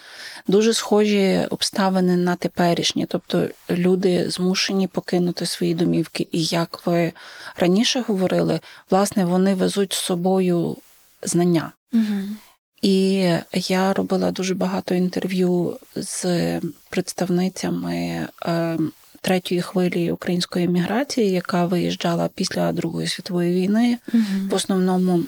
дуже 0.47 0.73
схожі 0.73 1.47
обставини 1.49 2.17
на 2.17 2.35
теперішні, 2.35 3.05
тобто 3.05 3.47
люди 3.69 4.29
змушені 4.29 4.87
покинути 4.87 5.45
свої 5.45 5.73
домівки. 5.73 6.27
І 6.31 6.43
як 6.43 6.81
ви 6.85 7.11
раніше 7.57 8.03
говорили, 8.07 8.59
власне, 8.89 9.25
вони 9.25 9.55
везуть 9.55 9.93
з 9.93 9.97
собою 9.97 10.77
знання. 11.23 11.71
Mm-hmm. 11.93 12.27
І 12.81 13.27
я 13.53 13.93
робила 13.93 14.31
дуже 14.31 14.55
багато 14.55 14.95
інтерв'ю 14.95 15.77
з 15.95 16.25
представницями 16.89 18.27
е, 18.45 18.77
третьої 19.21 19.61
хвилі 19.61 20.11
української 20.11 20.67
міграції, 20.67 21.31
яка 21.31 21.65
виїжджала 21.65 22.29
після 22.35 22.71
Другої 22.71 23.07
світової 23.07 23.53
війни. 23.53 23.97
Угу. 24.13 24.23
В 24.49 24.53
основному 24.53 25.23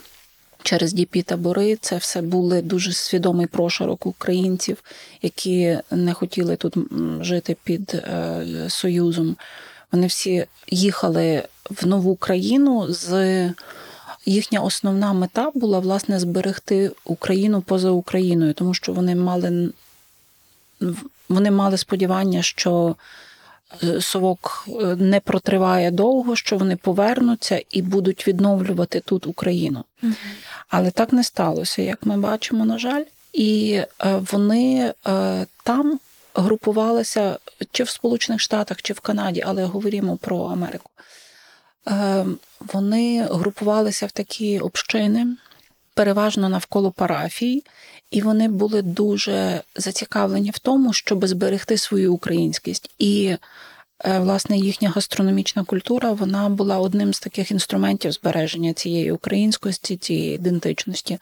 через 0.63 0.93
діпі 0.93 1.21
табори 1.21 1.75
це 1.75 1.97
все 1.97 2.21
були 2.21 2.61
дуже 2.61 2.93
свідомий 2.93 3.47
прошарок 3.47 4.05
українців, 4.05 4.83
які 5.21 5.77
не 5.91 6.13
хотіли 6.13 6.55
тут 6.55 6.75
жити 7.21 7.57
під 7.63 7.93
е, 7.93 8.45
Союзом. 8.69 9.35
Вони 9.91 10.07
всі 10.07 10.45
їхали 10.67 11.43
в 11.69 11.87
нову 11.87 12.15
країну 12.15 12.87
з 12.89 13.49
їхня 14.25 14.59
основна 14.59 15.13
мета 15.13 15.51
була 15.55 15.79
власне 15.79 16.19
зберегти 16.19 16.91
Україну 17.05 17.61
поза 17.61 17.89
Україною, 17.89 18.53
тому 18.53 18.73
що 18.73 18.93
вони 18.93 19.15
мали 19.15 19.69
вони 21.29 21.51
мали 21.51 21.77
сподівання, 21.77 22.41
що 22.41 22.95
совок 24.01 24.65
е, 24.67 24.95
не 24.95 25.19
протриває 25.19 25.91
довго, 25.91 26.35
що 26.35 26.57
вони 26.57 26.75
повернуться 26.75 27.61
і 27.69 27.81
будуть 27.81 28.27
відновлювати 28.27 28.99
тут 28.99 29.27
Україну. 29.27 29.83
Але 30.69 30.91
так 30.91 31.13
не 31.13 31.23
сталося, 31.23 31.81
як 31.81 32.05
ми 32.05 32.17
бачимо, 32.17 32.65
на 32.65 32.77
жаль, 32.77 33.03
і 33.33 33.73
е, 33.73 34.21
вони 34.31 34.93
там 35.63 35.99
групувалися 36.35 37.37
чи 37.71 37.83
в 37.83 37.89
Сполучених 37.89 38.41
Штатах, 38.41 38.81
чи 38.81 38.93
в 38.93 38.99
Канаді, 38.99 39.43
але 39.45 39.63
говоримо 39.63 40.17
про 40.17 40.37
Америку. 40.37 40.89
Вони 42.59 43.27
групувалися 43.31 44.05
в 44.05 44.11
такі 44.11 44.59
общини, 44.59 45.27
переважно 45.93 46.49
навколо 46.49 46.91
парафій, 46.91 47.63
і 48.13 48.21
вони 48.21 48.47
були 48.47 48.81
дуже 48.81 49.61
зацікавлені 49.75 50.51
в 50.51 50.59
тому, 50.59 50.93
щоб 50.93 51.27
зберегти 51.27 51.77
свою 51.77 52.13
українськість. 52.13 52.89
І, 52.99 53.35
е, 54.05 54.19
власне, 54.19 54.57
їхня 54.57 54.89
гастрономічна 54.89 55.63
культура 55.63 56.11
вона 56.11 56.49
була 56.49 56.77
одним 56.79 57.13
з 57.13 57.19
таких 57.19 57.51
інструментів 57.51 58.11
збереження 58.11 58.73
цієї 58.73 59.11
українськості, 59.11 59.97
цієї 59.97 60.35
ідентичності. 60.35 61.17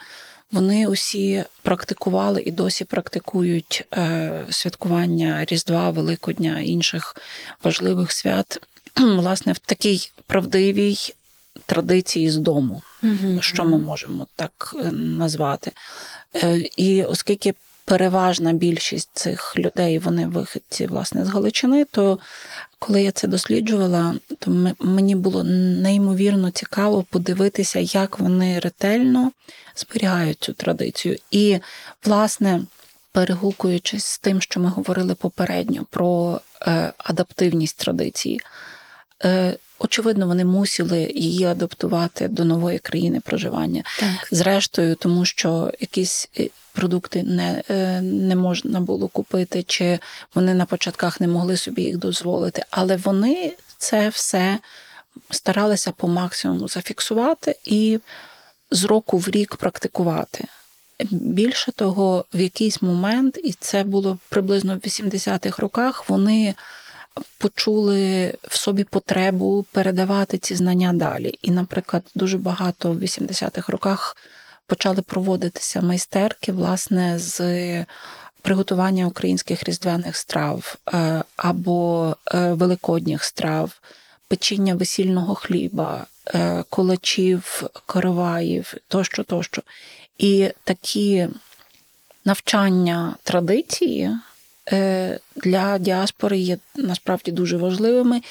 Вони 0.52 0.88
усі 0.88 1.44
практикували 1.62 2.42
і 2.46 2.52
досі 2.52 2.86
практикують 2.86 3.86
е, 3.94 4.46
святкування 4.50 5.46
Різдва, 5.46 5.90
Великодня 5.90 6.60
інших 6.60 7.16
важливих 7.64 8.12
свят 8.12 8.62
власне 8.98 9.54
в 9.54 9.58
такій 9.58 10.12
правдивій 10.28 10.98
традиції 11.66 12.30
з 12.30 12.38
дому, 12.38 12.82
mm 13.04 13.42
що 13.42 13.66
ми 13.66 13.78
можемо 13.78 14.28
так 14.36 14.76
е, 14.80 14.92
назвати. 14.92 15.72
Е, 16.36 16.58
і 16.78 17.04
оскільки 17.04 17.54
переважна 17.86 18.54
більшість 18.54 19.10
цих 19.14 19.58
людей, 19.58 20.00
вони 20.00 20.28
виходці 20.28 20.86
власне 20.88 21.26
з 21.26 21.30
Галичини, 21.30 21.86
то 21.86 22.20
коли 22.80 23.04
я 23.04 23.12
це 23.12 23.28
досліджувала, 23.28 24.16
то 24.40 24.74
мені 24.80 25.16
було 25.16 25.44
неймовірно 25.44 26.52
цікаво 26.52 27.04
подивитися, 27.10 27.80
як 27.80 28.20
вони 28.20 28.60
ретельно 28.60 29.32
зберігають 29.76 30.38
цю 30.40 30.54
традицію. 30.54 31.18
І, 31.32 31.60
власне, 32.06 32.62
перегукуючись 33.12 34.06
з 34.06 34.20
тим, 34.20 34.42
що 34.42 34.60
ми 34.60 34.70
говорили 34.70 35.16
попередньо 35.16 35.86
про 35.90 36.42
е, 36.62 36.94
адаптивність 36.98 37.78
традиції. 37.78 38.40
Очевидно, 39.84 40.28
вони 40.28 40.46
мусили 40.46 41.12
її 41.16 41.46
адаптувати 41.46 42.28
до 42.28 42.46
нової 42.46 42.80
країни 42.80 43.20
проживання. 43.20 43.84
Так. 44.00 44.28
Зрештою, 44.32 44.96
тому 44.96 45.26
що 45.26 45.72
якісь 45.80 46.30
е, 46.40 46.50
продукти 46.74 47.24
не 47.24 47.64
е, 47.70 48.02
не 48.02 48.36
можна 48.36 48.80
було 48.80 49.08
купити, 49.08 49.64
чи 49.64 50.00
вони 50.36 50.54
на 50.54 50.66
початках 50.66 51.22
не 51.22 51.28
могли 51.28 51.58
собі 51.58 51.82
їх 51.82 51.98
дозволити. 51.98 52.66
Але 52.70 52.98
вони 52.98 53.54
це 53.78 54.10
все 54.10 54.60
старалися 55.30 55.92
по 55.92 56.08
максимуму 56.08 56.68
зафіксувати 56.68 57.56
і 57.66 58.00
з 58.72 58.84
року 58.84 59.18
в 59.18 59.30
рік 59.30 59.56
практикувати. 59.56 60.46
Більше 61.12 61.72
того, 61.72 62.26
в 62.34 62.40
якийсь 62.40 62.82
момент, 62.82 63.40
і 63.44 63.54
це 63.60 63.84
було 63.84 64.18
приблизно 64.30 64.76
в 64.76 64.80
80-х 64.80 65.62
роках, 65.62 66.10
вони 66.10 66.56
почули 67.38 68.34
в 68.48 68.56
собі 68.56 68.84
потребу 68.84 69.66
передавати 69.72 70.38
ці 70.38 70.56
знання 70.56 70.94
далі. 70.94 71.40
І, 71.42 71.52
наприклад, 71.52 72.04
дуже 72.16 72.38
багато 72.38 72.92
в 72.92 73.02
80-х 73.04 73.72
роках 73.72 74.18
почали 74.68 75.02
проводитися 75.02 75.82
майстерки, 75.82 76.52
власне, 76.52 77.20
з 77.20 77.86
приготування 78.42 79.08
українських 79.08 79.64
різдвяних 79.64 80.18
страв 80.18 80.76
е, 80.94 81.24
або 81.36 82.16
е, 82.34 82.54
великодніх 82.54 83.24
страв, 83.24 83.82
печіння 84.28 84.76
весільного 84.76 85.36
хліба, 85.36 86.06
е, 86.28 86.64
колачів, 86.70 87.64
короваїв 87.86 88.74
тощо, 88.88 89.24
тощо. 89.24 89.62
І 90.18 90.50
такі 90.64 91.28
навчання 92.26 93.16
традиції. 93.24 94.18
Е, 94.70 95.20
для 95.36 95.78
діаспори 95.78 96.38
є 96.38 96.58
насправді 96.76 97.32
дуже 97.32 97.58
важливими. 97.58 98.22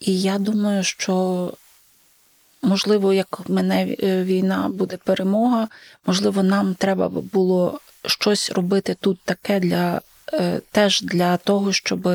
І 0.00 0.20
я 0.20 0.38
думаю, 0.38 0.84
що 0.84 1.52
можливо, 2.62 3.12
як 3.12 3.40
мене 3.48 3.96
е, 4.02 4.24
війна 4.24 4.68
буде 4.68 4.96
перемога, 4.96 5.68
можливо, 6.06 6.42
нам 6.42 6.74
треба 6.74 7.08
було 7.08 7.80
щось 8.06 8.50
робити 8.50 8.96
тут 9.00 9.20
таке 9.24 9.60
для 9.60 10.00
е, 10.32 10.60
теж 10.70 11.02
для 11.02 11.36
того, 11.36 11.72
щоб 11.72 12.06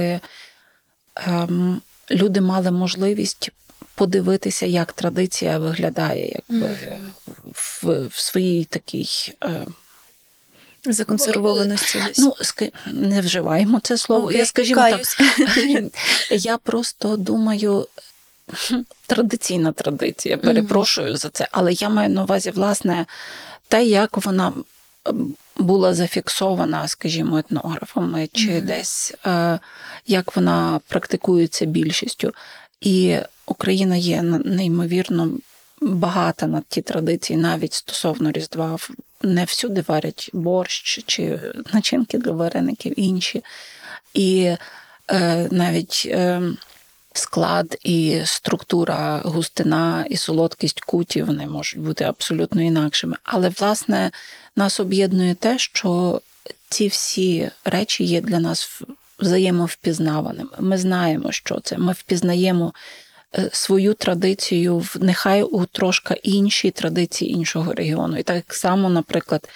ем, 1.15 1.81
люди 2.11 2.41
мали 2.41 2.71
можливість 2.71 3.51
подивитися, 3.95 4.65
як 4.65 4.93
традиція 4.93 5.57
виглядає, 5.57 6.41
якби 6.49 6.77
в, 7.53 8.07
в 8.07 8.19
своїй 8.19 8.65
такій. 8.65 9.33
Законсервованості. 10.93 12.03
Ну, 12.17 12.33
не 12.85 13.21
вживаємо 13.21 13.79
це 13.79 13.97
слово. 13.97 14.25
Окей, 14.25 14.37
я 14.37 14.45
скажімо 14.45 14.81
каюсь. 14.81 15.17
так, 15.37 15.91
я 16.31 16.57
просто 16.57 17.17
думаю, 17.17 17.87
традиційна 19.07 19.71
традиція, 19.71 20.37
перепрошую 20.37 21.17
за 21.17 21.29
це, 21.29 21.47
але 21.51 21.73
я 21.73 21.89
маю 21.89 22.09
на 22.09 22.23
увазі, 22.23 22.51
власне, 22.51 23.05
те, 23.67 23.85
як 23.85 24.25
вона 24.25 24.53
була 25.57 25.93
зафіксована, 25.93 26.87
скажімо, 26.87 27.37
етнографами, 27.37 28.29
чи 28.33 28.61
десь 28.61 29.13
е, 29.25 29.59
як 30.07 30.35
вона 30.35 30.79
практикується 30.87 31.65
більшістю. 31.65 32.33
І 32.81 33.17
Україна 33.45 33.95
є 33.95 34.21
неймовірно 34.21 35.31
багата 35.81 36.47
на 36.47 36.63
ті 36.69 36.81
традиції, 36.81 37.37
навіть 37.37 37.73
стосовно 37.73 38.31
Різдва. 38.31 38.77
Не 39.21 39.45
всюди 39.45 39.83
варять 39.87 40.29
борщ 40.33 41.03
чи 41.05 41.39
начинки 41.73 42.17
для 42.17 42.31
вареників 42.31 42.99
інші. 42.99 43.43
І 44.13 44.55
е, 45.11 45.47
навіть 45.51 46.03
е, 46.05 46.41
склад 47.13 47.77
і 47.83 48.21
структура 48.25 49.21
густина 49.25 50.05
і 50.09 50.17
солодкість 50.17 50.79
куті 50.79 51.23
вони 51.23 51.47
можуть 51.47 51.79
бути 51.79 52.03
абсолютно 52.03 52.61
інакшими. 52.61 53.17
Але, 53.23 53.49
власне, 53.49 54.11
нас 54.55 54.79
об'єднує 54.79 55.35
те, 55.35 55.57
що 55.57 56.21
ці 56.69 56.87
всі 56.87 57.49
речі 57.65 58.03
є 58.03 58.21
для 58.21 58.39
нас 58.39 58.81
взаємовпізнаваними. 59.19 60.49
Ми 60.59 60.77
знаємо, 60.77 61.31
що 61.31 61.59
це. 61.59 61.77
Ми 61.77 61.93
впізнаємо 61.93 62.73
свою 63.51 63.93
традицію 63.93 64.77
в 64.77 64.95
нехай 64.99 65.43
у 65.43 65.65
трошки 65.65 66.13
іншій 66.23 66.71
традиції 66.71 67.31
іншого 67.31 67.73
регіону. 67.73 68.17
І 68.17 68.23
так 68.23 68.53
само, 68.53 68.89
наприклад, 68.89 69.49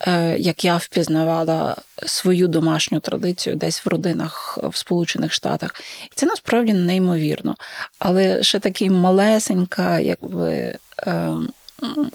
е, 0.00 0.38
як 0.38 0.64
я 0.64 0.76
впізнавала 0.76 1.76
свою 2.06 2.48
домашню 2.48 3.00
традицію 3.00 3.56
десь 3.56 3.86
в 3.86 3.88
родинах 3.88 4.58
в 4.62 4.76
Сполучених 4.76 5.32
Штатах. 5.32 5.74
І 6.06 6.12
це 6.14 6.26
насправді 6.26 6.72
неймовірно. 6.72 7.56
Але 7.98 8.42
ще 8.42 8.58
такий 8.58 8.90
малесенька, 8.90 10.00
якби. 10.00 10.74
е, 11.06 11.34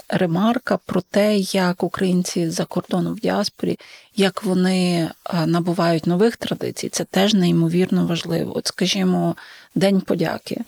Ремарка 0.09 0.78
про 0.86 1.01
те, 1.01 1.38
як 1.38 1.84
українці 1.84 2.49
за 2.49 2.65
кордоном 2.65 3.13
в 3.13 3.20
діаспорі, 3.20 3.80
як 4.15 4.43
вони 4.43 5.09
е, 5.34 5.45
набувають 5.45 6.07
нових 6.07 6.38
традицій, 6.38 6.89
це 6.89 7.03
теж 7.03 7.34
неймовірно 7.34 8.07
важливо. 8.07 8.57
От, 8.57 8.67
скажімо, 8.67 9.36
День 9.76 10.01
подяки. 10.01 10.61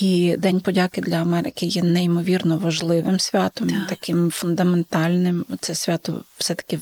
І 0.00 0.36
День 0.38 0.60
подяки 0.60 1.00
для 1.00 1.16
Америки 1.16 1.66
є 1.66 1.82
неймовірно 1.82 2.58
важливим 2.58 3.20
святом, 3.20 3.70
Так. 3.70 3.86
таким 3.88 4.30
фундаментальним. 4.30 5.44
Це 5.60 5.74
свято 5.74 6.24
все-таки 6.38 6.78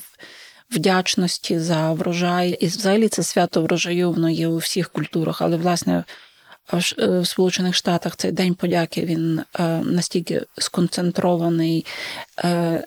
вдячності 0.71 1.59
за 1.59 1.93
врожай. 1.93 2.49
І 2.49 2.67
взагалі 2.67 3.07
це 3.07 3.23
свято 3.23 3.61
врожаю, 3.61 4.11
воно 4.11 4.29
є 4.29 4.47
у 4.47 4.57
всіх 4.57 4.89
культурах, 4.89 5.41
але 5.41 5.57
власне. 5.57 6.03
В 6.71 6.93
е, 6.99 7.25
Сполучених 7.25 7.75
Штатах 7.75 8.15
цей 8.15 8.31
день 8.31 8.55
подяки 8.55 9.05
він 9.05 9.41
е, 9.59 9.63
настільки 9.83 10.41
сконцентрований 10.57 11.85
е, 12.43 12.83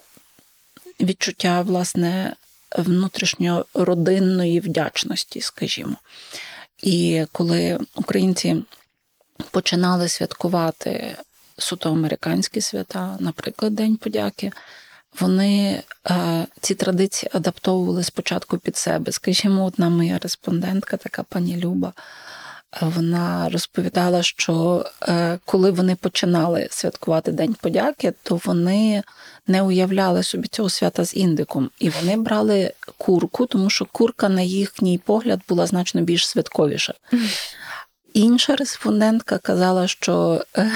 відчуття 1.00 1.60
власне 1.60 2.36
внутрішньородинної 2.78 4.60
вдячності, 4.60 5.40
скажімо. 5.40 5.96
І 6.82 7.24
коли 7.32 7.78
українці 7.94 8.56
починали 9.50 10.08
святкувати 10.08 11.16
суто 11.58 11.90
американські 11.90 12.60
свята, 12.60 13.16
наприклад, 13.20 13.74
День 13.74 13.96
подяки, 13.96 14.52
вони 15.20 15.82
е, 16.10 16.46
ці 16.60 16.74
традиції 16.74 17.30
адаптовували 17.34 18.04
спочатку 18.04 18.58
під 18.58 18.76
себе. 18.76 19.12
Скажімо, 19.12 19.64
одна 19.64 19.88
моя 19.88 20.18
респондентка, 20.22 20.96
така 20.96 21.22
пані 21.22 21.56
Люба, 21.56 21.92
вона 22.80 23.48
розповідала, 23.48 24.22
що 24.22 24.84
е, 25.02 25.38
коли 25.44 25.70
вони 25.70 25.96
починали 25.96 26.68
святкувати 26.70 27.32
День 27.32 27.56
подяки, 27.60 28.12
то 28.22 28.40
вони 28.44 29.02
не 29.46 29.62
уявляли 29.62 30.22
собі 30.22 30.48
цього 30.48 30.68
свята 30.70 31.04
з 31.04 31.14
індиком. 31.16 31.70
І 31.78 31.90
вони 31.90 32.16
брали 32.16 32.72
курку, 32.96 33.46
тому 33.46 33.70
що 33.70 33.86
курка, 33.92 34.28
на 34.28 34.42
їхній 34.42 34.98
погляд, 34.98 35.40
була 35.48 35.66
значно 35.66 36.00
більш 36.00 36.28
святковіша. 36.28 36.94
Інша 38.14 38.56
респондентка 38.56 39.38
казала, 39.38 39.88
що 39.88 40.44
е, 40.56 40.70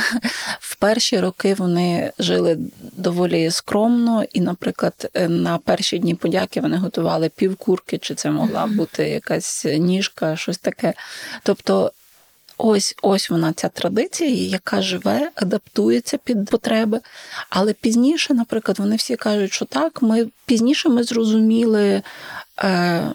в 0.61 0.77
перші 0.77 1.21
роки 1.21 1.55
вони 1.55 2.13
жили 2.19 2.59
доволі 2.81 3.51
скромно, 3.51 4.25
і, 4.33 4.41
наприклад, 4.41 5.11
е, 5.15 5.29
на 5.29 5.59
перші 5.59 5.99
дні 5.99 6.15
подяки 6.15 6.61
вони 6.61 6.77
готували 6.77 7.29
півкурки, 7.29 7.99
чи 7.99 8.15
це 8.15 8.31
могла 8.31 8.67
бути 8.67 9.09
якась 9.09 9.65
ніжка, 9.65 10.37
щось 10.37 10.59
таке. 10.59 10.95
Тобто, 11.43 11.93
ось 12.59 12.95
ось 13.03 13.31
вона 13.31 13.53
ця 13.53 13.69
традиція, 13.69 14.31
яка 14.31 14.83
живе, 14.83 15.31
адаптується 15.35 16.19
під 16.19 16.49
потреби. 16.51 17.01
Але 17.51 17.73
пізніше, 17.73 18.35
наприклад, 18.35 18.79
вони 18.79 18.97
всі 18.97 19.17
кажуть, 19.17 19.53
що 19.53 19.65
так, 19.65 20.03
ми 20.03 20.27
пізніше 20.47 20.89
ми 20.89 21.05
зрозуміли. 21.05 22.03
Е, 22.59 23.13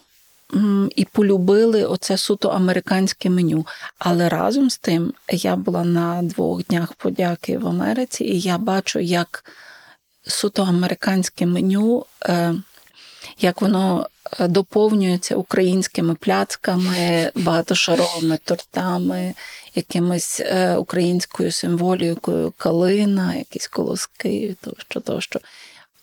і 0.96 1.06
полюбили 1.06 1.86
оце 1.86 2.18
суто 2.18 2.50
американське 2.50 3.30
меню. 3.30 3.68
Але 4.00 4.30
разом 4.30 4.70
з 4.70 4.78
тим 4.78 5.14
я 5.30 5.56
була 5.56 5.84
на 5.84 6.22
двох 6.24 6.64
днях 6.64 6.94
подяки 6.94 7.58
в 7.58 7.68
Америці, 7.68 8.24
і 8.24 8.40
я 8.40 8.58
бачу, 8.58 9.00
як 9.00 9.44
суто 10.24 10.64
американське 10.64 11.46
меню, 11.46 12.06
е, 12.26 12.56
як 13.40 13.62
воно 13.62 14.08
е, 14.40 14.48
доповнюється 14.48 15.36
українськими 15.36 16.16
пляцками, 16.16 17.32
багатошаровими 17.36 18.40
тортами, 18.44 19.34
якимось 19.76 20.40
е, 20.40 20.76
українською 20.76 21.52
символікою, 21.52 22.54
калина, 22.58 23.36
якісь 23.36 23.68
колоски, 23.68 24.56
тощо, 24.62 25.00
тощо. 25.00 25.40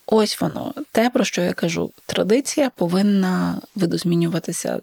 Ось 0.07 0.41
воно, 0.41 0.75
те, 0.93 1.11
про 1.11 1.25
що 1.25 1.43
я 1.43 1.53
кажу, 1.53 1.93
традиція 2.07 2.71
повинна 2.71 3.61
видозмінюватися 3.75 4.81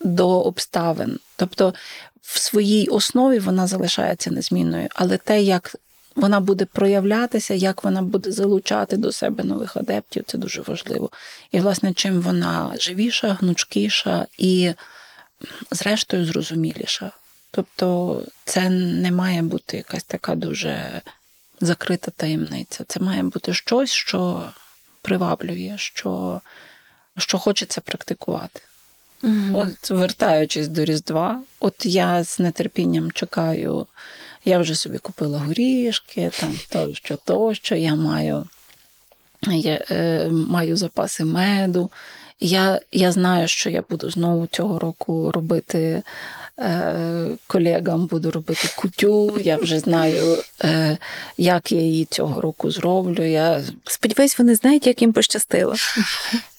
до 0.00 0.40
обставин. 0.40 1.18
Тобто 1.36 1.74
в 2.22 2.38
своїй 2.38 2.88
основі 2.88 3.38
вона 3.38 3.66
залишається 3.66 4.30
незмінною, 4.30 4.88
але 4.94 5.16
те, 5.16 5.42
як 5.42 5.76
вона 6.16 6.40
буде 6.40 6.64
проявлятися, 6.64 7.54
як 7.54 7.84
вона 7.84 8.02
буде 8.02 8.32
залучати 8.32 8.96
до 8.96 9.12
себе 9.12 9.44
нових 9.44 9.76
адептів, 9.76 10.24
це 10.26 10.38
дуже 10.38 10.62
важливо. 10.62 11.10
І, 11.52 11.60
власне, 11.60 11.92
чим 11.92 12.20
вона 12.20 12.72
живіша, 12.78 13.32
гнучкіша 13.40 14.26
і, 14.38 14.72
зрештою, 15.70 16.26
зрозуміліша. 16.26 17.10
Тобто, 17.50 18.22
це 18.44 18.70
не 18.70 19.12
має 19.12 19.42
бути 19.42 19.76
якась 19.76 20.04
така 20.04 20.34
дуже 20.34 21.00
закрита 21.64 22.10
таємниця. 22.10 22.84
Це 22.88 23.00
має 23.00 23.22
бути 23.22 23.54
щось, 23.54 23.90
що 23.90 24.42
приваблює, 25.02 25.74
що, 25.76 26.40
що 27.18 27.38
хочеться 27.38 27.80
практикувати. 27.80 28.60
От, 29.54 29.90
вертаючись 29.90 30.68
до 30.68 30.84
Різдва, 30.84 31.42
от 31.60 31.86
я 31.86 32.24
з 32.24 32.50
нетерпінням 32.50 33.12
чекаю. 33.12 33.86
Я 34.44 34.58
вже 34.58 34.74
собі 34.74 34.98
купила 34.98 35.38
горішки, 35.38 36.30
там 36.40 36.58
тощо, 36.68 37.18
тощо. 37.24 37.74
Я 37.74 37.94
маю, 37.94 38.46
я, 39.42 39.84
е, 39.90 40.28
маю 40.28 40.76
запаси 40.76 41.24
меду. 41.24 41.90
Я, 42.40 42.80
я 42.92 43.12
знаю, 43.12 43.48
що 43.48 43.70
я 43.70 43.82
буду 43.90 44.10
знову 44.10 44.46
цього 44.46 44.78
року 44.78 45.32
робити 45.32 46.02
колегам, 47.46 48.06
буду 48.06 48.30
робити 48.30 48.68
кутю. 48.76 49.40
Я 49.40 49.56
вже 49.56 49.78
знаю, 49.78 50.38
е, 50.64 50.98
як 51.38 51.72
я 51.72 51.80
її 51.80 52.04
цього 52.04 52.40
року 52.40 52.70
зроблю. 52.70 53.22
Я 53.22 53.62
Сподіваюсь, 53.84 54.38
вони 54.38 54.54
знають, 54.54 54.86
як 54.86 55.02
їм 55.02 55.12
пощастило. 55.12 55.74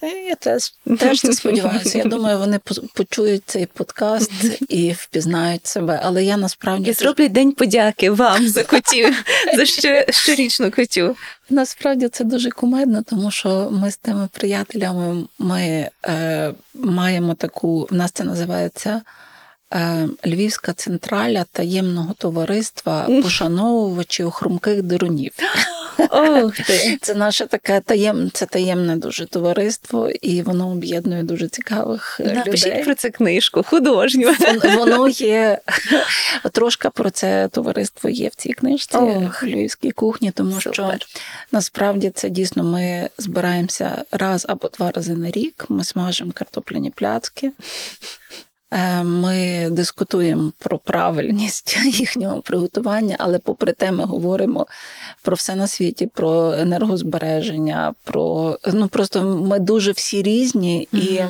Е, 0.03 0.07
Я 0.07 0.35
теж, 0.35 0.73
теж 0.99 1.21
це 1.21 1.33
сподіваюся. 1.33 1.97
Я 1.97 2.03
думаю, 2.03 2.39
вони 2.39 2.59
почують 2.93 3.43
цей 3.45 3.65
подкаст 3.65 4.31
і 4.69 4.91
впізнають 4.91 5.67
себе. 5.67 5.99
Але 6.03 6.23
я 6.23 6.37
насправді 6.37 6.89
І 6.89 6.93
зроблять 6.93 7.31
день 7.31 7.51
подяки 7.51 8.09
вам 8.09 8.47
за 8.47 8.63
котів, 8.63 9.23
за 9.55 9.65
щорічну 10.11 10.71
котю. 10.71 11.15
насправді 11.49 12.07
це 12.07 12.23
дуже 12.23 12.51
кумедно, 12.51 13.03
тому 13.09 13.31
що 13.31 13.69
ми 13.71 13.91
з 13.91 13.97
тими 13.97 14.27
приятелями 14.31 15.23
ми 15.39 15.89
е, 16.05 16.53
маємо 16.73 17.33
таку, 17.33 17.87
в 17.91 17.93
нас 17.93 18.11
це 18.11 18.23
називається 18.23 18.89
е, 18.89 19.01
Львівська 20.25 20.73
централя 20.73 21.45
таємного 21.51 22.13
товариства 22.13 23.07
пошановувачів 23.23 24.31
хрумких 24.31 24.81
дерунів. 24.83 25.31
Ох 26.09 26.55
ти. 26.55 26.97
Це 27.01 27.15
наше 27.15 27.45
таке 27.45 27.79
таєм, 27.79 28.31
це 28.33 28.45
таємне 28.45 28.95
дуже 28.95 29.25
товариство, 29.25 30.09
і 30.09 30.41
воно 30.41 30.69
об'єднує 30.71 31.23
дуже 31.23 31.47
цікавих 31.47 32.19
е, 32.19 32.33
Напишіть 32.33 32.67
людей. 32.67 32.83
про 32.83 32.95
це 32.95 33.09
книжку, 33.09 33.63
художню. 33.63 34.27
Вон- 34.39 34.75
Воно 34.77 35.07
є 35.09 35.59
трошки 36.51 36.89
про 36.89 37.09
це 37.09 37.47
товариство 37.51 38.09
є 38.09 38.27
в 38.27 38.35
цій 38.35 38.53
книжці 38.53 38.97
Ох. 38.97 39.43
Львівській 39.43 39.91
кухні, 39.91 40.31
тому 40.31 40.59
що 40.61 40.93
насправді 41.51 42.09
це 42.09 42.29
дійсно 42.29 42.63
ми 42.63 43.09
збираємося 43.17 44.03
раз 44.11 44.45
або 44.49 44.69
два 44.77 44.91
рази 44.91 45.13
на 45.13 45.31
рік. 45.31 45.65
Ми 45.69 45.83
смажимо 45.83 46.31
картопляні 46.31 46.89
пляцки. 46.89 47.51
Е, 48.71 49.03
Ми 49.03 49.67
дискутуємо 49.71 50.51
про 50.59 50.77
правильність 50.77 51.77
їхнього 51.85 52.41
приготування, 52.41 53.15
але 53.19 53.39
попри 53.39 53.73
те, 53.73 53.91
ми 53.91 54.03
говоримо 54.03 54.67
про 55.21 55.35
все 55.35 55.55
на 55.55 55.67
світі, 55.67 56.07
про 56.07 56.53
енергозбереження, 56.53 57.93
про 58.03 58.57
ну 58.73 58.87
просто 58.87 59.23
ми 59.23 59.59
дуже 59.59 59.91
всі 59.91 60.21
різні 60.21 60.87
і. 60.91 61.21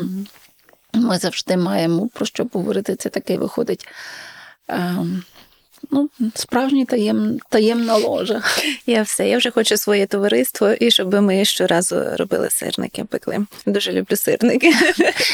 Ми 0.97 1.17
завжди 1.17 1.57
маємо 1.57 2.09
про 2.13 2.25
що 2.25 2.47
говорити. 2.53 2.95
Це 2.95 3.09
таке 3.09 3.37
виходить. 3.37 3.87
ем, 4.67 5.23
ну, 5.91 6.09
справжній 6.35 6.85
таєм, 6.85 7.39
таємна 7.49 7.97
ложа. 7.97 8.41
Я 8.85 9.01
все, 9.01 9.29
я 9.29 9.37
вже 9.37 9.51
хочу 9.51 9.77
своє 9.77 10.05
товариство, 10.05 10.71
і 10.71 10.91
щоб 10.91 11.13
ми 11.13 11.45
щоразу 11.45 12.03
робили 12.17 12.49
сирники, 12.49 13.03
пекли. 13.03 13.45
Дуже 13.65 13.91
люблю 13.91 14.15
сирники. 14.15 14.73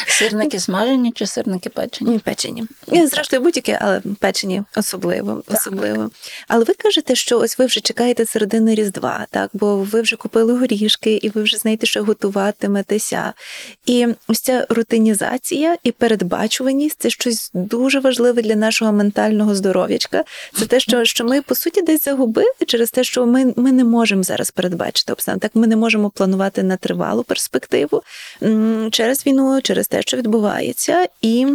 Сирники 0.08 0.60
смажені 0.60 1.12
чи 1.12 1.28
сирники 1.28 1.70
печені? 1.70 2.20
Печені. 2.20 2.64
Зрештою, 2.88 3.42
будь-які, 3.42 3.78
але 3.82 4.02
печені 4.20 4.64
особливо. 4.76 5.44
особливо. 5.48 6.10
Але 6.48 6.64
ви 6.64 6.74
кажете, 6.74 7.16
що 7.16 7.40
ось 7.40 7.60
ви 7.60 7.66
вже 7.66 7.80
чекаєте 7.80 8.26
середини 8.26 8.76
Різдва, 8.76 9.28
так? 9.30 9.50
Бо 9.54 9.78
ви 9.78 10.02
вже 10.02 10.16
купили 10.16 10.58
горішки, 10.58 11.14
і 11.14 11.30
ви 11.30 11.44
вже 11.44 11.58
знаєте, 11.58 11.86
що 11.86 12.04
готуватиметеся. 12.04 13.34
І 13.86 14.08
ось 14.28 14.40
ця 14.40 14.66
рутинізація 14.70 15.78
і 15.84 15.92
передбачуваність 15.92 17.02
це 17.02 17.10
щось 17.10 17.52
дуже 17.54 18.00
важливе 18.00 18.42
для 18.42 18.56
нашого 18.56 18.92
ментального 18.92 19.56
здоров'ячка. 19.56 20.24
Це 20.54 20.66
те, 20.66 20.80
що, 20.80 21.06
що 21.06 21.26
ми 21.26 21.42
по 21.42 21.56
суті 21.56 21.82
десь 21.82 22.04
загубили 22.04 22.52
через 22.68 22.92
те, 22.92 23.04
що 23.04 23.26
ми, 23.26 23.54
ми 23.56 23.72
не 23.72 23.84
можемо 23.84 24.24
зараз 24.24 24.52
передбачити 24.52 25.14
обстан. 25.14 25.40
Так 25.40 25.52
ми 25.54 25.68
не 25.68 25.76
можемо 25.76 26.10
планувати 26.10 26.64
на 26.64 26.78
тривалу 26.78 27.24
перспективу 27.24 28.04
через 28.92 29.26
війну, 29.26 29.62
через 29.62 29.88
те, 29.88 30.02
що 30.02 30.18
відбувається, 30.18 31.08
і. 31.22 31.48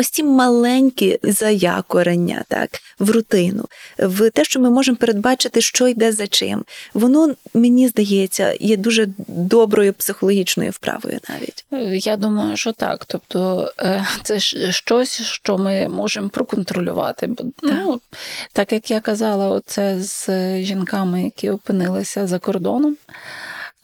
Ось 0.00 0.10
ці 0.10 0.22
маленькі 0.22 1.18
заякорення, 1.22 2.44
так, 2.48 2.70
в 2.98 3.10
рутину, 3.10 3.64
в 3.98 4.30
те, 4.30 4.44
що 4.44 4.60
ми 4.60 4.70
можемо 4.70 4.96
передбачити, 4.96 5.60
що 5.60 5.88
йде 5.88 6.12
за 6.12 6.26
чим, 6.26 6.64
воно 6.94 7.34
мені 7.54 7.88
здається 7.88 8.54
є 8.60 8.76
дуже 8.76 9.08
доброю 9.28 9.92
психологічною 9.92 10.70
вправою 10.70 11.18
навіть. 11.28 11.64
Я 12.06 12.16
думаю, 12.16 12.56
що 12.56 12.72
так. 12.72 13.04
Тобто 13.04 13.72
е, 13.80 14.06
це 14.22 14.38
ж 14.38 14.72
щось, 14.72 15.22
що 15.22 15.58
ми 15.58 15.88
можемо 15.88 16.28
проконтролювати. 16.28 17.26
Бо, 17.26 17.44
ну, 17.62 18.00
так 18.52 18.72
як 18.72 18.90
я 18.90 19.00
казала, 19.00 19.48
оце 19.48 19.96
з 20.00 20.28
жінками, 20.62 21.22
які 21.22 21.50
опинилися 21.50 22.26
за 22.26 22.38
кордоном. 22.38 22.96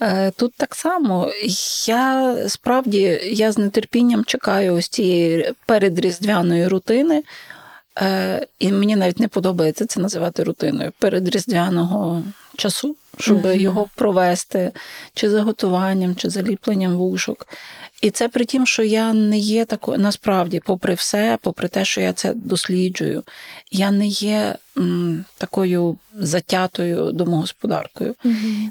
Е, 0.02 0.30
Тут 0.30 0.54
так 0.56 0.74
само. 0.74 1.32
Я 1.86 2.36
справді 2.48 3.20
я 3.24 3.52
з 3.52 3.70
нетерпінням 3.70 4.24
чекаю 4.24 4.74
ось 4.74 4.88
цієї 4.88 5.52
передріздвяної 5.66 6.68
рутини, 6.68 7.22
Е, 8.00 8.46
і 8.58 8.72
мені 8.72 8.96
навіть 8.96 9.20
не 9.20 9.28
подобається 9.28 9.86
це 9.86 10.00
називати 10.00 10.42
рутиною 10.42 10.92
передріздвяного 10.98 12.22
часу, 12.56 12.96
щоб 13.18 13.46
його 13.46 13.88
провести 13.94 14.72
чи 15.14 15.30
заготуванням, 15.30 16.16
чи 16.16 16.30
заліпленням 16.30 16.96
вушок. 16.96 17.46
І 18.04 18.10
це 18.10 18.28
при 18.28 18.44
тім, 18.44 18.66
що 18.66 18.82
я 18.82 19.12
не 19.12 19.38
є 19.38 19.64
такою, 19.64 19.98
насправді, 19.98 20.60
попри 20.64 20.94
все, 20.94 21.38
попри 21.42 21.68
те, 21.68 21.84
що 21.84 22.00
я 22.00 22.12
це 22.12 22.34
досліджую, 22.34 23.22
я 23.70 23.90
не 23.90 24.06
є 24.06 24.56
м, 24.78 25.24
такою 25.38 25.96
затятою 26.18 27.12
домогосподаркою. 27.12 28.14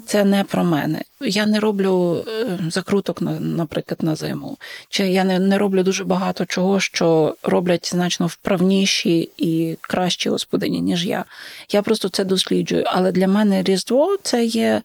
Це 0.06 0.24
не 0.24 0.44
про 0.44 0.64
мене. 0.64 1.02
Я 1.20 1.46
не 1.46 1.60
роблю 1.60 2.24
е, 2.28 2.58
закруток, 2.70 3.18
наприклад, 3.40 4.02
на 4.02 4.16
зиму. 4.16 4.56
Чи 4.88 5.08
я 5.08 5.24
не, 5.24 5.38
не 5.38 5.58
роблю 5.58 5.82
дуже 5.82 6.04
багато 6.04 6.46
чого, 6.46 6.80
що 6.80 7.36
роблять 7.42 7.90
значно 7.90 8.26
вправніші 8.26 9.30
і 9.36 9.76
кращі 9.80 10.30
господині, 10.30 10.80
ніж 10.80 11.06
я. 11.06 11.24
Я 11.70 11.82
просто 11.82 12.08
це 12.08 12.24
досліджую. 12.24 12.84
Але 12.86 13.12
для 13.12 13.28
мене 13.28 13.62
Різдво 13.62 14.16
це 14.22 14.44
є 14.44 14.82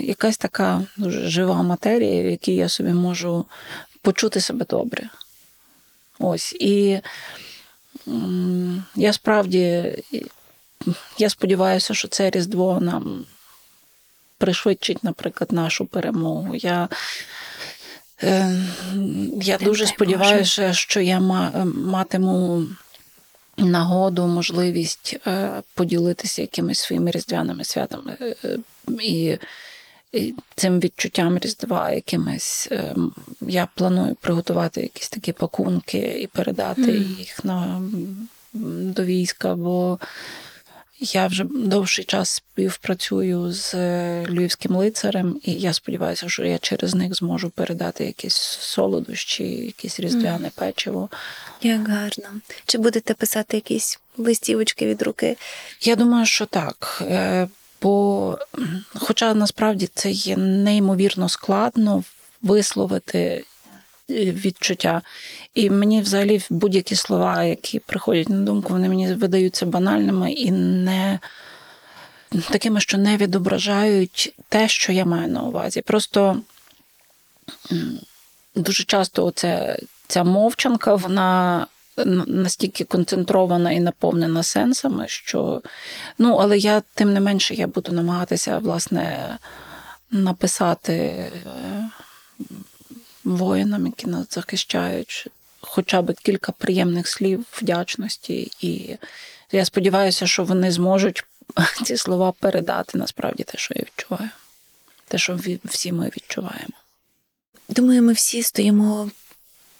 якась 0.00 0.38
така 0.38 0.82
дуже 0.96 1.28
жива 1.28 1.62
матерія, 1.62 2.22
в 2.22 2.26
якій 2.26 2.54
я 2.54 2.68
собі 2.68 2.90
можу 2.90 3.44
почути 4.02 4.40
себе 4.40 4.66
добре. 4.70 5.08
Ось. 6.18 6.56
І 6.60 7.00
я 8.96 9.12
справді 9.12 9.92
я 11.18 11.30
сподіваюся, 11.30 11.94
що 11.94 12.08
це 12.08 12.30
Різдво 12.30 12.80
нам 12.80 13.24
пришвидшить, 14.38 15.04
наприклад, 15.04 15.52
нашу 15.52 15.86
перемогу. 15.86 16.54
Я, 16.54 16.88
е, 18.22 18.56
я 19.42 19.58
дуже 19.58 19.86
сподіваюся, 19.86 20.72
що 20.72 21.00
я 21.00 21.20
матиму 21.64 22.66
нагоду, 23.56 24.26
можливість 24.26 25.16
е, 25.26 25.62
поділитися 25.74 26.42
якимись 26.42 26.78
своїми 26.78 27.10
різдвяними 27.10 27.64
святами 27.64 28.16
е, 28.20 28.36
е, 28.44 28.58
і, 29.00 29.38
і 30.12 30.34
цим 30.56 30.80
відчуттям 30.80 31.38
Різдва, 31.38 31.90
якимись. 31.92 32.68
е, 32.72 32.94
Я 33.40 33.68
планую 33.74 34.14
приготувати 34.20 34.80
якісь 34.80 35.08
такі 35.08 35.32
пакунки 35.32 36.18
і 36.22 36.26
передати 36.26 36.80
Мгм. 36.92 37.16
їх 37.18 37.44
на, 37.44 37.82
до 38.92 39.04
війська, 39.04 39.54
бо 39.54 39.98
я 41.00 41.26
вже 41.26 41.44
довший 41.44 42.04
час 42.04 42.30
співпрацюю 42.30 43.52
з 43.52 43.74
е, 43.74 44.26
львівським 44.28 44.76
лицарем, 44.76 45.40
і 45.44 45.52
я 45.52 45.72
сподіваюся, 45.72 46.28
що 46.28 46.44
я 46.44 46.58
через 46.58 46.94
них 46.94 47.14
зможу 47.14 47.50
передати 47.50 48.04
якісь 48.04 48.34
солодощі, 48.60 49.44
якесь 49.44 50.00
різдвяне 50.00 50.50
печиво. 50.54 51.08
Як 51.62 51.88
гарно. 51.88 52.28
Чи 52.66 52.78
будете 52.78 53.14
писати 53.14 53.56
якісь 53.56 53.98
листівочки 54.16 54.86
від 54.86 55.02
руки? 55.02 55.36
Я 55.80 55.96
думаю, 55.96 56.26
що 56.26 56.46
так. 56.46 57.02
Бо, 57.84 58.38
хоча 58.94 59.34
насправді 59.34 59.88
це 59.94 60.10
є 60.10 60.36
неймовірно 60.36 61.28
складно 61.28 62.04
висловити 62.42 63.18
е, 64.10 64.14
відчуття. 64.32 65.02
І 65.54 65.70
мені 65.70 66.00
взагалі 66.00 66.42
будь-які 66.50 66.96
слова, 66.96 67.44
які 67.44 67.78
приходять 67.78 68.28
на 68.28 68.36
думку, 68.36 68.68
вони 68.72 68.88
мені 68.88 69.14
видаються 69.14 69.66
банальними 69.66 70.32
і 70.32 70.50
не 70.50 71.18
такими, 72.50 72.80
що 72.80 72.98
не 72.98 73.16
відображають 73.16 74.34
те, 74.48 74.68
що 74.68 74.92
я 74.92 75.04
маю 75.04 75.28
на 75.28 75.42
увазі. 75.42 75.80
Просто 75.82 76.40
дуже 78.54 78.84
часто 78.84 79.26
оце, 79.26 79.78
ця 80.08 80.24
мовчанка, 80.24 80.94
вона 80.94 81.66
настільки 82.26 82.84
концентрована 82.84 83.72
і 83.72 83.80
наповнена 83.80 84.42
сенсами, 84.42 85.08
що 85.08 85.62
ну, 86.18 86.36
але 86.36 86.58
я 86.58 86.82
тим 86.94 87.12
не 87.12 87.20
менше 87.20 87.54
я 87.54 87.66
буду 87.66 87.92
намагатися 87.92 88.58
власне 88.58 89.38
написати 90.10 90.92
е, 90.92 91.32
воїнам, 93.24 93.86
які 93.86 94.06
нас 94.06 94.26
захищають, 94.30 95.28
хоча 95.60 96.02
б 96.02 96.14
кілька 96.14 96.52
приємних 96.52 97.08
слів 97.08 97.44
вдячності. 97.52 98.50
І 98.60 98.96
я 99.52 99.64
сподіваюся, 99.64 100.26
що 100.26 100.44
вони 100.44 100.70
зможуть 100.70 101.24
ці 101.84 101.96
слова 101.96 102.32
передати 102.32 102.98
насправді 102.98 103.42
те, 103.42 103.58
що 103.58 103.74
я 103.76 103.82
відчуваю, 103.82 104.30
те, 105.08 105.18
що 105.18 105.38
всі 105.64 105.92
ми 105.92 106.06
відчуваємо. 106.06 106.74
Думаю, 107.68 108.02
ми 108.02 108.12
всі 108.12 108.42
стоїмо 108.42 109.10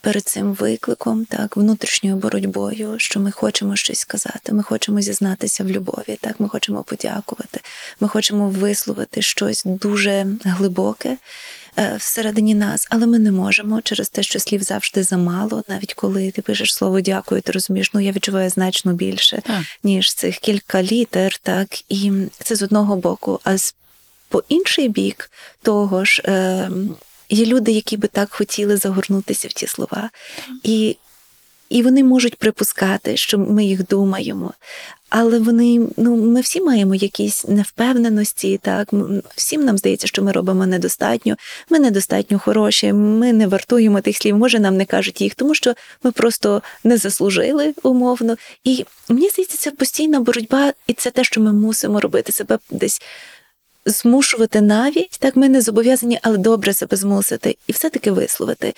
перед 0.05 0.25
цим 0.25 0.55
викликом, 0.55 1.25
так, 1.25 1.57
внутрішньою 1.57 2.17
боротьбою, 2.17 2.95
що 2.99 3.21
ми 3.21 3.31
хочемо 3.31 3.77
щось 3.77 3.99
сказати, 3.99 4.53
ми 4.53 4.63
хочемо 4.63 5.01
зізнатися 5.01 5.65
в 5.65 5.69
любові, 5.69 6.19
так, 6.21 6.41
ми 6.41 6.49
хочемо 6.49 6.83
подякувати, 6.83 7.61
ми 8.01 8.09
хочемо 8.09 8.49
висловити 8.49 9.23
щось 9.23 9.63
дуже 9.65 10.27
глибоке 10.45 11.17
е, 11.79 11.97
всередині 11.99 12.55
нас, 12.55 12.87
але 12.91 13.07
ми 13.07 13.19
не 13.19 13.33
можемо 13.33 13.81
через 13.83 14.09
те, 14.09 14.23
що 14.23 14.39
слів 14.41 14.63
завжди 14.63 15.03
замало, 15.03 15.63
навіть 15.69 15.95
коли 15.95 16.31
ти 16.31 16.43
пишеш 16.43 16.75
слово 16.75 17.01
дякую, 17.01 17.41
ти 17.41 17.53
розумієш, 17.53 17.91
ну 17.95 18.01
я 18.01 18.13
відчуваю 18.13 18.51
значно 18.51 18.93
більше, 18.93 19.43
Так. 19.47 19.63
ніж 19.85 20.15
цих 20.15 20.39
кілька 20.39 20.83
літер, 20.83 21.39
так, 21.39 21.69
і 21.93 22.13
це 22.43 22.57
з 22.57 22.63
одного 22.63 22.97
боку, 22.97 23.41
а 23.45 23.59
з 23.59 23.75
по 24.29 24.43
інший 24.49 24.89
бік 24.89 25.31
того 25.63 26.05
ж. 26.05 26.23
Е, 26.27 26.71
Є 27.29 27.47
люди, 27.47 27.73
які 27.73 27.97
би 27.97 28.09
так 28.09 28.33
хотіли 28.33 28.77
загорнутися 28.77 29.49
в 29.49 29.53
ті 29.53 29.67
слова. 29.67 30.11
І 30.63 30.97
і 31.69 31.83
вони 31.83 32.05
можуть 32.05 32.37
припускати, 32.37 33.17
що 33.17 33.39
ми 33.39 33.65
їх 33.65 33.87
думаємо. 33.87 34.53
Але 35.09 35.39
вони, 35.39 35.81
ну, 35.97 36.17
ми 36.17 36.41
всі 36.41 36.61
маємо 36.61 36.95
якісь 36.95 37.45
невпевненості, 37.49 38.61
так 38.63 38.89
всім 39.37 39.65
нам 39.65 39.79
здається, 39.79 40.07
що 40.07 40.23
ми 40.23 40.33
робимо 40.33 40.67
недостатньо. 40.67 41.37
Ми 41.71 41.79
недостатньо 41.79 42.39
хороші, 42.39 42.93
ми 42.93 43.33
не 43.33 43.47
вартуємо 43.47 44.01
тих 44.01 44.17
слів. 44.17 44.37
Може, 44.37 44.61
нам 44.61 44.77
не 44.77 44.85
кажуть 44.85 45.21
їх, 45.21 45.35
тому 45.35 45.55
що 45.55 45.75
ми 46.03 46.13
просто 46.13 46.63
не 46.85 46.97
заслужили 46.97 47.75
умовно. 47.83 48.37
І 48.65 48.85
мені 49.09 49.29
здається, 49.29 49.59
це 49.59 49.71
постійна 49.71 50.21
боротьба, 50.21 50.73
і 50.87 50.93
це 50.93 51.11
те, 51.11 51.25
що 51.25 51.41
ми 51.41 51.53
мусимо 51.53 52.01
робити 52.01 52.33
себе 52.33 52.59
десь 52.71 53.03
змушувати 53.87 54.61
навіть, 54.61 55.17
так 55.19 55.37
ми 55.37 55.49
не 55.49 55.61
зобов'язані, 55.61 56.19
але 56.23 56.39
добре 56.39 56.75
себе 56.75 56.97
змусити 56.97 57.57
і 57.67 57.73
все-таки 57.73 58.11
висловити. 58.11 58.75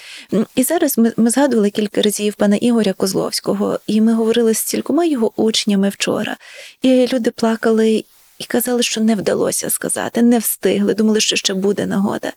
І 0.54 0.62
зараз 0.62 0.98
ми, 0.98 1.12
ми 1.16 1.30
згадували 1.30 1.70
кілька 1.70 2.02
разів 2.02 2.34
пана 2.34 2.56
Ігоря 2.56 2.92
Козловського, 2.92 3.80
і 3.86 4.00
ми 4.00 4.14
говорили 4.14 4.54
з 4.54 4.58
цількома 4.58 5.04
його 5.04 5.32
учнями 5.36 5.88
вчора. 5.88 6.36
І 6.82 7.08
люди 7.12 7.30
плакали 7.30 8.04
і 8.38 8.44
казали, 8.44 8.82
що 8.82 9.00
не 9.00 9.14
вдалося 9.14 9.70
сказати, 9.70 10.22
не 10.22 10.38
встигли, 10.38 10.94
думали, 10.94 11.20
що 11.20 11.36
ще 11.36 11.54
буде 11.54 11.86
нагода. 11.86 12.32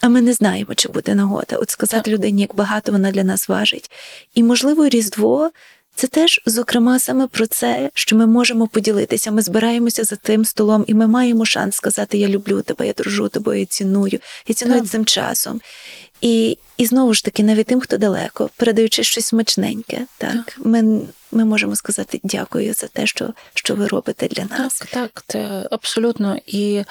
А 0.00 0.08
ми 0.08 0.20
не 0.20 0.32
знаємо, 0.32 0.74
чи 0.74 0.88
буде 0.88 1.14
нагода. 1.14 1.56
От 1.56 1.70
сказати 1.70 2.10
людині, 2.10 2.42
як 2.42 2.54
багато 2.54 2.92
вона 2.92 3.10
для 3.10 3.24
нас 3.24 3.48
важить. 3.48 3.90
І, 4.34 4.42
можливо, 4.42 4.88
Різдво 4.88 5.50
це 5.96 6.06
теж, 6.06 6.40
зокрема, 6.46 6.98
саме 6.98 7.26
про 7.26 7.46
це, 7.46 7.90
що 7.94 8.16
ми 8.16 8.26
можемо 8.26 8.66
поділитися. 8.66 9.30
Ми 9.30 9.42
збираємося 9.42 10.04
за 10.04 10.16
тим 10.16 10.44
столом, 10.44 10.84
і 10.86 10.94
ми 10.94 11.06
маємо 11.06 11.44
шанс 11.44 11.76
сказати: 11.76 12.18
Я 12.18 12.28
люблю 12.28 12.62
тебе, 12.62 12.86
я 12.86 12.92
дружу 12.92 13.28
тобою, 13.28 13.60
я 13.60 13.66
ціную, 13.66 14.20
я 14.46 14.54
ціную 14.54 14.80
Так. 14.80 14.90
цим 14.90 15.04
часом. 15.04 15.60
І, 16.20 16.58
і 16.76 16.86
знову 16.86 17.14
ж 17.14 17.24
таки, 17.24 17.42
навіть 17.42 17.66
тим, 17.66 17.80
хто 17.80 17.98
далеко, 17.98 18.50
передаючи 18.56 19.02
щось 19.02 19.26
смачненьке, 19.26 20.06
так, 20.18 20.58
Ми, 20.58 21.00
ми 21.32 21.44
можемо 21.44 21.76
сказати 21.76 22.20
дякую 22.24 22.74
за 22.74 22.86
те, 22.86 23.06
що, 23.06 23.34
що 23.54 23.74
ви 23.74 23.86
робите 23.86 24.28
для 24.28 24.44
нас. 24.44 24.78
Так, 24.78 24.88
так, 24.88 25.24
це 25.26 25.68
абсолютно. 25.70 26.38
І, 26.46 26.82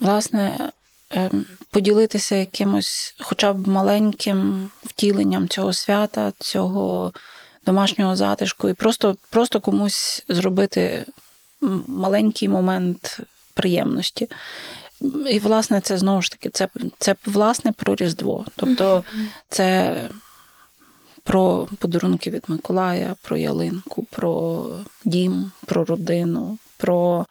власне, 0.00 0.70
ем, 1.10 1.46
поділитися 1.70 2.36
якимось 2.36 3.14
хоча 3.20 3.52
б 3.52 3.68
маленьким 3.68 4.70
втіленням 4.84 5.48
цього 5.48 5.72
свята, 5.72 6.32
цього 6.38 7.12
домашнього 7.66 8.16
затишку, 8.16 8.68
і 8.68 8.74
просто, 8.74 9.16
просто 9.30 9.60
комусь 9.60 10.24
зробити 10.28 11.04
маленький 11.86 12.48
момент 12.48 13.20
приємності. 13.54 14.28
І, 15.30 15.38
власне, 15.38 15.80
це 15.80 15.98
знову 15.98 16.22
ж 16.22 16.30
таки, 16.30 16.50
це, 16.50 16.68
це 16.98 17.14
власне 17.26 17.72
про 17.72 17.94
Різдво. 17.94 18.44
Тобто, 18.56 19.04
це 19.48 19.96
про 21.22 21.68
подарунки 21.78 22.30
від 22.30 22.44
Миколая, 22.48 23.16
про 23.22 23.36
ялинку, 23.36 24.02
про 24.10 24.66
дім, 25.04 25.52
про 25.66 25.84
родину, 25.84 26.58
про, 26.76 27.26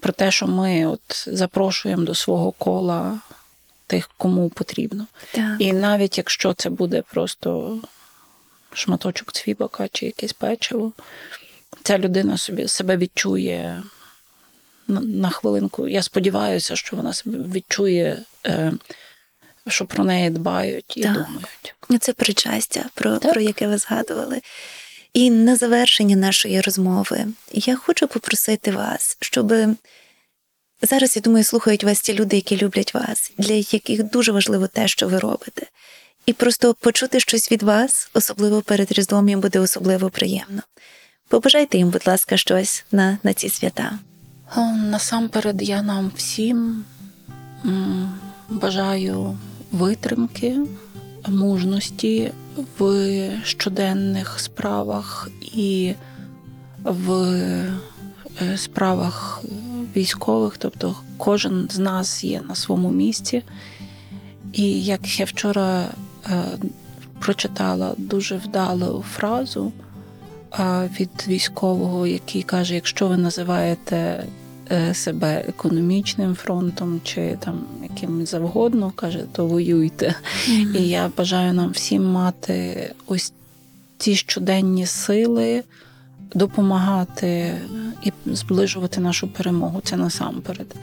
про 0.00 0.12
те, 0.12 0.30
що 0.30 0.46
ми 0.46 0.86
от 0.86 1.28
запрошуємо 1.28 2.02
до 2.02 2.14
свого 2.14 2.52
кола 2.52 3.18
тих, 3.86 4.10
кому 4.16 4.48
потрібно. 4.48 5.06
Так. 5.32 5.56
І 5.58 5.72
навіть 5.72 6.18
якщо 6.18 6.52
це 6.52 6.70
буде 6.70 7.02
просто 7.12 7.78
шматочок 8.74 9.32
цвібока 9.32 9.88
чи 9.92 10.06
якесь 10.06 10.32
печиво, 10.32 10.92
ця 11.82 11.98
людина 11.98 12.38
собі 12.38 12.68
себе 12.68 12.96
відчує 12.96 13.82
на, 14.88 15.30
хвилинку. 15.30 15.88
Я 15.88 16.02
сподіваюся, 16.02 16.76
що 16.76 16.96
вона 16.96 17.12
себе 17.12 17.38
відчує, 17.38 18.22
е, 18.46 18.72
що 19.68 19.86
про 19.86 20.04
неї 20.04 20.30
дбають 20.30 20.96
і 20.96 21.02
Так. 21.02 21.12
думають. 21.12 21.74
Це 22.00 22.12
причастя, 22.12 22.84
про, 22.94 23.18
про 23.18 23.40
яке 23.40 23.66
ви 23.68 23.78
згадували. 23.78 24.40
І 25.12 25.30
на 25.30 25.56
завершення 25.56 26.16
нашої 26.16 26.60
розмови 26.60 27.26
я 27.52 27.76
хочу 27.76 28.08
попросити 28.08 28.70
вас, 28.70 29.16
щоб 29.20 29.52
зараз, 30.82 31.16
я 31.16 31.22
думаю, 31.22 31.44
слухають 31.44 31.84
вас 31.84 32.00
ті 32.00 32.14
люди, 32.14 32.36
які 32.36 32.56
люблять 32.56 32.94
вас, 32.94 33.32
для 33.38 33.54
яких 33.54 34.02
дуже 34.02 34.32
важливо 34.32 34.66
те, 34.66 34.88
що 34.88 35.08
ви 35.08 35.18
робите. 35.18 35.66
І 36.26 36.32
просто 36.32 36.74
почути 36.74 37.20
щось 37.20 37.52
від 37.52 37.62
вас, 37.62 38.10
особливо 38.14 38.62
перед 38.62 38.92
Різдвом, 38.92 39.28
їм 39.28 39.40
буде 39.40 39.58
особливо 39.58 40.10
приємно. 40.10 40.62
Побажайте 41.28 41.78
їм, 41.78 41.90
будь 41.90 42.06
ласка, 42.06 42.36
щось 42.36 42.84
на, 42.92 43.18
на 43.22 43.32
ці 43.32 43.48
свята. 43.48 43.98
Насамперед 44.76 45.62
я 45.62 45.82
нам 45.82 46.12
всім 46.16 46.84
бажаю 48.48 49.38
витримки, 49.72 50.58
мужності 51.28 52.32
в 52.78 53.30
щоденних 53.44 54.40
справах 54.40 55.28
і 55.42 55.94
в 56.84 57.12
е, 57.12 57.72
справах 58.56 59.42
військових. 59.96 60.56
Тобто 60.58 60.96
кожен 61.16 61.68
з 61.70 61.78
нас 61.78 62.24
є 62.24 62.40
на 62.48 62.54
своєму 62.54 62.90
місці. 62.90 63.42
І 64.52 64.84
як 64.84 65.20
я 65.20 65.24
вчора 65.24 65.88
прочитала 67.24 67.94
дуже 67.98 68.36
вдалу 68.36 69.04
фразу 69.12 69.72
е, 70.58 70.90
від 71.00 71.10
військового, 71.28 72.06
який 72.06 72.42
каже: 72.42 72.74
якщо 72.74 73.08
ви 73.08 73.16
називаєте 73.16 74.24
е, 74.70 74.94
себе 74.94 75.44
економічним 75.48 76.34
фронтом 76.34 77.00
чи 77.04 77.38
там 77.40 77.60
яким 77.82 78.26
завгодно, 78.26 78.92
каже, 78.96 79.24
то 79.32 79.46
воюйте. 79.46 80.14
І 80.48 80.88
я 80.88 81.10
бажаю 81.16 81.52
нам 81.52 81.70
всім 81.70 82.04
мати 82.04 82.90
ось 83.06 83.32
ці 83.98 84.14
щоденні 84.14 84.86
сили, 84.86 85.64
допомагати 86.34 87.54
і 88.02 88.12
зближувати 88.26 89.00
нашу 89.00 89.28
перемогу. 89.28 89.80
Це 89.84 89.96
насамперед. 89.96 90.74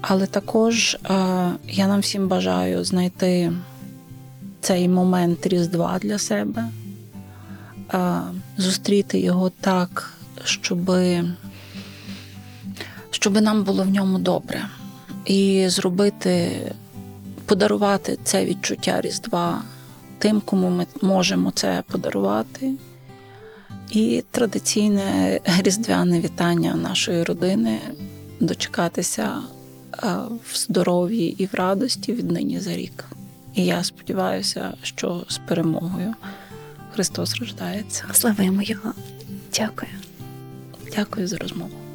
Але 0.00 0.26
також 0.26 0.94
е, 0.94 0.98
я 1.68 1.86
нам 1.86 2.00
всім 2.00 2.28
бажаю 2.28 2.84
знайти 2.84 3.52
цей 4.60 4.88
момент 4.88 5.46
Різдва 5.46 5.98
для 5.98 6.18
себе, 6.18 6.64
е, 7.94 8.20
зустріти 8.56 9.20
його 9.20 9.50
так, 9.60 10.14
щоб, 10.44 10.90
щоб 13.10 13.40
нам 13.40 13.64
було 13.64 13.82
в 13.82 13.88
ньому 13.88 14.18
добре. 14.18 14.68
І 15.24 15.68
зробити, 15.68 16.60
подарувати 17.46 18.18
це 18.24 18.44
відчуття 18.44 19.00
Різдва 19.00 19.62
тим, 20.18 20.40
кому 20.44 20.70
ми 20.70 20.86
можемо 21.02 21.50
це 21.50 21.82
подарувати. 21.86 22.72
І 23.90 24.24
традиційне 24.30 25.40
різдвяне 25.62 26.20
вітання 26.20 26.74
нашої 26.74 27.22
родини 27.22 27.80
дочекатися 28.40 29.38
е, 29.92 30.06
в 30.52 30.56
здоров'ї 30.56 31.42
і 31.42 31.46
в 31.46 31.54
радості 31.54 32.12
віднині 32.12 32.60
за 32.60 32.76
рік. 32.76 33.04
І 33.58 33.64
я 33.64 33.84
сподіваюся, 33.84 34.74
що 34.82 35.24
з 35.28 35.38
перемогою 35.38 36.14
Христос 36.94 37.36
рождається. 37.36 38.04
Славимо 38.12 38.62
його. 38.62 38.92
Дякую. 39.56 39.90
Дякую 40.96 41.28
за 41.28 41.36
розмову. 41.36 41.87